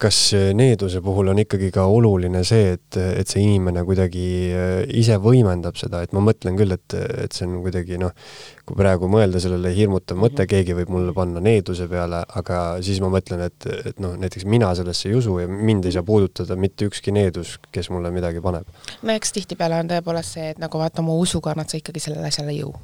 kas 0.00 0.18
needuse 0.56 1.00
puhul 1.04 1.32
on 1.32 1.40
ikkagi 1.42 1.70
ka 1.74 1.84
oluline 1.90 2.42
see, 2.46 2.74
et, 2.76 2.98
et 2.98 3.28
see 3.28 3.42
inimene 3.44 3.82
kuidagi 3.86 4.24
äh, 4.54 4.82
ise 5.00 5.18
võimendab 5.22 5.78
seda, 5.80 6.02
et 6.04 6.14
ma 6.16 6.22
mõtlen 6.24 6.58
küll, 6.58 6.74
et, 6.74 6.96
et 7.24 7.34
see 7.34 7.46
on 7.48 7.58
kuidagi 7.64 7.98
noh, 8.00 8.12
kui 8.68 8.78
praegu 8.78 9.08
mõelda 9.10 9.40
sellele 9.42 9.72
hirmutav 9.74 10.20
mõte, 10.20 10.44
mhm. 10.44 10.50
keegi 10.52 10.76
võib 10.80 10.92
mulle 10.96 11.14
panna 11.16 11.42
needuse 11.44 11.88
peale, 11.90 12.22
aga 12.40 12.60
siis 12.84 13.02
ma 13.04 13.10
mõtlen, 13.12 13.46
et, 13.48 13.70
et 13.92 14.02
noh, 14.02 14.14
näiteks 14.20 14.46
mina 14.48 14.70
sellesse 14.78 15.10
ei 15.10 15.16
usu 15.18 15.38
ja 15.42 15.48
mind 15.50 15.88
ei 15.88 15.96
saa 15.96 16.06
puudutada 16.06 16.58
mitte 16.58 16.88
ükski 16.88 17.14
needus, 17.14 17.56
kes 17.74 17.90
mulle 17.94 18.12
midagi 18.14 18.44
paneb. 18.44 18.68
no 19.02 19.16
eks 19.16 19.34
tihtipeale 19.36 19.82
on 19.82 19.90
tõepoolest 19.90 20.38
see, 20.38 20.52
et 20.54 20.62
nagu 20.62 20.80
vaata, 20.80 21.02
oma 21.04 21.18
usuga 21.18 21.54
annad 21.54 21.70
sa 21.70 21.80
ikkagi 21.80 22.02
sellele 22.08 22.30
asjale 22.30 22.56
jõu 22.58 22.76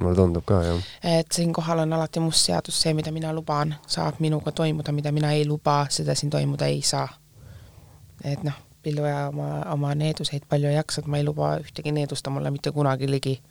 mulle 0.00 0.16
tundub 0.16 0.44
ka, 0.46 0.62
jah. 0.64 0.82
et 1.02 1.32
siinkohal 1.32 1.78
on 1.78 1.92
alati 1.92 2.20
must 2.20 2.46
seadus, 2.46 2.80
see, 2.82 2.94
mida 2.94 3.12
mina 3.12 3.32
luban, 3.34 3.74
saab 3.86 4.20
minuga 4.20 4.52
toimuda, 4.52 4.92
mida 4.92 5.12
mina 5.12 5.32
ei 5.32 5.46
luba, 5.46 5.86
seda 5.90 6.14
siin 6.14 6.30
toimuda 6.30 6.66
ei 6.66 6.82
saa. 6.82 7.08
et 8.24 8.42
noh, 8.44 8.58
Pillu 8.82 9.04
ja 9.04 9.28
oma, 9.28 9.48
oma 9.74 9.94
needuseid 9.94 10.46
palju 10.48 10.68
ei 10.70 10.74
jaksa, 10.74 11.02
et 11.02 11.06
ma 11.06 11.18
ei 11.20 11.24
luba 11.24 11.50
ühtegi 11.60 11.92
needust 11.92 12.28
mulle 12.32 12.50
mitte 12.50 12.72
kunagi 12.72 13.10
ligi. 13.10 13.42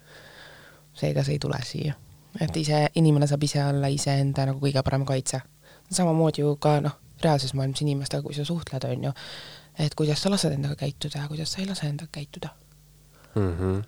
seega 0.93 1.23
see 1.23 1.37
ei 1.37 1.39
tule 1.39 1.59
siia. 1.63 1.93
et 2.41 2.57
ise, 2.57 2.87
inimene 2.95 3.27
saab 3.27 3.43
ise 3.43 3.63
olla 3.65 3.87
iseenda 3.87 4.45
nagu 4.45 4.59
kõige 4.59 4.83
parem 4.83 5.05
kaitse. 5.05 5.41
samamoodi 5.91 6.41
ju 6.41 6.55
ka 6.55 6.79
noh, 6.81 6.97
reaalses 7.23 7.53
maailmas 7.53 7.81
inimestega, 7.81 8.23
kui 8.23 8.33
sa 8.33 8.45
suhtled, 8.45 8.83
on 8.83 9.03
ju, 9.03 9.11
et 9.79 9.95
kuidas 9.95 10.21
sa 10.21 10.31
lased 10.31 10.53
endaga 10.53 10.75
käituda 10.75 11.21
ja 11.21 11.27
kuidas 11.27 11.51
sa 11.53 11.61
ei 11.61 11.67
lase 11.67 11.87
endaga 11.87 12.09
käituda 12.11 12.49
mm. 13.35 13.53
-hmm. 13.57 13.83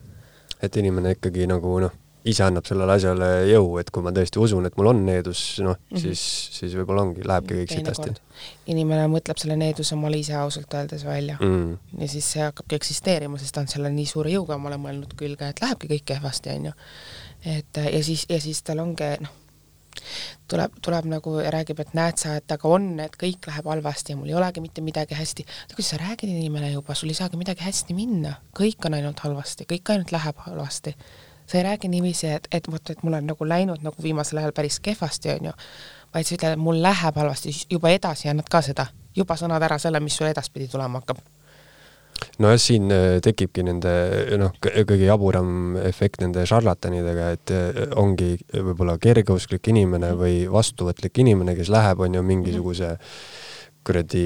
et 0.62 0.78
inimene 0.78 1.12
ikkagi 1.12 1.48
nagu 1.48 1.80
noh 1.80 2.01
ise 2.28 2.44
annab 2.46 2.68
sellele 2.70 2.94
asjale 2.94 3.30
jõu, 3.50 3.78
et 3.82 3.90
kui 3.94 4.04
ma 4.06 4.14
tõesti 4.14 4.42
usun, 4.42 4.66
et 4.70 4.78
mul 4.78 4.92
on 4.92 5.02
needus, 5.08 5.42
noh 5.64 5.74
mm, 5.74 5.88
-hmm. 5.90 6.04
siis, 6.04 6.22
siis 6.58 6.76
võib-olla 6.78 7.06
ongi, 7.08 7.26
lähebki 7.26 7.58
kõik 7.62 7.74
siit 7.74 7.90
hästi. 7.90 8.14
inimene 8.74 9.08
mõtleb 9.10 9.42
selle 9.42 9.58
needuse 9.58 9.96
omale 9.96 10.22
ise 10.22 10.36
ausalt 10.38 10.74
öeldes 10.74 11.06
välja 11.06 11.38
mm. 11.40 11.58
-hmm. 11.58 12.02
ja 12.02 12.08
siis 12.08 12.32
see 12.32 12.44
hakkabki 12.44 12.76
eksisteerima, 12.76 13.38
sest 13.38 13.56
ta 13.56 13.66
on 13.66 13.68
selle 13.68 13.90
nii 13.90 14.06
suure 14.06 14.30
jõuga 14.30 14.56
omale 14.56 14.78
mõelnud 14.78 15.16
külge, 15.18 15.50
et 15.50 15.62
lähebki 15.62 15.88
kõik 15.96 16.06
kehvasti, 16.14 16.50
onju. 16.50 16.74
et 17.46 17.82
ja 17.92 18.04
siis, 18.04 18.26
ja 18.30 18.42
siis 18.42 18.62
tal 18.64 18.80
ongi 18.86 19.16
noh, 19.22 19.34
tuleb, 20.48 20.78
tuleb 20.82 21.10
nagu 21.10 21.40
ja 21.40 21.50
räägib, 21.52 21.82
et 21.82 21.94
näed 21.98 22.22
sa, 22.22 22.36
et 22.38 22.52
aga 22.52 22.68
on, 22.70 23.00
et 23.00 23.18
kõik 23.18 23.50
läheb 23.50 23.66
halvasti 23.66 24.14
ja 24.14 24.20
mul 24.20 24.30
ei 24.30 24.38
olegi 24.38 24.62
mitte 24.62 24.82
midagi 24.82 25.18
hästi. 25.18 25.46
kuidas 25.74 25.90
sa 25.90 25.98
räägid 25.98 26.30
inimene 26.30 26.72
juba, 26.72 26.94
sul 26.94 27.10
ei 27.10 27.18
saagi 27.18 27.38
midagi 27.38 27.66
hästi 27.66 27.98
minna, 27.98 28.38
kõik 28.58 28.86
on 28.86 28.94
ainult 28.94 29.20
halvasti, 29.20 29.66
kõik 29.66 29.90
ainult 29.90 30.12
läheb 30.12 30.38
halvasti 30.38 30.96
sa 31.52 31.58
ei 31.58 31.64
räägi 31.64 31.90
niiviisi, 31.92 32.28
et, 32.28 32.48
et 32.52 32.72
vot, 32.72 32.90
et 32.90 33.04
mul 33.04 33.18
on 33.20 33.28
nagu 33.28 33.48
läinud 33.48 33.84
nagu 33.84 34.04
viimasel 34.04 34.40
ajal 34.40 34.56
päris 34.56 34.80
kehvasti, 34.80 35.34
onju, 35.36 35.52
vaid 36.14 36.28
sa 36.28 36.38
ütled, 36.38 36.56
et 36.56 36.64
mul 36.64 36.80
läheb 36.84 37.20
halvasti, 37.20 37.52
siis 37.52 37.68
juba 37.70 37.92
edasi 37.92 38.32
annad 38.32 38.48
ka 38.52 38.64
seda, 38.66 38.88
juba 39.16 39.36
sõnad 39.40 39.64
ära 39.68 39.80
selle, 39.82 40.00
mis 40.00 40.16
sul 40.16 40.30
edaspidi 40.32 40.70
tulema 40.72 41.02
hakkab. 41.02 41.20
Nojah, 42.42 42.60
siin 42.62 42.92
äh, 42.94 43.18
tekibki 43.26 43.64
nende 43.66 43.92
noh, 44.38 44.54
kõige 44.62 45.04
jaburam 45.04 45.78
efekt 45.82 46.22
nende 46.22 46.46
šarlatanidega, 46.48 47.30
et 47.36 47.54
äh, 47.56 47.84
ongi 48.00 48.36
võib-olla 48.54 48.96
kergeusklik 49.02 49.72
inimene 49.74 50.14
või 50.20 50.44
vastuvõtlik 50.52 51.18
inimene, 51.26 51.58
kes 51.58 51.74
läheb, 51.74 52.06
on 52.06 52.20
ju, 52.20 52.28
mingisuguse 52.32 52.94
mm 52.94 53.00
-hmm 53.00 53.50
kuradi 53.86 54.24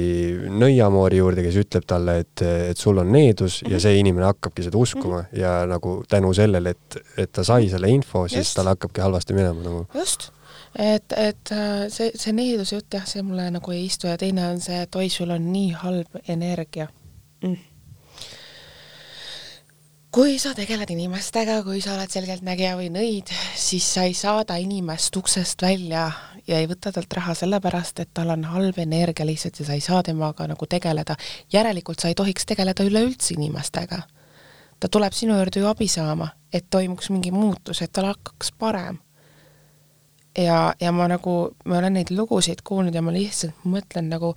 nõiamoori 0.51 1.19
juurde, 1.21 1.43
kes 1.45 1.57
ütleb 1.63 1.85
talle, 1.87 2.17
et, 2.25 2.43
et 2.71 2.77
sul 2.77 2.97
on 3.01 3.11
needus 3.11 3.61
mm 3.61 3.65
-hmm. 3.65 3.71
ja 3.71 3.77
mhm. 3.77 3.81
see 3.81 3.99
inimene 3.99 4.25
hakkabki 4.25 4.63
seda 4.63 4.77
uskuma 4.77 5.21
mm 5.21 5.25
-hmm. 5.25 5.39
ja 5.39 5.65
nagu 5.65 6.03
tänu 6.09 6.33
sellele, 6.33 6.69
et, 6.69 6.97
et 7.17 7.31
ta 7.31 7.43
sai 7.43 7.69
selle 7.69 7.89
info, 7.89 8.27
siis 8.27 8.53
tal 8.53 8.67
hakkabki 8.67 9.01
halvasti 9.01 9.33
minema 9.33 9.63
nagu. 9.63 9.85
just, 9.93 10.31
et, 10.75 11.13
et 11.17 11.51
äh, 11.51 11.87
see, 11.89 12.11
see 12.15 12.33
needuse 12.33 12.75
jutt 12.75 12.93
jah, 12.93 13.05
see 13.07 13.21
mulle 13.21 13.51
nagu 13.51 13.71
ei 13.71 13.85
istu 13.85 14.07
ja 14.07 14.17
teine 14.17 14.49
on 14.49 14.61
see, 14.61 14.81
et 14.81 14.95
oi, 14.95 15.09
sul 15.09 15.29
on 15.29 15.51
nii 15.53 15.71
halb 15.71 16.19
energia 16.27 16.87
mm 17.41 17.75
kui 20.15 20.37
sa 20.39 20.53
tegeled 20.55 20.87
inimestega, 20.93 21.57
kui 21.65 21.81
sa 21.83 21.97
oled 21.97 22.11
selgeltnägija 22.13 22.77
või 22.79 22.87
nõid, 22.87 23.31
siis 23.59 23.83
sa 23.97 24.05
ei 24.07 24.13
saada 24.15 24.55
inimest 24.63 25.17
uksest 25.19 25.65
välja 25.65 26.05
ja 26.47 26.59
ei 26.59 26.67
võta 26.69 26.91
talt 26.93 27.13
raha 27.13 27.33
sellepärast, 27.37 27.99
et 27.99 28.11
tal 28.13 28.29
on 28.33 28.43
halb 28.49 28.77
energia 28.81 29.25
lihtsalt 29.25 29.59
ja 29.59 29.65
sa 29.65 29.77
ei 29.77 29.81
saa 29.81 30.03
temaga 30.03 30.47
nagu 30.47 30.65
tegeleda. 30.69 31.15
järelikult 31.53 31.99
sa 31.99 32.07
ei 32.07 32.15
tohiks 32.15 32.45
tegeleda 32.45 32.83
üleüldse 32.83 33.33
inimestega. 33.33 34.01
ta 34.79 34.87
tuleb 34.91 35.13
sinu 35.13 35.37
juurde 35.37 35.59
ju 35.59 35.67
abi 35.67 35.87
saama, 35.87 36.29
et 36.53 36.65
toimuks 36.69 37.09
mingi 37.09 37.31
muutus, 37.31 37.81
et 37.81 37.91
tal 37.91 38.05
hakkaks 38.05 38.51
parem. 38.59 38.99
ja, 40.37 40.73
ja 40.79 40.91
ma 40.91 41.07
nagu, 41.07 41.55
ma 41.65 41.77
olen 41.77 41.93
neid 41.93 42.11
lugusid 42.11 42.61
kuulnud 42.63 42.95
ja 42.95 43.01
ma 43.01 43.11
lihtsalt 43.11 43.65
mõtlen 43.65 44.09
nagu, 44.09 44.35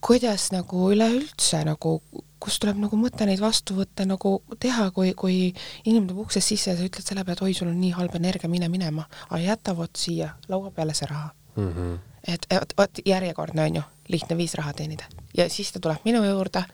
kuidas 0.00 0.52
nagu 0.52 0.90
üleüldse 0.92 1.64
nagu 1.64 2.00
kus 2.44 2.58
tuleb 2.60 2.76
nagu 2.82 2.98
mõte 3.00 3.24
neid 3.28 3.40
vastu 3.40 3.76
võtta, 3.78 4.04
nagu 4.08 4.34
teha, 4.60 4.90
kui, 4.96 5.14
kui 5.16 5.36
inimene 5.84 6.10
tuleb 6.10 6.24
uksest 6.26 6.52
sisse 6.52 6.70
ja 6.72 6.76
sa 6.76 6.84
ütled 6.84 7.06
selle 7.06 7.24
peale, 7.24 7.38
et 7.38 7.44
oi, 7.46 7.54
sul 7.56 7.70
on 7.70 7.78
nii 7.80 7.94
halb 7.96 8.16
energia, 8.18 8.50
mine 8.52 8.68
minema, 8.72 9.06
aga 9.30 9.40
jäta 9.40 9.76
vot 9.78 9.96
siia 9.96 10.34
laua 10.52 10.72
peale 10.76 10.94
see 10.94 11.08
raha. 11.10 11.30
Mm. 11.56 11.72
-hmm. 11.72 11.98
et 12.26 12.74
vot 12.78 12.98
järjekordne 13.06 13.62
on 13.62 13.76
ju, 13.76 13.82
lihtne 14.08 14.36
viis 14.36 14.54
raha 14.54 14.72
teenida. 14.72 15.04
Ja 15.36 15.48
siis 15.50 15.72
ta 15.72 15.80
tuleb 15.80 16.04
minu 16.04 16.24
juurde 16.24 16.64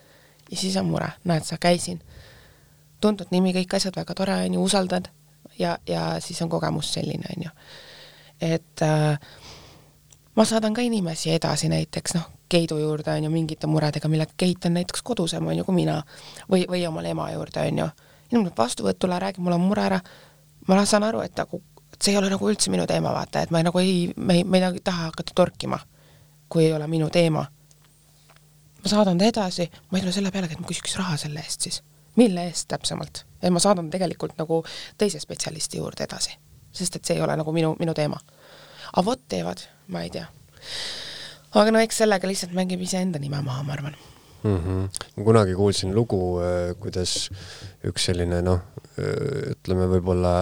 ja 0.51 0.57
siis 0.57 0.77
on 0.77 0.87
mure, 0.87 1.13
näed 1.25 1.45
sa, 1.45 1.59
käisin, 1.61 2.01
tuntud 3.01 3.27
nimi, 3.31 3.53
kõik 3.53 3.77
asjad 3.77 3.97
väga 3.97 4.15
tore 4.15 4.35
on 4.35 4.55
ju, 4.55 4.63
usaldad. 4.63 5.09
Ja, 5.59 5.79
ja 5.87 6.21
siis 6.21 6.43
on 6.43 6.49
kogemus 6.49 6.93
selline 6.93 7.27
on 7.37 7.43
ju, 7.45 7.51
et 8.41 8.83
äh, 8.83 9.19
ma 10.37 10.45
saadan 10.45 10.75
ka 10.75 10.81
inimesi 10.81 11.33
edasi 11.35 11.69
näiteks 11.69 12.15
noh, 12.15 12.29
Keidu 12.51 12.79
juurde 12.79 13.11
on 13.11 13.25
ju 13.25 13.31
mingite 13.31 13.67
muredega, 13.67 14.09
millega 14.09 14.33
Keit 14.37 14.65
on 14.67 14.75
näiteks 14.75 15.03
kodusem 15.03 15.47
on 15.47 15.59
ju 15.59 15.65
kui 15.65 15.75
mina 15.75 16.01
või, 16.51 16.65
või 16.69 16.83
omale 16.89 17.13
ema 17.15 17.29
juurde 17.31 17.61
on 17.61 17.79
ju. 17.79 17.87
inimene 18.31 18.51
tuleb 18.51 18.59
vastuvõtule, 18.59 19.19
räägib 19.19 19.45
mulle 19.47 19.59
mure 19.59 19.83
ära, 19.83 20.01
ma 20.67 20.85
saan 20.87 21.07
aru, 21.07 21.21
et 21.27 21.37
nagu, 21.39 21.63
see 21.99 22.13
ei 22.15 22.19
ole 22.19 22.31
nagu 22.31 22.51
üldse 22.51 22.71
minu 22.71 22.87
teema, 22.91 23.13
vaata, 23.15 23.43
et 23.43 23.51
ma 23.51 23.61
ei, 23.61 23.67
nagu 23.67 23.79
ei, 23.79 23.95
me 24.17 24.41
ei, 24.41 24.45
me 24.45 24.59
ei 24.59 24.67
nagu 24.67 24.83
taha 24.85 25.11
hakata 25.11 25.35
torkima, 25.35 25.79
kui 26.49 26.65
ei 26.65 26.73
ole 26.73 26.87
minu 26.91 27.11
teema. 27.11 27.47
ma 28.83 28.89
saadan 28.89 29.19
ta 29.19 29.25
edasi, 29.25 29.71
ma 29.91 29.99
ei 29.99 30.03
tule 30.03 30.13
selle 30.13 30.31
pealegi, 30.31 30.55
et 30.55 30.61
ma 30.61 30.71
küsiks 30.71 30.97
raha 30.99 31.17
selle 31.17 31.41
eest 31.41 31.67
siis. 31.69 31.83
mille 32.17 32.47
eest 32.51 32.69
täpsemalt? 32.69 33.25
et 33.43 33.53
ma 33.53 33.63
saadan 33.63 33.91
tegelikult 33.91 34.39
nagu 34.39 34.65
teise 34.99 35.21
spetsialisti 35.21 35.79
juurde 35.79 36.05
edasi, 36.05 36.37
sest 36.73 36.97
et 36.97 37.05
see 37.05 37.19
ei 37.19 37.23
ole 37.23 37.37
nagu 37.37 37.53
minu, 37.53 37.77
minu 37.79 37.95
teema. 37.95 38.19
aga 38.93 39.05
vot 39.05 39.23
teevad, 39.29 39.63
ma 39.91 40.05
ei 40.07 40.11
tea 40.15 40.27
aga 41.61 41.75
no 41.75 41.83
eks 41.83 42.03
sellega 42.03 42.31
lihtsalt 42.31 42.55
mängib 42.57 42.83
iseenda 42.87 43.21
nime 43.23 43.43
maha, 43.43 43.65
ma 43.67 43.77
arvan 43.77 43.97
mm. 44.43 44.57
-hmm. 44.57 45.05
ma 45.17 45.25
kunagi 45.25 45.55
kuulsin 45.59 45.95
lugu, 45.95 46.41
äh, 46.45 46.75
kuidas 46.81 47.31
üks 47.85 48.11
selline 48.11 48.43
noh, 48.43 48.63
äh, 48.97 49.55
ütleme 49.55 49.89
võib-olla 49.91 50.35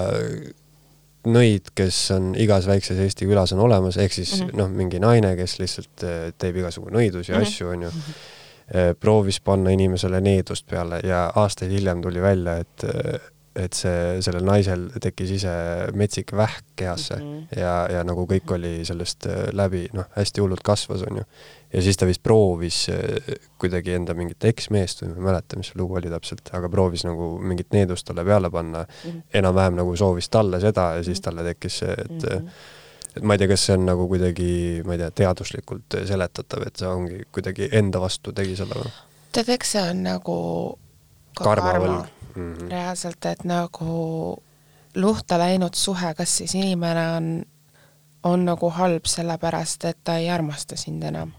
nõid, 1.28 1.72
kes 1.76 1.98
on 2.14 2.32
igas 2.38 2.66
väikses 2.68 2.98
Eesti 3.02 3.28
külas 3.28 3.52
on 3.56 3.62
olemas, 3.64 3.96
ehk 3.96 4.12
siis 4.12 4.40
mm 4.40 4.48
-hmm. 4.48 4.58
noh, 4.60 4.68
mingi 4.68 5.00
naine, 5.02 5.34
kes 5.36 5.58
lihtsalt 5.58 6.04
äh, 6.04 6.18
teeb 6.38 6.56
igasugu 6.56 6.90
nõidusi 6.90 7.32
ja 7.32 7.38
mm 7.38 7.44
-hmm. 7.44 7.48
asju, 7.48 7.68
onju. 7.68 7.92
Äh, 8.68 8.92
proovis 9.00 9.40
panna 9.40 9.70
inimesele 9.70 10.20
needust 10.20 10.66
peale 10.66 11.00
ja 11.04 11.32
aastaid 11.34 11.70
hiljem 11.72 12.02
tuli 12.02 12.22
välja, 12.22 12.56
et 12.56 12.84
et 13.58 13.74
see, 13.74 14.18
sellel 14.22 14.44
naisel 14.46 14.88
tekkis 15.02 15.30
ise 15.40 15.52
metsik 15.98 16.32
vähk 16.36 16.64
kehasse 16.76 17.16
mm 17.16 17.22
-hmm. 17.22 17.60
ja, 17.60 17.74
ja 17.92 18.04
nagu 18.04 18.26
kõik 18.26 18.54
oli 18.54 18.84
sellest 18.84 19.26
läbi, 19.52 19.88
noh, 19.92 20.06
hästi 20.16 20.40
hullult 20.40 20.62
kasvas, 20.62 21.02
onju 21.10 21.24
ja 21.72 21.82
siis 21.82 21.96
ta 21.96 22.06
vist 22.08 22.22
proovis 22.22 22.86
äh, 22.92 23.36
kuidagi 23.60 23.92
enda 23.98 24.14
mingit 24.16 24.44
eksmeest 24.48 25.02
või 25.02 25.10
ma 25.12 25.18
ei 25.18 25.26
mäleta, 25.28 25.60
mis 25.60 25.72
see 25.72 25.80
lugu 25.80 25.98
oli 26.00 26.10
täpselt, 26.12 26.48
aga 26.56 26.70
proovis 26.72 27.04
nagu 27.04 27.34
mingit 27.44 27.74
needust 27.76 28.08
talle 28.08 28.24
peale 28.24 28.50
panna 28.50 28.84
mm 28.84 29.10
-hmm. 29.10 29.22
enam-vähem 29.40 29.78
nagu 29.82 29.96
soovis 29.96 30.28
talle 30.28 30.60
seda 30.60 30.94
ja 30.96 31.04
siis 31.04 31.18
mhm. 31.18 31.24
talle 31.24 31.44
tekkis 31.44 31.78
see, 31.78 31.92
et 31.92 32.10
mm 32.10 32.38
-hmm. 32.38 32.48
et 33.16 33.22
ma 33.22 33.34
ei 33.34 33.38
tea, 33.38 33.48
kas 33.48 33.66
see 33.66 33.76
on 33.76 33.86
nagu 33.86 34.08
kuidagi, 34.08 34.82
ma 34.84 34.92
ei 34.92 34.98
tea, 34.98 35.10
teaduslikult 35.10 36.00
seletatav, 36.04 36.66
et 36.66 36.76
see 36.76 36.88
ongi 36.88 37.22
kuidagi 37.32 37.68
enda 37.72 38.00
vastu 38.00 38.32
tegi 38.32 38.56
selle 38.56 38.74
või? 38.74 38.92
tead, 39.32 39.48
eks 39.48 39.72
see 39.72 39.82
on 39.90 40.02
nagu 40.02 40.38
ka 41.36 41.44
karma, 41.44 41.72
karma. 41.72 42.08
Mm 42.38 42.54
-hmm. 42.54 42.70
reaalselt, 42.70 43.24
et 43.26 43.44
nagu 43.44 44.36
luhta 44.94 45.38
läinud 45.38 45.74
suhe, 45.74 46.14
kas 46.14 46.36
siis 46.36 46.54
inimene 46.54 47.08
on, 47.16 47.44
on 48.22 48.44
nagu 48.44 48.70
halb 48.70 49.04
sellepärast, 49.06 49.84
et 49.84 49.98
ta 50.04 50.16
ei 50.16 50.30
armasta 50.30 50.76
sind 50.76 51.02
enam 51.02 51.32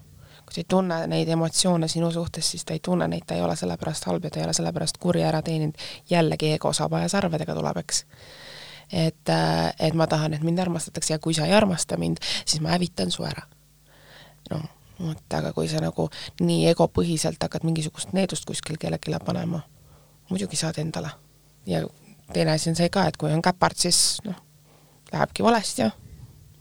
kui 0.50 0.56
sa 0.56 0.62
ei 0.62 0.66
tunne 0.70 0.96
neid 1.08 1.30
emotsioone 1.30 1.88
sinu 1.88 2.12
suhtes, 2.12 2.52
siis 2.52 2.66
ta 2.66 2.74
ei 2.74 2.80
tunne 2.84 3.08
neid, 3.08 3.22
ta 3.28 3.36
ei 3.38 3.42
ole 3.46 3.56
sellepärast 3.56 4.06
halb 4.10 4.24
ja 4.24 4.32
ta 4.34 4.40
ei 4.40 4.46
ole 4.46 4.54
sellepärast 4.54 4.98
kurja 4.98 5.28
ära 5.30 5.42
teeninud. 5.46 5.78
jällegi 6.10 6.52
ego 6.54 6.74
saba 6.74 7.00
ja 7.00 7.10
sarvedega 7.10 7.56
tuleb, 7.56 7.78
eks. 7.78 8.06
et, 8.92 9.30
äh, 9.30 9.74
et 9.80 9.94
ma 9.94 10.08
tahan, 10.08 10.34
et 10.34 10.42
mind 10.44 10.60
armastatakse 10.60 11.14
ja 11.14 11.20
kui 11.20 11.34
sa 11.34 11.46
ei 11.46 11.54
armasta 11.54 11.98
mind, 11.98 12.18
siis 12.46 12.62
ma 12.62 12.70
hävitan 12.70 13.12
su 13.12 13.24
ära. 13.24 13.46
noh, 14.50 14.64
vot, 15.00 15.34
aga 15.34 15.54
kui 15.54 15.68
sa 15.68 15.82
nagu 15.84 16.10
nii 16.42 16.66
egopõhiselt 16.74 17.44
hakkad 17.44 17.64
mingisugust 17.64 18.14
needust 18.14 18.46
kuskil 18.46 18.78
kellelegi 18.82 19.14
panema, 19.26 19.62
muidugi 20.30 20.56
saad 20.60 20.78
endale. 20.78 21.10
ja 21.66 21.84
teine 22.34 22.52
asi 22.52 22.70
on 22.70 22.78
see 22.78 22.90
ka, 22.90 23.08
et 23.08 23.18
kui 23.18 23.32
on 23.34 23.42
käpard, 23.42 23.78
siis 23.78 24.20
noh, 24.26 24.38
lähebki 25.12 25.44
valesti 25.44 25.82
ja 25.82 25.92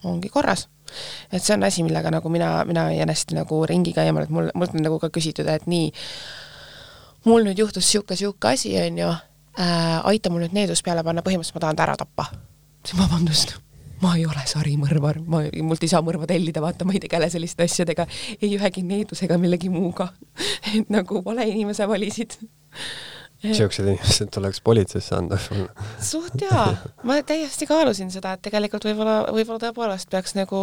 ongi 0.04 0.28
korras 0.28 0.68
et 1.32 1.42
see 1.42 1.54
on 1.56 1.64
asi, 1.66 1.84
millega 1.86 2.10
nagu 2.12 2.28
mina, 2.32 2.64
mina 2.64 2.88
jään 2.92 3.12
hästi 3.12 3.36
nagu 3.38 3.60
ringi 3.66 3.92
käima, 3.92 4.24
et 4.24 4.32
mul, 4.32 4.50
mult 4.54 4.74
on 4.74 4.84
nagu 4.84 4.98
ka 5.02 5.10
küsitud, 5.12 5.48
et 5.52 5.66
nii, 5.68 5.90
mul 7.28 7.46
nüüd 7.46 7.60
juhtus 7.60 7.84
niisugune, 7.84 8.16
niisugune 8.16 8.52
asi, 8.52 8.74
on 8.80 9.00
ju 9.02 9.08
äh,, 9.08 9.98
aita 10.12 10.32
mul 10.32 10.46
nüüd 10.46 10.56
needus 10.56 10.82
peale 10.86 11.04
panna, 11.04 11.24
põhimõtteliselt 11.26 11.58
ma 11.58 11.64
tahan 11.66 11.80
ta 11.80 11.88
ära 11.88 11.96
tappa. 12.00 12.28
vabandust, 12.98 13.58
ma 14.02 14.14
ei 14.16 14.24
ole 14.26 14.44
sarimõrvar, 14.48 15.20
ma, 15.26 15.42
mult 15.66 15.84
ei 15.84 15.92
saa 15.92 16.02
mõrva 16.04 16.28
tellida, 16.30 16.62
vaata, 16.64 16.86
ma 16.88 16.96
ei 16.96 17.02
tegele 17.04 17.28
selliste 17.30 17.68
asjadega, 17.68 18.06
ei 18.40 18.54
ühegi 18.56 18.84
needusega, 18.86 19.38
millegi 19.38 19.68
muuga. 19.72 20.12
et 20.76 20.88
nagu 20.92 21.22
vale 21.26 21.46
inimese 21.50 21.88
valisid 21.88 22.38
siuksed 23.42 23.86
inimesed 23.86 24.30
tuleks 24.34 24.60
politseisse 24.64 25.14
anda. 25.14 25.38
Suht 26.02 26.40
jaa, 26.42 26.68
ma 27.06 27.20
täiesti 27.26 27.68
kaalusin 27.70 28.10
seda, 28.14 28.34
et 28.34 28.44
tegelikult 28.48 28.88
võib-olla, 28.88 29.20
võib-olla 29.30 29.62
tõepoolest 29.62 30.10
peaks 30.10 30.34
nagu 30.38 30.60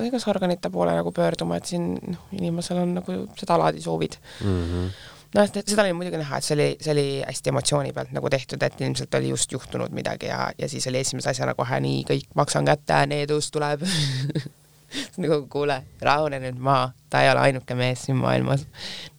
õigusorganite 0.00 0.70
poole 0.72 0.94
nagu 0.96 1.12
pöörduma, 1.12 1.58
et 1.60 1.68
siin 1.68 1.92
noh, 2.00 2.28
inimesel 2.36 2.80
on 2.84 2.94
nagu 3.00 3.22
sedalaadi 3.38 3.82
soovid. 3.84 4.20
Mm. 4.44 4.60
-hmm 4.66 4.92
noh, 5.30 5.46
et 5.46 5.68
seda 5.68 5.84
oli 5.84 5.92
muidugi 5.94 6.18
näha, 6.18 6.40
et 6.40 6.44
see 6.44 6.56
oli, 6.56 6.68
see 6.82 6.90
oli 6.90 7.04
hästi 7.22 7.52
emotsiooni 7.52 7.92
pealt 7.94 8.10
nagu 8.16 8.30
tehtud, 8.34 8.62
et 8.66 8.80
ilmselt 8.80 9.14
oli 9.14 9.28
just 9.30 9.52
juhtunud 9.52 9.94
midagi 9.94 10.26
ja, 10.26 10.48
ja 10.58 10.68
siis 10.68 10.88
oli 10.90 10.98
esimese 11.04 11.30
asjana 11.30 11.54
kohe 11.54 11.78
nii, 11.80 12.00
kõik 12.08 12.32
maksan 12.34 12.66
kätte, 12.66 12.98
needus 13.06 13.52
tuleb. 13.54 13.86
Nagu 15.22 15.44
kuule, 15.46 15.76
rahune 16.02 16.40
nüüd 16.42 16.58
maha, 16.58 16.90
ta 17.10 17.22
ei 17.22 17.30
ole 17.30 17.44
ainuke 17.46 17.76
mees 17.78 18.08
siin 18.08 18.16
maailmas, 18.18 18.66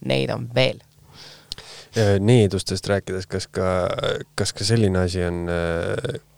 neid 0.04 0.28
on 0.34 0.50
veel 0.54 0.82
needustest 2.20 2.86
rääkides, 2.88 3.26
kas 3.28 3.46
ka, 3.52 3.66
kas 4.38 4.52
ka 4.56 4.64
selline 4.64 5.02
asi 5.04 5.24
on, 5.26 5.44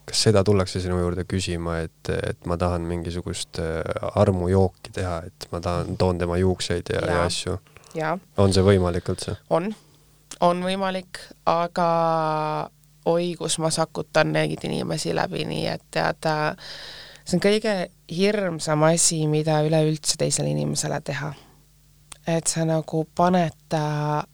kas 0.05 0.23
seda 0.29 0.45
tullakse 0.45 0.81
sinu 0.81 0.99
juurde 1.01 1.25
küsima, 1.29 1.79
et, 1.87 2.11
et 2.13 2.47
ma 2.49 2.57
tahan 2.61 2.85
mingisugust 2.89 3.61
äh, 3.63 3.81
armujooki 4.21 4.93
teha, 4.95 5.21
et 5.29 5.49
ma 5.53 5.61
tahan, 5.65 5.97
toon 6.01 6.21
tema 6.21 6.39
juukseid 6.41 6.93
ja, 6.93 7.01
ja, 7.01 7.17
ja 7.19 7.25
asju? 7.29 7.59
on 8.43 8.53
see 8.53 8.65
võimalik 8.67 9.09
üldse? 9.13 9.37
on, 9.55 9.71
on 10.45 10.61
võimalik, 10.67 11.23
aga 11.49 11.89
oi, 13.09 13.33
kus 13.39 13.59
ma 13.63 13.71
sakutan 13.75 14.33
neid 14.35 14.65
inimesi 14.67 15.15
läbi, 15.17 15.47
nii 15.49 15.65
et 15.73 15.85
tead, 15.95 16.29
see 17.25 17.39
on 17.39 17.45
kõige 17.45 17.75
hirmsam 18.13 18.85
asi, 18.91 19.25
mida 19.31 19.63
üleüldse 19.65 20.19
teisele 20.21 20.53
inimesele 20.53 21.01
teha. 21.05 21.33
et 22.27 22.47
sa 22.49 22.65
nagu 22.69 23.07
paned 23.17 23.57
ta 23.69 24.25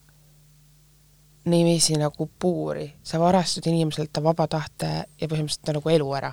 niiviisi 1.51 1.99
nagu 2.01 2.31
puuri, 2.39 2.87
sa 3.03 3.21
varastad 3.21 3.67
inimeselt 3.71 4.13
ta 4.13 4.23
vaba 4.25 4.47
tahte 4.51 4.91
ja 5.21 5.29
põhimõtteliselt 5.29 5.67
ta 5.67 5.75
nagu 5.77 5.93
elu 5.93 6.13
ära. 6.17 6.33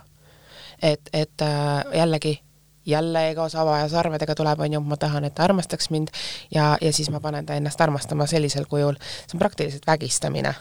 et, 0.82 1.10
et 1.14 1.42
äh, 1.42 1.98
jällegi, 1.98 2.40
jälle 2.86 3.30
ego 3.32 3.50
saba 3.50 3.80
ja 3.80 3.90
sarvedega 3.90 4.36
tuleb, 4.36 4.60
on 4.60 4.74
ju, 4.74 4.80
ma 4.80 4.98
tahan, 4.98 5.26
et 5.26 5.36
ta 5.36 5.44
armastaks 5.44 5.90
mind 5.90 6.14
ja, 6.54 6.78
ja 6.82 6.94
siis 6.94 7.10
ma 7.10 7.20
panen 7.20 7.46
ta 7.46 7.58
ennast 7.58 7.82
armastama 7.82 8.28
sellisel 8.30 8.66
kujul, 8.70 8.96
see 9.02 9.36
on 9.36 9.40
praktiliselt 9.40 9.88
vägistamine. 9.88 10.54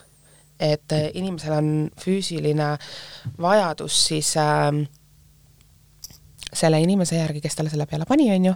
et 0.60 0.92
äh, 0.92 1.10
inimesel 1.14 1.52
on 1.52 1.90
füüsiline 2.00 2.78
vajadus 3.40 4.06
siis 4.06 4.36
äh, 4.36 4.72
selle 6.52 6.80
inimese 6.80 7.16
järgi, 7.16 7.40
kes 7.40 7.56
talle 7.56 7.70
selle 7.70 7.86
peale 7.86 8.08
pani, 8.08 8.30
on 8.32 8.44
ju, 8.44 8.54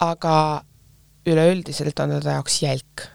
aga 0.00 0.36
üleüldiselt 1.26 1.98
on 2.00 2.16
ta 2.16 2.20
ta 2.20 2.38
jaoks 2.38 2.62
jälk 2.62 3.11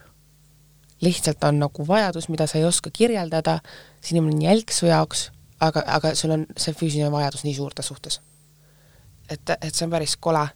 lihtsalt 1.01 1.43
on 1.43 1.59
nagu 1.59 1.87
vajadus, 1.87 2.29
mida 2.29 2.47
sa 2.47 2.57
ei 2.57 2.65
oska 2.65 2.89
kirjeldada, 2.93 3.59
see 4.01 4.15
inimene 4.15 4.35
on 4.35 4.41
jälk 4.41 4.73
su 4.73 4.89
jaoks, 4.89 5.27
aga, 5.59 5.83
aga 5.85 6.13
sul 6.15 6.33
on 6.33 6.45
see 6.57 6.73
füüsiline 6.73 7.11
vajadus 7.13 7.45
nii 7.45 7.55
suur 7.57 7.75
ta 7.75 7.85
suhtes. 7.85 8.21
et, 9.29 9.49
et 9.61 9.73
see 9.75 9.85
on 9.85 9.91
päris 9.91 10.17
kole. 10.17 10.47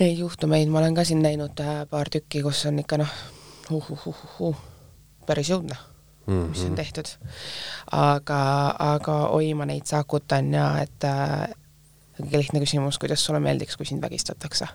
Neid 0.00 0.18
juhtumeid 0.18 0.68
ma 0.72 0.78
olen 0.80 0.94
ka 0.96 1.04
siin 1.04 1.20
näinud 1.22 1.60
äh, 1.60 1.84
paar 1.90 2.08
tükki, 2.08 2.40
kus 2.42 2.64
on 2.66 2.78
ikka 2.80 2.96
noh, 3.02 3.14
uh-uh-uh-uh, 3.70 4.62
päris 5.26 5.50
õudne 5.52 5.76
mm, 5.76 6.32
-hmm. 6.32 6.48
mis 6.48 6.64
on 6.64 6.74
tehtud. 6.74 7.08
aga, 7.92 8.40
aga 8.78 9.16
oi, 9.28 9.54
ma 9.54 9.66
neid 9.66 9.86
sakutan 9.86 10.54
ja 10.54 10.70
et 10.80 11.04
äh, 11.04 11.50
lihtne 12.32 12.60
küsimus, 12.60 12.98
kuidas 12.98 13.24
sulle 13.24 13.40
meeldiks, 13.40 13.76
kui 13.76 13.86
sind 13.86 14.02
vägistatakse 14.02 14.68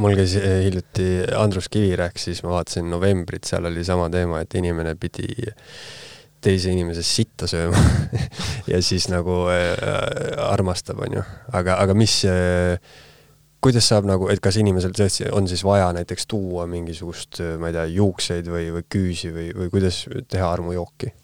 mul 0.00 0.16
käis 0.18 0.36
eh, 0.40 0.60
hiljuti 0.66 1.08
Andrus 1.36 1.70
Kivi 1.72 1.96
rääkis, 1.96 2.42
ma 2.44 2.56
vaatasin 2.58 2.90
novembrit, 2.90 3.44
seal 3.48 3.68
oli 3.70 3.84
sama 3.84 4.10
teema, 4.12 4.42
et 4.44 4.54
inimene 4.58 4.94
pidi 5.00 5.28
teise 6.44 6.70
inimese 6.70 7.02
sitta 7.06 7.48
sööma 7.50 7.80
ja 8.72 8.80
siis 8.84 9.08
nagu 9.12 9.44
äh, 9.52 9.74
armastab, 10.46 11.00
onju. 11.06 11.22
aga, 11.56 11.78
aga 11.82 11.96
mis 11.96 12.18
äh,, 12.28 12.76
kuidas 13.64 13.88
saab 13.88 14.06
nagu, 14.08 14.28
et 14.30 14.42
kas 14.44 14.58
inimesel 14.60 14.92
tõesti 14.96 15.30
on 15.32 15.48
siis 15.50 15.64
vaja 15.66 15.88
näiteks 15.96 16.28
tuua 16.30 16.66
mingisugust, 16.70 17.40
ma 17.58 17.72
ei 17.72 17.78
tea, 17.78 17.86
juukseid 17.96 18.50
või, 18.52 18.68
või 18.76 18.84
küüsi 18.92 19.32
või, 19.34 19.48
või 19.56 19.72
kuidas 19.72 20.04
teha 20.28 20.50
armujooki? 20.52 21.14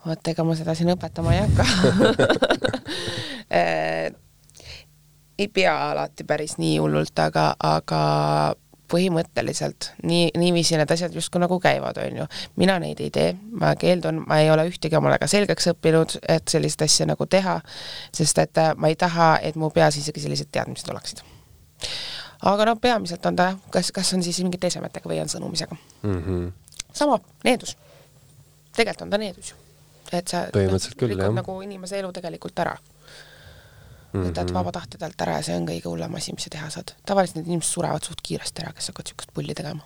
vot, 0.00 0.32
ega 0.32 0.44
ma 0.48 0.58
seda 0.58 0.74
siin 0.74 0.90
õpetama 0.96 1.36
ei 1.36 1.46
hakka 1.46 1.64
ei 5.40 5.48
pea 5.48 5.90
alati 5.90 6.24
päris 6.28 6.58
nii 6.60 6.76
hullult, 6.78 7.18
aga, 7.18 7.54
aga 7.64 8.00
põhimõtteliselt 8.90 9.92
nii, 10.02 10.30
niiviisi 10.38 10.78
need 10.78 10.90
asjad 10.90 11.14
justkui 11.14 11.40
nagu 11.42 11.60
käivad, 11.62 11.98
on 12.02 12.22
ju. 12.22 12.26
mina 12.60 12.76
neid 12.82 13.00
ei 13.00 13.10
tee, 13.14 13.32
ma 13.62 13.72
keeldun, 13.78 14.24
ma 14.26 14.40
ei 14.42 14.50
ole 14.50 14.66
ühtegi 14.70 14.98
omale 14.98 15.18
ka 15.22 15.28
selgeks 15.30 15.70
õppinud, 15.72 16.18
et 16.28 16.50
sellist 16.50 16.82
asja 16.84 17.06
nagu 17.08 17.26
teha, 17.30 17.60
sest 18.16 18.42
et 18.42 18.62
äh, 18.62 18.72
ma 18.76 18.90
ei 18.90 18.98
taha, 19.00 19.36
et 19.46 19.58
mu 19.60 19.70
peas 19.74 20.00
isegi 20.00 20.24
sellised 20.24 20.50
teadmised 20.52 20.90
oleksid. 20.90 21.22
aga 22.50 22.66
noh, 22.70 22.80
peamiselt 22.80 23.26
on 23.30 23.38
ta 23.38 23.50
jah, 23.52 23.58
kas, 23.70 23.92
kas 23.94 24.12
on 24.16 24.26
siis 24.26 24.42
mingite 24.42 24.70
esemetega 24.72 25.08
või 25.08 25.20
on 25.22 25.28
sõnumisega 25.28 25.76
mm. 26.02 26.22
-hmm. 26.22 26.52
sama, 26.92 27.20
needus. 27.44 27.76
tegelikult 28.76 29.06
on 29.06 29.10
ta 29.10 29.18
needus 29.18 29.52
ju. 29.52 29.56
et 30.12 30.28
sa 30.28 30.46
põhimõtteliselt 30.52 30.98
küll, 30.98 31.18
jah. 31.18 31.32
nagu 31.34 31.60
inimese 31.62 31.98
elu 31.98 32.12
tegelikult 32.12 32.58
ära 32.58 32.76
mm 34.12 34.20
-hmm. 34.20 34.28
võtad 34.28 34.44
mhm. 34.44 34.54
vaba 34.54 34.72
tahte 34.72 34.98
talt 34.98 35.20
ära 35.20 35.38
ja 35.38 35.42
see 35.46 35.56
on 35.56 35.68
kõige 35.68 35.88
hullem 35.88 36.14
asi, 36.14 36.32
mis 36.32 36.44
sa 36.44 36.50
teha 36.50 36.70
saad. 36.70 36.94
tavaliselt 37.06 37.36
need 37.36 37.46
inimesed 37.46 37.72
surevad 37.72 38.04
suht 38.04 38.20
kiiresti 38.22 38.62
ära, 38.62 38.72
kes 38.72 38.90
hakkavad 38.90 39.06
niisugust 39.06 39.34
pulli 39.34 39.54
tegema. 39.54 39.82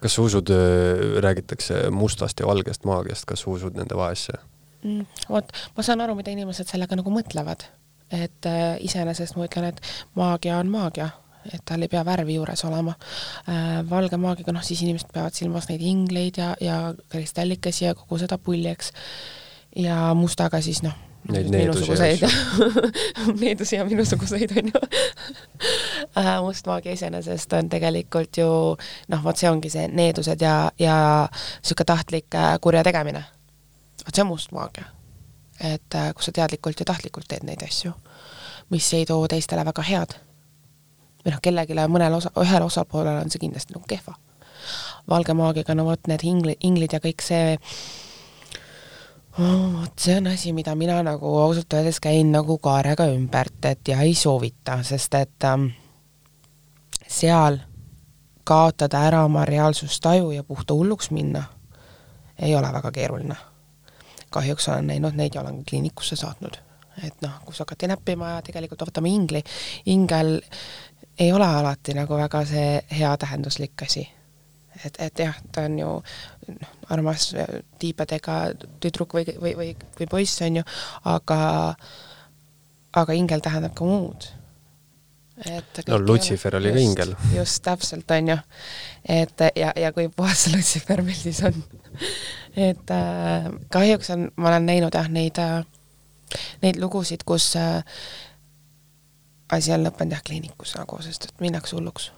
kas 0.00 0.14
sa 0.14 0.22
usud, 0.22 0.50
äh, 0.50 1.20
räägitakse 1.22 1.90
mustast 1.90 2.40
ja 2.40 2.46
valgest 2.46 2.84
maagiast, 2.84 3.24
kas 3.24 3.40
sa 3.40 3.50
usud 3.50 3.76
nende 3.76 3.96
vahesse 3.96 4.32
mm,? 4.82 5.06
vot, 5.28 5.52
ma 5.76 5.82
saan 5.82 6.00
aru, 6.00 6.14
mida 6.14 6.30
inimesed 6.30 6.68
sellega 6.68 6.96
nagu 6.96 7.10
mõtlevad. 7.10 7.64
et 8.10 8.46
äh, 8.46 8.76
iseenesest 8.80 9.36
ma 9.36 9.46
ütlen, 9.46 9.64
et 9.64 9.80
maagia 10.14 10.58
on 10.58 10.68
maagia, 10.68 11.10
et 11.52 11.62
tal 11.64 11.82
ei 11.82 11.88
pea 11.88 12.04
värvi 12.04 12.34
juures 12.34 12.64
olema. 12.64 12.94
valge 13.90 14.16
maagiga, 14.16 14.52
noh 14.52 14.62
siis 14.62 14.82
inimesed 14.82 15.08
peavad 15.12 15.34
silmas 15.34 15.68
neid 15.68 15.80
ingleid 15.80 16.36
ja, 16.38 16.54
ja 16.60 16.94
kristallikesi 17.08 17.84
ja 17.84 17.94
kogu 17.94 18.18
seda 18.18 18.38
pulli, 18.38 18.68
eks. 18.68 18.92
ja 19.76 20.14
mustaga 20.14 20.60
siis 20.60 20.82
noh, 20.82 20.94
Neid 21.30 21.52
needusi 21.54 21.92
needusi 23.42 23.76
ja 23.76 23.84
minusuguseid 23.86 24.50
on 24.58 24.72
ju 24.72 24.80
mustmaagia 26.46 26.92
iseenesest 26.92 27.52
on 27.52 27.68
tegelikult 27.70 28.36
ju 28.36 28.48
noh, 29.08 29.22
vot 29.24 29.38
see 29.38 29.50
ongi 29.50 29.70
see 29.70 29.86
needused 29.88 30.42
ja, 30.42 30.56
ja 30.78 30.96
niisugune 31.30 31.86
tahtlik 31.86 32.38
kurja 32.60 32.82
tegemine. 32.82 33.22
vot 34.06 34.14
see 34.14 34.24
on 34.24 34.32
mustmaagia. 34.32 34.84
et 35.60 35.98
kus 36.16 36.26
sa 36.26 36.34
teadlikult 36.40 36.80
ja 36.80 36.90
tahtlikult 36.90 37.30
teed 37.30 37.46
neid 37.46 37.62
asju, 37.62 37.94
mis 38.74 38.92
ei 38.98 39.06
too 39.06 39.28
teistele 39.28 39.64
väga 39.64 39.82
head. 39.86 40.18
või 41.22 41.36
noh, 41.36 41.42
kellelegi, 41.42 41.78
mõnel 41.86 42.18
osa, 42.18 42.34
ühel 42.42 42.66
osapoolel 42.66 43.22
on 43.22 43.30
see 43.30 43.46
kindlasti 43.46 43.78
nagu 43.78 43.86
kehva. 43.86 44.18
valge 45.08 45.34
maagiaga, 45.38 45.74
no 45.78 45.84
vot 45.84 46.10
need 46.10 46.26
ingli, 46.26 46.56
inglid 46.60 46.98
ja 46.98 46.98
kõik 46.98 47.22
see. 47.22 47.58
Vot 49.38 49.98
see 49.98 50.16
on 50.16 50.26
asi, 50.26 50.52
mida 50.52 50.74
mina 50.74 51.02
nagu 51.02 51.38
ausalt 51.38 51.72
öeldes 51.72 52.00
käin 52.00 52.32
nagu 52.32 52.58
kaarega 52.58 53.06
ümbert, 53.14 53.64
et 53.64 53.88
ja 53.88 54.00
ei 54.00 54.14
soovita, 54.14 54.82
sest 54.82 55.14
et 55.14 55.46
ähm, 55.48 55.70
seal 57.08 57.58
kaotada 58.44 59.04
ära 59.08 59.24
oma 59.24 59.44
reaalsustaju 59.44 60.30
ja 60.30 60.44
puhta 60.44 60.74
hulluks 60.74 61.10
minna 61.10 61.44
ei 62.38 62.56
ole 62.56 62.72
väga 62.72 62.92
keeruline. 62.92 63.36
kahjuks 64.30 64.68
olen 64.68 64.86
näinud 64.86 65.14
neid 65.14 65.34
ja 65.34 65.40
olen 65.40 65.64
kliinikusse 65.64 66.16
saatnud. 66.16 66.56
et 67.04 67.22
noh, 67.22 67.40
kus 67.44 67.58
hakati 67.58 67.88
näppima 67.88 68.30
ja 68.30 68.42
tegelikult 68.42 68.82
võtame 68.82 69.08
ingli, 69.08 69.42
ingel 69.86 70.40
ei 71.18 71.32
ole 71.32 71.46
alati 71.46 71.94
nagu 71.94 72.16
väga 72.16 72.44
see 72.44 72.82
heatähenduslik 72.90 73.82
asi 73.82 74.08
et, 74.84 74.96
et 74.98 75.18
jah, 75.18 75.36
ta 75.52 75.66
on 75.68 75.78
ju 75.78 75.90
noh, 76.48 76.76
armas 76.94 77.30
tiibadega 77.82 78.38
tüdruk 78.82 79.16
või, 79.18 79.26
või, 79.40 79.56
või, 79.58 79.72
või 79.98 80.08
poiss, 80.10 80.42
on 80.44 80.60
ju, 80.60 80.68
aga, 81.08 81.40
aga 83.02 83.18
ingel 83.18 83.44
tähendab 83.44 83.74
ka 83.78 83.88
muud. 83.88 84.28
et 85.46 85.82
no 85.88 85.98
Lutsifer 85.98 86.56
oli 86.56 86.72
ka 86.72 86.82
ingel. 86.82 87.14
just, 87.34 87.62
täpselt, 87.64 88.10
on 88.10 88.34
ju. 88.34 88.38
et 89.20 89.46
ja, 89.56 89.72
ja 89.76 89.92
kui 89.92 90.08
puhas 90.08 90.48
Lutsifer 90.54 91.02
meil 91.02 91.18
siis 91.18 91.42
on 91.46 91.62
et 92.56 92.90
äh, 92.90 93.52
kahjuks 93.72 94.10
on, 94.10 94.28
ma 94.36 94.52
olen 94.52 94.66
näinud 94.66 94.94
jah, 94.94 95.08
neid 95.08 95.38
äh,, 95.40 95.62
neid 96.62 96.80
lugusid, 96.80 97.24
kus 97.28 97.54
äh, 97.56 97.80
asi 99.52 99.72
on 99.72 99.86
lõppenud 99.86 100.16
jah, 100.16 100.24
kliinikus 100.24 100.76
nagu, 100.76 101.00
sest 101.04 101.30
et 101.30 101.40
minnakse 101.44 101.76
hulluks 101.76 102.10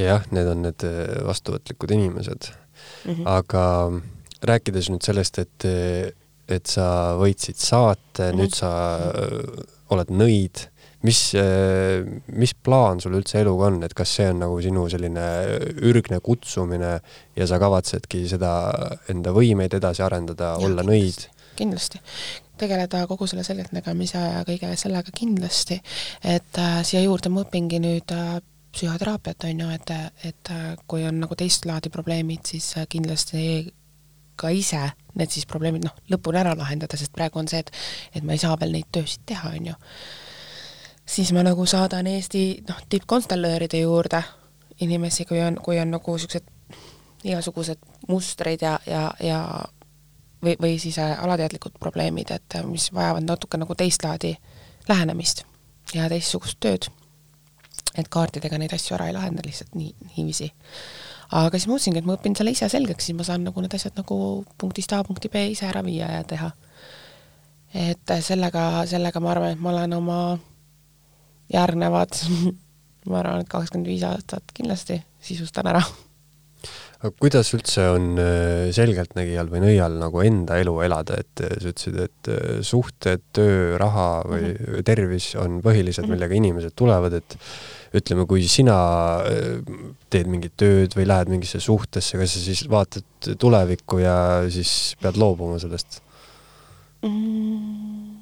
jah, 0.00 0.24
need 0.34 0.50
on 0.50 0.64
need 0.66 0.84
äh, 0.86 1.16
vastuvõtlikud 1.26 1.94
inimesed 1.96 2.50
mm. 3.04 3.14
-hmm. 3.14 3.24
aga 3.26 3.64
rääkides 4.44 4.90
nüüd 4.92 5.04
sellest, 5.04 5.38
et, 5.38 5.66
et 6.48 6.66
sa 6.66 7.16
võitsid 7.20 7.56
saate 7.56 8.30
mm, 8.30 8.30
-hmm. 8.30 8.40
nüüd 8.40 8.54
sa 8.54 8.70
äh, 8.98 9.64
oled 9.94 10.10
nõid, 10.10 10.68
mis, 11.04 11.20
äh, 11.38 12.04
mis 12.32 12.54
plaan 12.54 13.00
sul 13.00 13.16
üldse 13.18 13.40
eluga 13.40 13.68
on, 13.70 13.82
et 13.86 13.94
kas 13.94 14.14
see 14.18 14.28
on 14.32 14.40
nagu 14.44 14.60
sinu 14.64 14.86
selline 14.92 15.26
ürgne 15.84 16.20
kutsumine 16.24 16.98
ja 17.36 17.46
sa 17.46 17.60
kavatsedki 17.62 18.24
seda 18.28 18.54
enda 19.12 19.34
võimeid 19.36 19.76
edasi 19.80 20.04
arendada, 20.06 20.56
olla 20.64 20.86
nõid? 20.86 21.28
kindlasti, 21.54 22.00
tegeleda 22.58 23.04
kogu 23.06 23.28
selle 23.30 23.44
selgeltnägemise 23.46 24.18
ja 24.18 24.40
kõige 24.48 24.72
sellega 24.80 25.12
kindlasti, 25.14 25.78
et 26.24 26.58
äh, 26.58 26.80
siia 26.82 27.04
juurde 27.04 27.30
ma 27.30 27.44
õpingi 27.44 27.78
nüüd 27.84 28.14
äh, 28.14 28.40
psühhoteraapiat, 28.74 29.46
on 29.48 29.64
ju, 29.64 29.70
et, 29.74 29.90
et 30.30 30.52
kui 30.90 31.06
on 31.06 31.20
nagu 31.22 31.36
teist 31.38 31.66
laadi 31.68 31.92
probleemid, 31.94 32.42
siis 32.50 32.72
kindlasti 32.90 33.72
ka 34.36 34.50
ise 34.50 34.80
need 35.14 35.30
siis 35.30 35.46
probleemid 35.46 35.84
noh, 35.86 35.94
lõpuni 36.10 36.40
ära 36.40 36.54
lahendada, 36.58 36.98
sest 36.98 37.14
praegu 37.14 37.38
on 37.38 37.48
see, 37.50 37.62
et 37.62 37.70
et 38.18 38.24
ma 38.26 38.34
ei 38.34 38.42
saa 38.42 38.56
veel 38.60 38.74
neid 38.74 38.90
töösid 38.92 39.22
teha, 39.26 39.52
on 39.54 39.70
ju. 39.70 39.74
siis 41.06 41.32
ma 41.36 41.44
nagu 41.46 41.66
saadan 41.66 42.06
Eesti 42.10 42.64
noh, 42.68 42.80
tippkonstellööride 42.88 43.84
juurde 43.84 44.22
inimesi, 44.80 45.24
kui 45.24 45.40
on, 45.40 45.60
kui 45.62 45.78
on 45.80 45.94
nagu 45.94 46.16
niisugused 46.16 46.50
igasugused 47.24 47.78
mustrid 48.08 48.62
ja, 48.62 48.78
ja, 48.86 49.04
ja 49.20 49.40
või, 50.42 50.56
või 50.60 50.74
siis 50.82 50.98
äh, 50.98 51.14
alateadlikud 51.24 51.78
probleemid, 51.80 52.34
et 52.34 52.58
mis 52.68 52.90
vajavad 52.92 53.24
natuke 53.24 53.60
nagu 53.60 53.74
teist 53.78 54.04
laadi 54.04 54.34
lähenemist 54.88 55.44
ja 55.94 56.08
teistsugust 56.10 56.58
tööd 56.60 56.90
et 57.94 58.08
kaartidega 58.10 58.58
neid 58.58 58.74
asju 58.74 58.96
ära 58.96 59.08
ei 59.08 59.16
lahenda 59.16 59.44
lihtsalt 59.44 59.74
nii, 59.78 59.92
niiviisi. 60.14 60.50
aga 61.30 61.58
siis 61.58 61.68
ma 61.68 61.76
mõtlesingi, 61.76 62.02
et 62.02 62.08
ma 62.08 62.16
õpin 62.18 62.36
selle 62.38 62.54
ise 62.54 62.68
selgeks, 62.70 63.08
siis 63.08 63.18
ma 63.18 63.26
saan 63.26 63.46
nagu 63.46 63.64
need 63.64 63.74
asjad 63.74 63.96
nagu 63.98 64.18
punktist 64.58 64.92
A 64.92 65.02
punkti 65.06 65.30
B 65.32 65.46
ise 65.52 65.68
ära 65.70 65.82
viia 65.86 66.10
ja 66.18 66.24
teha. 66.28 66.50
et 67.74 68.16
sellega, 68.22 68.84
sellega 68.90 69.20
ma 69.20 69.30
arvan, 69.34 69.54
et 69.54 69.62
ma 69.62 69.72
olen 69.74 69.98
oma 69.98 70.18
järgnevad 71.52 72.18
ma 73.10 73.20
arvan, 73.20 73.44
et 73.44 73.52
kakskümmend 73.52 73.90
viis 73.90 74.04
aastat 74.08 74.54
kindlasti 74.56 75.00
sisustan 75.24 75.70
ära 75.72 75.82
aga 77.04 77.12
kuidas 77.20 77.50
üldse 77.52 77.84
on 77.92 78.14
äh, 78.20 78.70
selgeltnägijal 78.72 79.50
või 79.52 79.60
nõial 79.66 79.98
nagu 80.00 80.22
enda 80.24 80.56
elu 80.62 80.74
elada, 80.86 81.18
et 81.20 81.42
äh, 81.44 81.52
sa 81.60 81.72
ütlesid, 81.72 81.98
et 82.00 82.30
äh, 82.32 82.60
suhted, 82.64 83.24
töö, 83.36 83.74
raha 83.80 84.08
või 84.24 84.46
mm 84.46 84.54
-hmm. 84.56 84.86
tervis 84.88 85.34
on 85.40 85.60
põhilised, 85.64 86.06
mhm. 86.06 86.14
millega 86.14 86.38
inimesed 86.40 86.72
tulevad, 86.76 87.18
et 87.20 87.36
ütleme, 87.94 88.26
kui 88.30 88.46
sina 88.50 88.76
teed 90.12 90.30
mingit 90.30 90.56
tööd 90.60 90.96
või 90.96 91.06
lähed 91.08 91.30
mingisse 91.32 91.60
suhtesse, 91.62 92.18
kas 92.20 92.36
sa 92.36 92.42
siis 92.42 92.64
vaatad 92.70 93.34
tulevikku 93.40 94.00
ja 94.02 94.16
siis 94.52 94.94
pead 95.02 95.18
loobuma 95.20 95.60
sellest 95.62 96.00
mm.? 97.04 98.14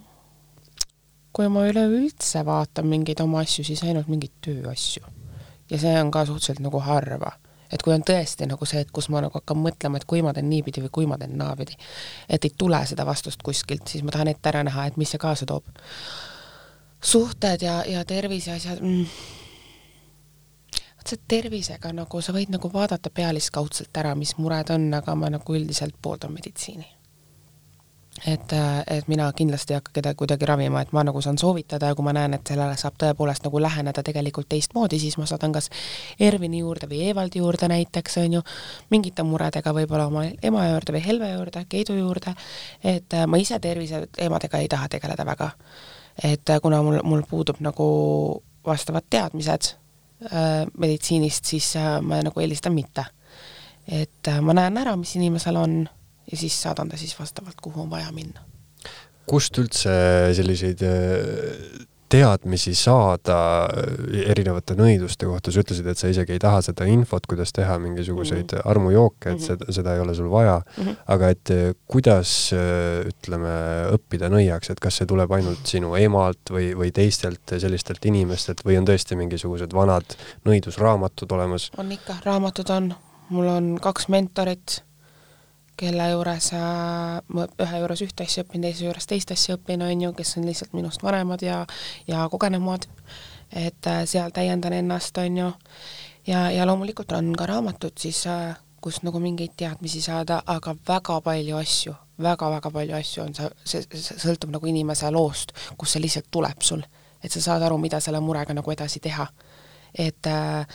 kui 1.32 1.48
ma 1.48 1.64
üleüldse 1.64 2.42
vaatan 2.44 2.90
mingeid 2.90 3.22
oma 3.24 3.40
asju, 3.40 3.64
siis 3.64 3.80
ainult 3.86 4.10
mingeid 4.12 4.34
tööasju. 4.44 5.06
ja 5.72 5.80
see 5.80 5.94
on 6.00 6.12
ka 6.12 6.26
suhteliselt 6.28 6.60
nagu 6.64 6.82
harva 6.84 7.32
et 7.72 7.82
kui 7.82 7.94
on 7.94 8.04
tõesti 8.04 8.46
nagu 8.48 8.66
see, 8.68 8.82
et 8.84 8.90
kus 8.92 9.08
ma 9.12 9.22
nagu 9.24 9.38
hakkan 9.38 9.58
mõtlema, 9.58 9.96
et 9.98 10.08
kui 10.08 10.22
ma 10.24 10.34
teen 10.36 10.50
niipidi 10.50 10.84
või 10.84 10.92
kui 10.98 11.08
ma 11.08 11.16
teen 11.20 11.38
naapidi, 11.40 11.78
et 12.28 12.44
ei 12.44 12.52
tule 12.58 12.82
seda 12.88 13.06
vastust 13.08 13.42
kuskilt, 13.44 13.86
siis 13.88 14.04
ma 14.04 14.12
tahan 14.12 14.28
ette 14.32 14.52
ära 14.52 14.60
näha, 14.68 14.90
et 14.90 14.98
mis 15.00 15.12
see 15.12 15.22
kaasa 15.22 15.48
toob. 15.48 15.64
suhted 17.02 17.62
ja, 17.64 17.80
ja 17.88 18.04
tervise 18.04 18.52
asjad 18.52 18.82
mm., 18.82 19.40
vot 21.02 21.12
see 21.12 21.22
tervisega 21.28 21.92
nagu 21.96 22.22
sa 22.22 22.32
võid 22.34 22.52
nagu 22.54 22.70
vaadata 22.70 23.10
pealiskaudselt 23.10 23.96
ära, 23.98 24.14
mis 24.14 24.36
mured 24.38 24.70
on, 24.70 24.92
aga 24.94 25.14
ma 25.18 25.30
nagu 25.32 25.54
üldiselt 25.58 25.96
pooldan 26.02 26.32
meditsiini 26.32 26.86
et, 28.28 28.52
et 28.86 29.08
mina 29.08 29.26
kindlasti 29.34 29.72
ei 29.72 29.80
hakka 29.80 29.94
kedagi 29.96 30.18
kuidagi 30.20 30.46
ravima, 30.46 30.82
et 30.84 30.92
ma 30.92 31.02
nagu 31.02 31.20
saan 31.24 31.38
soovitada 31.40 31.88
ja 31.90 31.96
kui 31.98 32.04
ma 32.06 32.12
näen, 32.14 32.36
et 32.36 32.46
sellele 32.46 32.76
saab 32.78 32.98
tõepoolest 33.00 33.42
nagu 33.48 33.62
läheneda 33.64 34.04
tegelikult 34.04 34.50
teistmoodi, 34.52 35.00
siis 35.00 35.16
ma 35.18 35.26
saadan 35.26 35.56
kas 35.56 35.70
Ervini 36.20 36.60
juurde 36.60 36.86
või 36.90 37.00
Eevaldi 37.08 37.42
juurde 37.42 37.70
näiteks, 37.72 38.20
on 38.22 38.38
ju, 38.38 38.44
mingite 38.94 39.24
muredega 39.26 39.74
võib-olla 39.74 40.06
oma 40.12 40.26
ema 40.28 40.68
juurde 40.68 40.94
või 40.94 41.04
Helve 41.08 41.32
juurde, 41.32 41.64
Keidu 41.72 41.98
juurde, 41.98 42.36
et 42.84 43.18
ma 43.26 43.42
ise 43.42 43.58
terviseteemadega 43.58 44.62
ei 44.62 44.70
taha 44.70 44.92
tegeleda 44.92 45.26
väga. 45.26 45.50
et 46.22 46.50
kuna 46.62 46.82
mul, 46.82 47.00
mul 47.02 47.22
puudub 47.28 47.56
nagu 47.64 47.86
vastavad 48.66 49.08
teadmised 49.10 49.72
äh, 49.72 49.81
meditsiinist, 50.78 51.48
siis 51.50 51.74
äh, 51.76 51.98
ma 52.04 52.22
nagu 52.22 52.40
eelistan 52.40 52.74
mitte. 52.76 53.04
et 53.88 54.28
äh, 54.28 54.40
ma 54.40 54.54
näen 54.54 54.78
ära, 54.78 54.94
mis 54.96 55.16
inimesel 55.18 55.56
on 55.58 55.80
ja 56.30 56.38
siis 56.38 56.54
saadan 56.62 56.88
ta 56.88 56.96
siis 56.96 57.16
vastavalt, 57.18 57.60
kuhu 57.62 57.82
on 57.82 57.90
vaja 57.90 58.12
minna. 58.14 58.44
kust 59.26 59.58
üldse 59.58 59.92
selliseid 60.36 60.82
äh, 60.86 61.81
teadmisi 62.12 62.74
saada 62.76 63.38
äh, 63.64 64.20
erinevate 64.32 64.76
nõiduste 64.78 65.28
kohta, 65.28 65.52
sa 65.52 65.62
ütlesid, 65.64 65.88
et 65.88 66.00
sa 66.00 66.10
isegi 66.12 66.36
ei 66.36 66.42
taha 66.42 66.60
seda 66.64 66.86
infot, 66.90 67.26
kuidas 67.30 67.54
teha 67.56 67.78
mingisuguseid 67.82 68.44
mm 68.44 68.58
-hmm. 68.58 68.70
armujooke, 68.70 69.30
et 69.30 69.34
mm 69.34 69.38
-hmm. 69.38 69.46
seda, 69.46 69.72
seda 69.78 69.94
ei 69.94 70.04
ole 70.04 70.14
sul 70.14 70.30
vaja 70.30 70.60
mm, 70.60 70.84
-hmm. 70.84 70.96
aga 71.14 71.28
et 71.28 71.50
äh, 71.50 71.74
kuidas 71.86 72.52
ütleme, 73.08 73.54
õppida 73.96 74.28
nõiaks, 74.28 74.70
et 74.70 74.80
kas 74.80 74.96
see 74.96 75.06
tuleb 75.06 75.32
ainult 75.32 75.66
sinu 75.66 75.94
emalt 75.96 76.50
või, 76.50 76.72
või 76.76 76.92
teistelt 76.92 77.56
sellistelt 77.58 78.04
inimestelt 78.04 78.64
või 78.64 78.78
on 78.78 78.86
tõesti 78.86 79.16
mingisugused 79.16 79.74
vanad 79.74 80.16
nõidusraamatud 80.44 81.32
olemas? 81.32 81.70
on 81.76 81.92
ikka, 81.92 82.16
raamatud 82.24 82.70
on, 82.70 82.94
mul 83.28 83.46
on 83.46 83.78
kaks 83.80 84.08
mentorit 84.08 84.82
kelle 85.82 86.08
juures 86.12 86.52
ma 87.34 87.46
ühe 87.64 87.82
juures 87.82 88.04
ühte 88.06 88.26
asja 88.26 88.46
õpin, 88.46 88.62
teise 88.62 88.86
juures 88.86 89.08
teist 89.10 89.34
asja 89.34 89.58
õpin, 89.58 89.82
on 89.82 90.06
ju, 90.06 90.12
kes 90.16 90.36
on 90.38 90.46
lihtsalt 90.46 90.76
minust 90.78 91.02
vanemad 91.02 91.42
ja, 91.42 91.64
ja 92.06 92.26
kogenumad, 92.30 92.86
et 93.50 93.90
äh, 93.90 94.04
seal 94.06 94.30
täiendan 94.34 94.78
ennast, 94.78 95.18
on 95.18 95.40
ju, 95.42 95.50
ja, 96.26 96.46
ja 96.54 96.66
loomulikult 96.68 97.12
on 97.18 97.32
ka 97.38 97.50
raamatud 97.50 97.98
siis, 97.98 98.24
äh, 98.30 98.54
kust 98.82 99.04
nagu 99.06 99.20
mingeid 99.22 99.54
teadmisi 99.58 100.00
saada, 100.02 100.40
aga 100.46 100.74
väga 100.88 101.20
palju 101.22 101.58
asju 101.60 101.94
väga,, 102.22 102.48
väga-väga 102.50 102.70
palju 102.70 102.96
asju 102.96 103.22
on, 103.24 103.34
see, 103.64 103.82
see 103.94 104.18
sõltub 104.20 104.52
nagu 104.54 104.68
inimese 104.68 105.10
loost, 105.14 105.54
kust 105.78 105.96
see 105.96 106.02
lihtsalt 106.02 106.30
tuleb 106.30 106.62
sul. 106.62 106.82
et 107.22 107.30
sa 107.30 107.40
saad 107.40 107.62
aru, 107.62 107.76
mida 107.78 108.00
selle 108.02 108.18
murega 108.20 108.54
nagu 108.54 108.70
edasi 108.70 109.00
teha. 109.00 109.26
et 109.94 110.26
äh, 110.26 110.66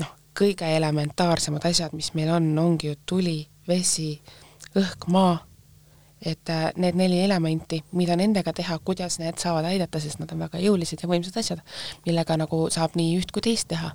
noh, 0.00 0.14
kõige 0.36 0.68
elementaarsemad 0.76 1.64
asjad, 1.64 1.94
mis 1.96 2.12
meil 2.14 2.30
on, 2.30 2.50
ongi 2.58 2.90
ju 2.90 2.96
tuli, 3.06 3.38
vesi, 3.68 4.20
õhk, 4.76 5.06
maa 5.12 5.38
et 6.24 6.50
äh, 6.50 6.70
need 6.80 6.96
neli 6.96 7.20
elementi, 7.24 7.82
mida 7.96 8.16
nendega 8.18 8.52
teha, 8.56 8.78
kuidas 8.84 9.18
need 9.20 9.38
saavad 9.40 9.68
aidata, 9.68 10.00
sest 10.00 10.20
nad 10.22 10.32
on 10.32 10.44
väga 10.46 10.60
jõulised 10.62 11.02
ja 11.02 11.10
võimsad 11.10 11.36
asjad, 11.40 11.62
millega 12.06 12.38
nagu 12.40 12.66
saab 12.72 12.96
nii 12.98 13.16
üht 13.20 13.32
kui 13.34 13.44
teist 13.44 13.68
teha. 13.72 13.92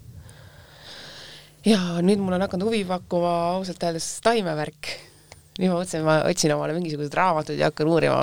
ja 1.66 1.80
nüüd 2.02 2.22
mul 2.22 2.38
on 2.38 2.42
hakanud 2.46 2.70
huvi 2.70 2.84
pakkuma 2.90 3.32
ausalt 3.58 3.84
öeldes 3.84 4.08
taimevärk. 4.26 4.92
nüüd 5.60 5.72
ma 5.72 5.80
mõtlesin, 5.80 6.06
ma 6.06 6.20
otsin 6.30 6.54
omale 6.56 6.76
mingisugused 6.78 7.18
raamatud 7.18 7.58
ja 7.58 7.72
hakkan 7.72 7.90
uurima 7.90 8.22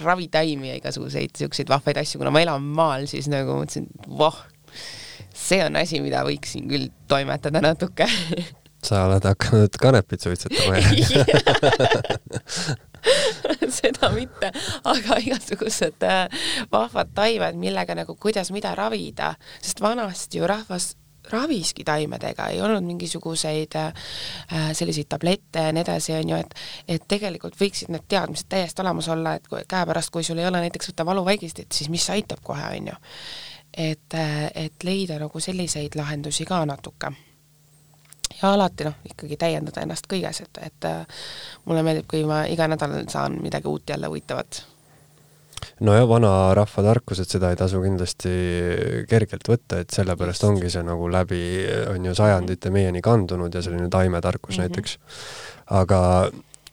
ravitaimi 0.00 0.70
ja 0.70 0.76
igasuguseid 0.78 1.34
siukseid 1.36 1.70
vahvaid 1.70 1.98
asju, 2.02 2.22
kuna 2.22 2.30
ma 2.30 2.44
elan 2.46 2.62
maal, 2.62 3.08
siis 3.10 3.26
nagu 3.30 3.58
mõtlesin, 3.58 3.90
voh, 4.06 4.38
see 5.34 5.64
on 5.66 5.82
asi, 5.82 6.00
mida 6.00 6.22
võiksin 6.26 6.70
küll 6.70 6.88
toimetada 7.10 7.60
natuke 7.64 8.06
sa 8.84 9.04
oled 9.06 9.24
hakanud 9.24 9.80
kanepit 9.80 10.20
suitsetama 10.20 10.76
seda 13.78 14.10
mitte, 14.14 14.50
aga 14.84 15.18
igasugused 15.22 16.04
äh, 16.06 16.44
vahvad 16.72 17.12
taimed, 17.16 17.58
millega 17.60 17.96
nagu 17.98 18.16
kuidas 18.20 18.52
mida 18.54 18.74
ravida, 18.78 19.34
sest 19.62 19.82
vanasti 19.84 20.40
ju 20.40 20.48
rahvas 20.50 20.94
raviski 21.30 21.82
taimedega, 21.84 22.48
ei 22.54 22.60
olnud 22.62 22.84
mingisuguseid 22.86 23.74
äh, 23.80 24.10
selliseid 24.72 25.08
tablette 25.10 25.64
ja 25.66 25.74
nii 25.74 25.82
edasi, 25.82 26.14
on 26.14 26.32
ju, 26.34 26.38
et 26.38 26.54
et 26.96 27.08
tegelikult 27.10 27.58
võiksid 27.58 27.90
need 27.90 28.06
teadmised 28.08 28.46
täiesti 28.52 28.84
olemas 28.84 29.10
olla, 29.10 29.34
et 29.34 29.50
kui 29.50 29.64
käepärast, 29.68 30.14
kui 30.14 30.26
sul 30.26 30.38
ei 30.38 30.46
ole 30.46 30.62
näiteks 30.62 30.92
võtta 30.92 31.06
valuvaigistit, 31.06 31.72
siis 31.74 31.90
mis 31.90 32.06
aitab 32.14 32.44
kohe, 32.46 32.70
on 32.78 32.92
ju. 32.92 32.98
et, 33.76 34.14
äh, 34.14 34.50
et 34.54 34.84
leida 34.86 35.18
nagu 35.18 35.40
selliseid 35.40 35.98
lahendusi 35.98 36.46
ka 36.46 36.64
natuke 36.66 37.10
ja 38.42 38.52
alati 38.52 38.86
noh, 38.86 38.96
ikkagi 39.08 39.38
täiendada 39.40 39.82
ennast 39.84 40.08
kõiges, 40.10 40.42
et, 40.44 40.62
et 40.68 40.88
äh, 40.88 41.26
mulle 41.66 41.84
meeldib, 41.86 42.08
kui 42.10 42.24
ma 42.28 42.44
iga 42.50 42.68
nädal 42.70 43.04
saan 43.12 43.38
midagi 43.42 43.70
uut 43.70 43.88
jälle 43.88 44.10
huvitavat. 44.10 44.62
no 45.80 45.94
ja 45.96 46.08
vanarahva 46.08 46.86
tarkus, 46.90 47.20
et 47.20 47.32
seda 47.32 47.50
ei 47.50 47.56
tasu 47.56 47.82
kindlasti 47.82 48.32
kergelt 49.08 49.48
võtta, 49.48 49.80
et 49.80 49.90
sellepärast 49.90 50.44
ongi 50.44 50.70
see 50.70 50.84
nagu 50.86 51.08
läbi, 51.12 51.42
on 51.94 52.10
ju, 52.10 52.14
sajandite 52.14 52.70
meieni 52.70 53.02
kandunud 53.02 53.54
ja 53.54 53.62
selline 53.62 53.88
taimetarkus 53.88 54.58
mm 54.58 54.62
-hmm. 54.62 54.68
näiteks. 54.68 54.98
aga 55.66 56.30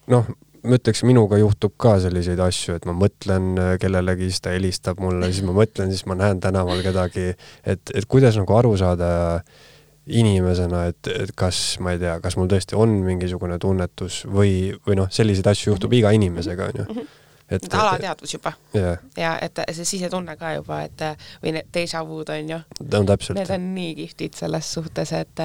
noh, 0.08 0.26
ma 0.64 0.76
ütleks, 0.80 1.04
minuga 1.04 1.38
juhtub 1.38 1.74
ka 1.78 2.00
selliseid 2.00 2.40
asju, 2.40 2.76
et 2.76 2.86
ma 2.86 2.94
mõtlen 2.94 3.78
kellelegi, 3.80 4.30
siis 4.32 4.42
ta 4.42 4.50
helistab 4.50 5.00
mulle, 5.00 5.32
siis 5.32 5.44
ma 5.44 5.52
mõtlen, 5.52 5.90
siis 5.90 6.06
ma 6.06 6.16
näen 6.16 6.40
tänaval 6.40 6.84
kedagi, 6.84 7.36
et, 7.64 7.82
et 7.94 8.06
kuidas 8.08 8.38
nagu 8.38 8.56
aru 8.56 8.78
saada 8.78 9.36
äh, 9.36 9.73
inimesena, 10.08 10.86
et, 10.92 11.08
et 11.08 11.32
kas, 11.36 11.80
ma 11.84 11.94
ei 11.96 12.00
tea, 12.02 12.18
kas 12.24 12.36
mul 12.36 12.50
tõesti 12.52 12.76
on 12.80 12.96
mingisugune 13.06 13.58
tunnetus 13.62 14.24
või, 14.28 14.74
või 14.88 14.98
noh, 15.00 15.12
selliseid 15.12 15.48
asju 15.48 15.74
juhtub 15.74 15.92
mm 15.92 15.94
-hmm. 15.94 16.00
iga 16.00 16.12
inimesega, 16.12 16.66
onju 16.74 16.86
mhm. 16.90 17.08
et, 17.48 17.64
et 17.64 17.74
alateadvus 17.74 18.34
juba 18.34 18.54
yeah. 18.76 18.98
ja 19.18 19.38
et 19.42 19.64
see 19.72 19.86
sisetunne 19.86 20.36
ka 20.38 20.54
juba, 20.58 20.82
et 20.84 21.06
või 21.44 21.56
need 21.56 21.72
déjà 21.74 22.04
vu'd 22.08 22.30
on 22.30 22.50
ju. 22.50 22.60
no 22.92 23.04
täpselt. 23.04 23.40
Need 23.40 23.56
on 23.56 23.76
nii 23.76 23.96
kihvtid 23.96 24.34
selles 24.36 24.74
suhtes, 24.74 25.12
et 25.12 25.40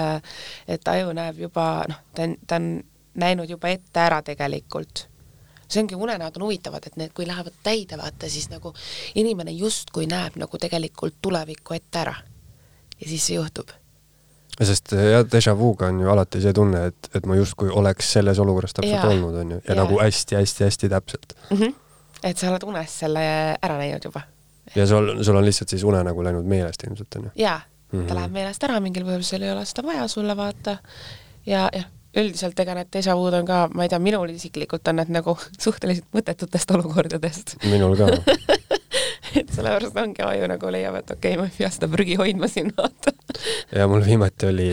et 0.69 0.89
aju 0.89 1.13
näeb 1.13 1.39
juba 1.39 1.85
noh, 1.89 2.03
ta 2.15 2.27
on, 2.27 2.37
ta 2.47 2.57
on 2.57 2.83
näinud 3.15 3.51
juba 3.51 3.69
ette 3.69 4.01
ära 4.01 4.23
tegelikult 4.23 5.07
see 5.69 5.83
ongi, 5.83 5.95
unenäod 5.95 6.37
on 6.37 6.43
huvitavad, 6.43 6.87
et 6.87 6.97
need, 6.97 7.13
kui 7.13 7.27
lähevad 7.27 7.53
täide, 7.63 7.99
vaata 7.99 8.29
siis 8.29 8.49
nagu 8.49 8.73
inimene 9.15 9.53
justkui 9.53 10.07
näeb 10.09 10.39
nagu 10.41 10.59
tegelikult 10.59 11.15
tulevikku 11.23 11.75
ette 11.75 11.99
ära. 11.99 12.15
ja 13.01 13.09
siis 13.09 13.27
see 13.27 13.37
juhtub 13.37 13.71
sest 14.67 14.93
eh, 14.97 15.11
jah, 15.13 15.27
déjà 15.27 15.55
vu'ga 15.59 15.91
on 15.93 16.01
ju 16.03 16.11
alati 16.11 16.41
see 16.43 16.55
tunne, 16.57 16.87
et, 16.91 17.11
et 17.15 17.27
ma 17.31 17.37
justkui 17.39 17.71
oleks 17.71 18.13
selles 18.17 18.41
olukorras 18.43 18.75
täpselt 18.75 18.97
ja, 18.97 19.11
olnud, 19.11 19.37
on 19.43 19.55
ju, 19.55 19.61
ja, 19.63 19.75
ja 19.75 19.79
nagu 19.83 20.01
hästi-hästi-hästi 20.01 20.91
täpselt 20.95 21.35
mm. 21.51 21.57
-hmm. 21.57 21.75
et 22.23 22.39
sa 22.39 22.51
oled 22.51 22.67
unes 22.67 22.99
selle 23.05 23.21
ära 23.63 23.79
näinud 23.79 24.05
juba. 24.05 24.25
ja 24.75 24.87
sul, 24.87 25.23
sul 25.23 25.37
on 25.37 25.45
lihtsalt 25.45 25.69
siis 25.75 25.85
unenägu 25.85 26.25
läinud 26.25 26.49
meelest 26.49 26.83
ilmselt, 26.89 27.21
on 27.21 27.31
ju? 27.31 27.31
jaa, 27.37 27.61
ta 27.61 27.97
mm 27.97 28.07
-hmm. 28.07 28.15
läheb 28.15 28.33
meelest 28.33 28.65
ära, 28.65 28.81
mingil 28.81 29.07
põhjusel 29.07 29.47
ei 29.47 29.53
ole 29.53 29.65
seda 29.65 29.87
vaja 29.87 30.09
sulle 30.09 30.37
vaata 30.37 30.79
ja, 31.47 31.69
jah, 31.73 31.87
üldiselt 32.17 32.61
ega 32.61 32.75
need 32.75 32.91
déjà 32.95 33.15
vu'd 33.17 33.35
on 33.39 33.47
ka, 33.47 33.69
ma 33.75 33.85
ei 33.87 33.93
tea, 33.93 33.99
minul 34.03 34.31
isiklikult 34.33 34.89
on 34.89 34.97
need 35.01 35.13
nagu 35.13 35.37
suhteliselt 35.65 36.09
mõttetutest 36.17 36.75
olukordadest. 36.75 37.57
minul 37.71 37.97
ka 37.97 38.11
et 39.39 39.53
sellepärast 39.57 39.99
ongi 40.03 40.25
aju 40.25 40.49
nagu 40.51 40.73
leiab, 40.73 40.99
et 41.01 41.13
okei 41.15 41.35
okay,, 41.35 41.41
ma 41.41 41.47
ei 41.49 41.55
pea 41.57 41.71
seda 41.75 41.89
prügi 41.93 42.19
hoidma 42.21 42.49
siin, 42.51 42.73
vaata. 42.77 43.15
ja 43.75 43.87
mul 43.91 44.05
viimati 44.07 44.49
oli, 44.51 44.69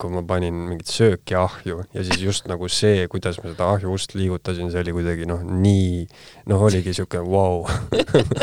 kui 0.00 0.14
ma 0.14 0.24
panin 0.28 0.58
mingit 0.72 0.92
sööki 0.92 1.36
ahju 1.38 1.82
ja 1.94 2.04
siis 2.06 2.22
just 2.22 2.48
nagu 2.50 2.68
see, 2.72 3.06
kuidas 3.12 3.40
ma 3.42 3.50
seda 3.52 3.70
ahju 3.76 3.92
ust 3.94 4.16
liigutasin, 4.18 4.70
see 4.72 4.84
oli 4.84 4.96
kuidagi 4.98 5.28
noh, 5.30 5.42
nii, 5.42 6.04
noh, 6.52 6.66
oligi 6.68 6.94
siuke 6.96 7.22
vau 7.26 7.66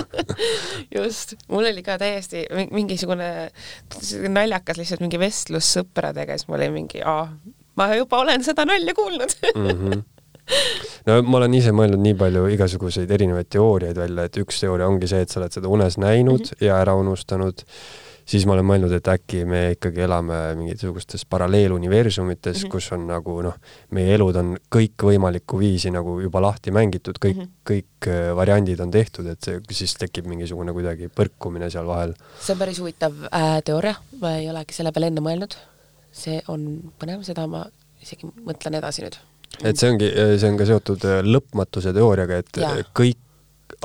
just, 0.97 1.35
mul 1.51 1.69
oli 1.71 1.85
ka 1.85 1.99
täiesti 2.01 2.45
mingisugune 2.73 3.31
naljakas 4.29 4.79
lihtsalt 4.81 5.03
mingi 5.05 5.21
vestlus 5.21 5.73
sõpradega, 5.77 6.37
siis 6.37 6.49
mul 6.49 6.61
oli 6.61 6.71
mingi, 6.81 7.03
aa, 7.05 7.27
ma 7.79 7.91
juba 7.95 8.23
olen 8.23 8.45
seda 8.45 8.67
nalja 8.67 8.95
kuulnud 8.97 9.35
mm. 9.55 9.75
-hmm 9.75 10.07
no 11.07 11.21
ma 11.25 11.39
olen 11.41 11.55
ise 11.59 11.73
mõelnud 11.75 12.01
nii 12.03 12.17
palju 12.19 12.45
igasuguseid 12.55 13.11
erinevaid 13.15 13.49
teooriaid 13.53 13.97
välja, 13.99 14.27
et 14.27 14.41
üks 14.41 14.61
teooria 14.63 14.89
ongi 14.89 15.09
see, 15.09 15.23
et 15.23 15.31
sa 15.31 15.41
oled 15.41 15.55
seda 15.55 15.71
unes 15.71 15.97
näinud 16.01 16.43
mm 16.43 16.51
-hmm. 16.51 16.65
ja 16.65 16.79
ära 16.81 16.95
unustanud, 16.99 17.63
siis 18.29 18.45
ma 18.45 18.53
olen 18.55 18.67
mõelnud, 18.69 18.93
et 18.93 19.07
äkki 19.07 19.43
me 19.49 19.61
ikkagi 19.75 20.03
elame 20.05 20.37
mingisugustes 20.59 21.25
paralleeluniversumites 21.25 22.57
mm, 22.57 22.65
-hmm. 22.65 22.71
kus 22.71 22.91
on 22.91 23.07
nagu 23.07 23.39
noh, 23.45 23.55
meie 23.91 24.13
elud 24.15 24.35
on 24.35 24.57
kõikvõimalikku 24.75 25.59
viisi 25.59 25.91
nagu 25.91 26.19
juba 26.21 26.41
lahti 26.41 26.71
mängitud, 26.71 27.17
kõik 27.25 27.37
mm, 27.37 27.41
-hmm. 27.41 27.63
kõik 27.71 28.07
äh, 28.07 28.35
variandid 28.35 28.79
on 28.79 28.91
tehtud, 28.91 29.27
et 29.27 29.41
see, 29.43 29.59
siis 29.71 29.93
tekib 29.93 30.25
mingisugune 30.25 30.73
kuidagi 30.73 31.09
põrkumine 31.09 31.69
seal 31.69 31.87
vahel. 31.87 32.13
see 32.39 32.53
on 32.53 32.59
päris 32.59 32.79
huvitav 32.79 33.13
äh, 33.33 33.63
teooria, 33.63 33.95
ma 34.21 34.37
ei 34.37 34.49
olegi 34.49 34.73
selle 34.73 34.91
peale 34.91 35.07
enne 35.07 35.21
mõelnud. 35.21 35.57
see 36.11 36.41
on 36.47 36.91
põnev, 36.99 37.23
seda 37.23 37.47
ma 37.47 37.65
isegi 38.01 38.27
mõtlen 38.45 38.75
edasi 38.75 39.01
nüüd 39.01 39.17
et 39.63 39.79
see 39.79 39.89
ongi, 39.91 40.11
see 40.39 40.51
on 40.51 40.59
ka 40.59 40.67
seotud 40.69 41.05
äh, 41.07 41.19
lõpmatuse 41.25 41.93
teooriaga, 41.95 42.39
et 42.43 42.61
ja. 42.61 42.71
kõik 42.95 43.25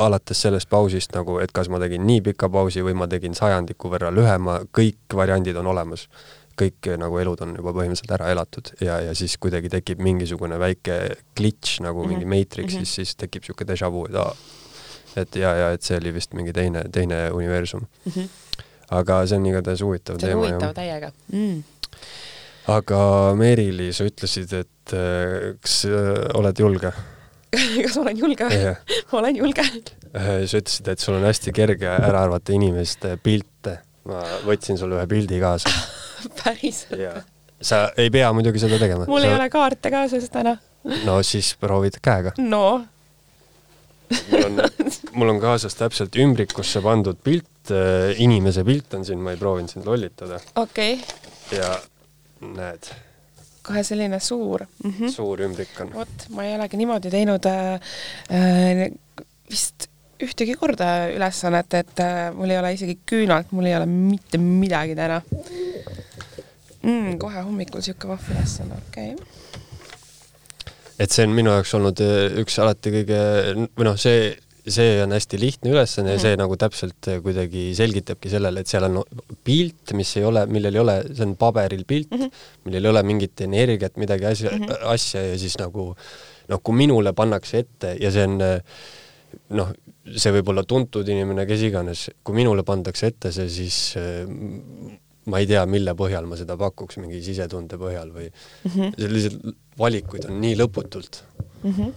alates 0.01 0.41
sellest 0.43 0.69
pausist 0.71 1.12
nagu, 1.15 1.39
et 1.43 1.53
kas 1.55 1.69
ma 1.71 1.79
tegin 1.83 2.03
nii 2.07 2.23
pika 2.31 2.49
pausi 2.51 2.83
või 2.83 2.97
ma 2.99 3.07
tegin 3.11 3.37
sajandiku 3.37 3.93
võrra 3.93 4.11
lühema, 4.15 4.61
kõik 4.75 5.15
variandid 5.15 5.57
on 5.61 5.71
olemas. 5.75 6.09
kõik 6.55 6.87
äh, 6.87 6.99
nagu 6.99 7.19
elud 7.19 7.41
on 7.43 7.57
juba 7.57 7.73
põhimõtteliselt 7.75 8.12
ära 8.15 8.31
elatud 8.31 8.69
ja, 8.81 9.01
ja 9.03 9.15
siis 9.15 9.37
kuidagi 9.43 9.69
tekib 9.69 9.99
mingisugune 9.99 10.59
väike 10.59 11.17
glitch 11.37 11.81
nagu 11.81 12.05
mm 12.05 12.05
-hmm. 12.05 12.09
mingi 12.09 12.25
Matrix 12.25 12.75
mm, 12.75 12.79
-hmm. 12.79 12.85
siis, 12.85 12.95
siis 12.95 13.17
tekib 13.17 13.43
niisugune 13.43 13.73
déjà 13.73 13.91
vu, 13.93 14.07
et 14.07 14.15
aa, 14.15 14.37
et 15.17 15.37
ja, 15.37 15.55
ja 15.55 15.73
et 15.73 15.83
see 15.83 15.97
oli 15.97 16.15
vist 16.15 16.35
mingi 16.35 16.53
teine, 16.53 16.85
teine 16.93 17.31
universum 17.31 17.81
mm. 17.81 18.12
-hmm. 18.12 18.29
aga 18.91 19.27
see 19.27 19.37
on 19.39 19.47
igatahes 19.47 19.83
huvitav 19.83 20.19
teema. 20.19 20.31
see 20.31 20.35
on 20.35 20.55
huvitav 20.55 20.75
täiega 20.75 21.12
mm 21.33 21.62
aga 22.71 23.01
Meerili, 23.37 23.91
sa 23.95 24.07
ütlesid, 24.09 24.53
et 24.57 24.95
äh, 24.97 25.53
kas 25.62 25.83
äh, 25.89 26.23
oled 26.39 26.61
julge? 26.61 26.93
kas 27.85 27.99
olen 28.01 28.19
julge 28.19 28.49
yeah.? 28.51 28.81
ma 29.12 29.21
olen 29.21 29.37
julge. 29.43 29.67
Äh, 30.17 30.45
sa 30.51 30.61
ütlesid, 30.61 30.89
et 30.95 31.05
sul 31.05 31.19
on 31.19 31.27
hästi 31.29 31.55
kerge 31.57 31.91
ära 31.93 32.25
arvata 32.25 32.55
inimeste 32.57 33.17
pilte. 33.23 33.81
ma 34.09 34.23
võtsin 34.45 34.77
sulle 34.81 34.99
ühe 34.99 35.07
pildi 35.09 35.39
kaasa 35.43 35.71
päriselt 36.43 36.99
yeah.? 37.01 37.23
sa 37.65 37.87
ei 38.01 38.11
pea 38.12 38.33
muidugi 38.37 38.61
seda 38.61 38.81
tegema. 38.81 39.09
mul 39.09 39.23
sa... 39.23 39.29
ei 39.29 39.37
ole 39.37 39.53
kaarte 39.53 39.93
kaasas 39.93 40.29
täna. 40.33 40.57
no 41.05 41.21
siis 41.25 41.55
proovid 41.61 42.01
käega. 42.05 42.35
no 42.41 42.67
mul 44.31 44.45
on, 44.45 44.61
mul 45.17 45.35
on 45.37 45.41
kaasas 45.43 45.77
täpselt 45.77 46.17
ümbrikusse 46.21 46.83
pandud 46.85 47.17
pilt, 47.25 47.73
inimese 48.21 48.65
pilt 48.65 48.93
on 48.97 49.09
siin, 49.09 49.21
ma 49.25 49.33
ei 49.33 49.41
proovinud 49.41 49.73
sind 49.73 49.89
lollitada. 49.89 50.41
okei 50.61 50.99
okay.. 51.01 51.59
ja 51.61 51.73
näed. 52.57 52.93
kohe 53.65 53.83
selline 53.87 54.21
suur 54.21 54.67
mm. 54.67 54.91
-hmm. 54.91 55.11
suur 55.11 55.41
ümbrik 55.47 55.81
on. 55.81 55.95
vot, 55.95 56.29
ma 56.37 56.45
ei 56.45 56.55
olegi 56.59 56.81
niimoodi 56.81 57.11
teinud 57.11 57.49
äh, 57.49 57.75
äh, 58.31 58.87
vist 59.51 59.89
ühtegi 60.25 60.55
korda 60.57 61.09
ülesannet, 61.13 61.75
et 61.75 62.01
äh, 62.01 62.29
mul 62.35 62.51
ei 62.51 62.59
ole 62.59 62.73
isegi 62.77 62.99
küünalt, 63.07 63.53
mul 63.53 63.71
ei 63.71 63.77
ole 63.77 63.87
mitte 63.87 64.39
midagi 64.39 64.95
täna 64.95 65.23
mm,. 66.83 67.19
kohe 67.19 67.41
hommikul 67.41 67.81
sihuke 67.81 68.09
vahva 68.09 68.37
ülesanne, 68.37 68.83
okei 68.89 69.15
okay 69.15 69.43
et 70.99 71.11
see 71.11 71.25
on 71.27 71.35
minu 71.35 71.51
jaoks 71.51 71.75
olnud 71.79 72.01
äh, 72.05 72.39
üks 72.43 72.59
alati 72.63 72.93
kõige, 72.95 73.21
või 73.75 73.89
noh, 73.89 73.97
see 74.01 74.31
see 74.65 75.03
on 75.05 75.12
hästi 75.12 75.39
lihtne 75.41 75.73
ülesanne 75.75 76.15
ja 76.15 76.17
mm 76.17 76.19
-hmm. 76.19 76.23
see 76.23 76.37
nagu 76.41 76.57
täpselt 76.57 77.09
äh, 77.09 77.21
kuidagi 77.23 77.75
selgitabki 77.77 78.31
sellele, 78.33 78.61
et 78.61 78.67
seal 78.67 78.85
on 78.85 79.03
pilt, 79.45 79.93
mis 79.93 80.17
ei 80.17 80.25
ole, 80.25 80.47
millel 80.47 80.75
ei 80.75 80.81
ole, 80.81 80.97
see 81.12 81.27
on 81.27 81.37
paberil 81.37 81.85
pilt 81.85 82.11
mm, 82.11 82.21
-hmm. 82.21 82.31
millel 82.65 82.85
ei 82.85 82.91
ole 82.91 83.03
mingit 83.03 83.41
energiat, 83.41 83.97
midagi 83.97 84.25
asja 84.25 84.51
mm, 84.51 84.65
-hmm. 84.65 84.87
asja 84.97 85.23
ja 85.29 85.39
siis 85.39 85.59
nagu 85.59 85.95
noh, 86.49 86.61
kui 86.62 86.75
minule 86.75 87.12
pannakse 87.12 87.59
ette 87.59 87.97
ja 88.01 88.11
see 88.11 88.25
on 88.25 88.39
noh, 89.51 89.73
see 90.17 90.33
võib 90.33 90.49
olla 90.49 90.65
tuntud 90.65 91.09
inimene, 91.09 91.47
kes 91.47 91.62
iganes, 91.62 92.11
kui 92.25 92.35
minule 92.35 92.62
pandakse 92.62 93.07
ette 93.07 93.33
see, 93.33 93.49
siis 93.49 93.79
ma 95.27 95.41
ei 95.41 95.49
tea, 95.49 95.65
mille 95.67 95.95
põhjal 95.97 96.27
ma 96.29 96.37
seda 96.37 96.57
pakuks, 96.61 96.99
mingi 97.01 97.23
sisetunde 97.25 97.79
põhjal 97.81 98.11
või 98.12 98.29
mm 98.29 98.71
-hmm. 98.71 98.97
selliseid 98.99 99.55
valikuid 99.79 100.29
on 100.29 100.41
nii 100.41 100.57
lõputult 100.61 101.23
mm. 101.62 101.71
-hmm. 101.71 101.93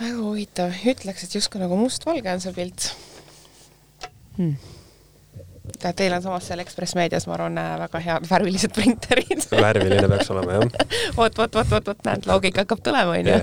Väga 0.00 0.16
huvitav, 0.20 0.80
ütleks, 0.92 1.26
et 1.26 1.36
justkui 1.38 1.62
nagu 1.62 1.78
mustvalge 1.80 2.32
on 2.32 2.42
see 2.44 2.56
pilt 2.56 2.90
hmm 4.36 4.74
teil 5.96 6.14
on 6.14 6.22
samas 6.22 6.46
seal 6.48 6.60
Ekspress 6.62 6.94
Meedias, 6.94 7.26
ma 7.28 7.34
arvan, 7.36 7.58
väga 7.80 8.00
head 8.02 8.26
värvilised 8.30 8.72
printerid 8.74 9.44
värviline 9.66 10.08
peaks 10.10 10.30
olema, 10.34 10.58
jah. 10.58 10.88
vot, 11.18 11.38
vot, 11.38 11.54
vot, 11.54 11.70
vot, 11.70 11.90
vot, 11.90 12.02
näed, 12.06 12.26
loogika 12.30 12.64
hakkab 12.64 12.82
tulema, 12.86 13.16
onju. 13.18 13.36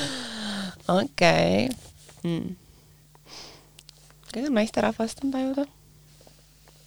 okei. 1.02 1.68
Hmm. 2.22 2.56
kõige 4.30 4.50
naisterahvast 4.54 5.24
on 5.26 5.32
tajuda 5.34 5.66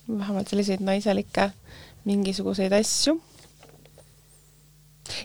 vähemalt 0.07 0.47
selliseid 0.47 0.83
naiselikke 0.85 1.49
mingisuguseid 2.07 2.73
asju. 2.77 3.17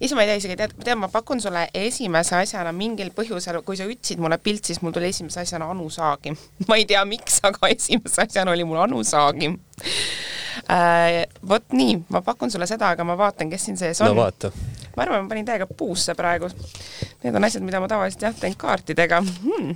Issand, 0.01 0.19
ma 0.19 0.25
ei 0.25 0.31
tea 0.31 0.41
isegi, 0.41 0.57
tead, 0.61 0.75
tead, 0.81 0.99
ma 1.01 1.09
pakun 1.13 1.41
sulle 1.43 1.67
esimese 1.77 2.37
asjana 2.39 2.73
mingil 2.77 3.13
põhjusel, 3.17 3.61
kui 3.67 3.79
sa 3.79 3.89
ütlesid 3.89 4.21
mulle 4.23 4.39
pilt, 4.43 4.69
siis 4.69 4.83
mul 4.85 4.95
tuli 4.97 5.11
esimese 5.11 5.43
asjana 5.45 5.71
Anu 5.73 5.89
Saagim. 5.93 6.37
ma 6.69 6.79
ei 6.81 6.87
tea, 6.89 7.03
miks, 7.09 7.41
aga 7.47 7.71
esimese 7.73 8.27
asjana 8.27 8.55
oli 8.55 8.67
mul 8.69 8.83
Anu 8.85 9.05
Saagim 9.07 9.59
äh,. 10.69 11.27
vot 11.49 11.73
nii, 11.73 11.99
ma 12.09 12.23
pakun 12.25 12.51
sulle 12.51 12.69
seda, 12.71 12.93
aga 12.95 13.05
ma 13.05 13.17
vaatan, 13.19 13.51
kes 13.51 13.65
siin 13.69 13.81
sees 13.81 14.01
on. 14.01 14.13
no 14.13 14.19
vaata. 14.21 14.53
ma 14.97 15.07
arvan, 15.07 15.25
ma 15.25 15.33
panin 15.33 15.49
täiega 15.49 15.67
puusse 15.67 16.15
praegu. 16.19 16.51
Need 17.23 17.37
on 17.37 17.45
asjad, 17.45 17.65
mida 17.65 17.81
ma 17.81 17.89
tavaliselt 17.89 18.29
jah, 18.29 18.37
teen 18.37 18.57
kaartidega 18.59 19.23
hmm.. 19.25 19.75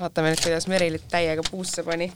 vaatame 0.00 0.32
nüüd, 0.32 0.44
kuidas 0.44 0.68
Merilit 0.70 1.08
täiega 1.10 1.44
puusse 1.50 1.84
pani 1.86 2.12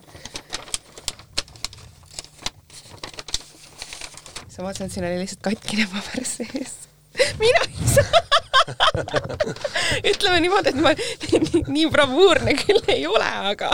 sa 4.52 4.64
vaatasid, 4.66 4.86
et 4.86 4.96
siin 4.96 5.08
oli 5.08 5.20
lihtsalt 5.22 5.44
katkine 5.48 5.88
paber 5.88 6.26
sees. 6.28 6.74
mina 7.42 7.64
ei 7.68 7.88
saa. 7.94 8.22
Ütleme 10.12 10.40
niimoodi, 10.44 10.72
et 10.72 10.80
ma 10.80 10.92
nii, 10.94 11.62
nii 11.76 11.88
bravuurne 11.92 12.54
küll 12.60 12.84
ei 12.92 13.06
ole, 13.10 13.28
aga 13.52 13.72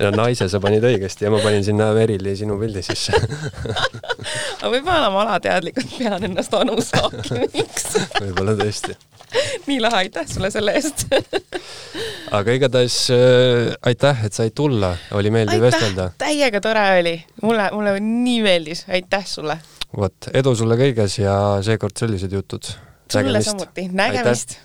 ja 0.00 0.10
naise 0.10 0.48
sa 0.50 0.58
panid 0.62 0.84
õigesti 0.84 1.26
ja 1.26 1.30
ma 1.30 1.38
panin 1.42 1.62
sinna 1.64 1.90
Merili 1.94 2.32
sinu 2.36 2.56
pildi 2.58 2.82
sisse. 2.82 3.14
Aga 3.14 4.70
võib-olla 4.72 5.10
ma 5.14 5.22
alateadlikult 5.22 5.98
pean 5.98 6.26
ennast 6.26 6.56
Anu 6.58 6.74
Saakimiks 6.82 7.92
võib-olla 8.18 8.56
tõesti. 8.58 8.96
nii 9.68 9.78
lahe, 9.82 10.04
aitäh 10.04 10.26
sulle 10.30 10.50
selle 10.54 10.74
eest. 10.80 11.06
Aga 12.34 12.56
igatahes 12.58 12.98
äh, 13.14 13.70
aitäh, 13.86 14.24
et 14.26 14.34
said 14.34 14.54
tulla, 14.58 14.94
oli 15.14 15.30
meeldiv 15.34 15.62
vestelda. 15.68 16.10
täiega 16.18 16.60
tore 16.64 16.84
oli, 16.98 17.14
mulle, 17.42 17.70
mulle 17.76 17.94
nii 18.02 18.42
meeldis, 18.42 18.84
aitäh 18.90 19.26
sulle 19.30 19.60
vot, 19.96 20.30
edu 20.34 20.54
sulle 20.58 20.78
kõiges 20.80 21.18
ja 21.20 21.36
seekord 21.64 21.96
sellised 21.98 22.32
jutud. 22.32 22.72
sulle 23.10 23.42
samuti, 23.42 23.88
nägemist. 23.92 24.58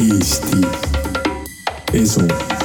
Eesti 0.00 0.62
Esu 1.92 2.59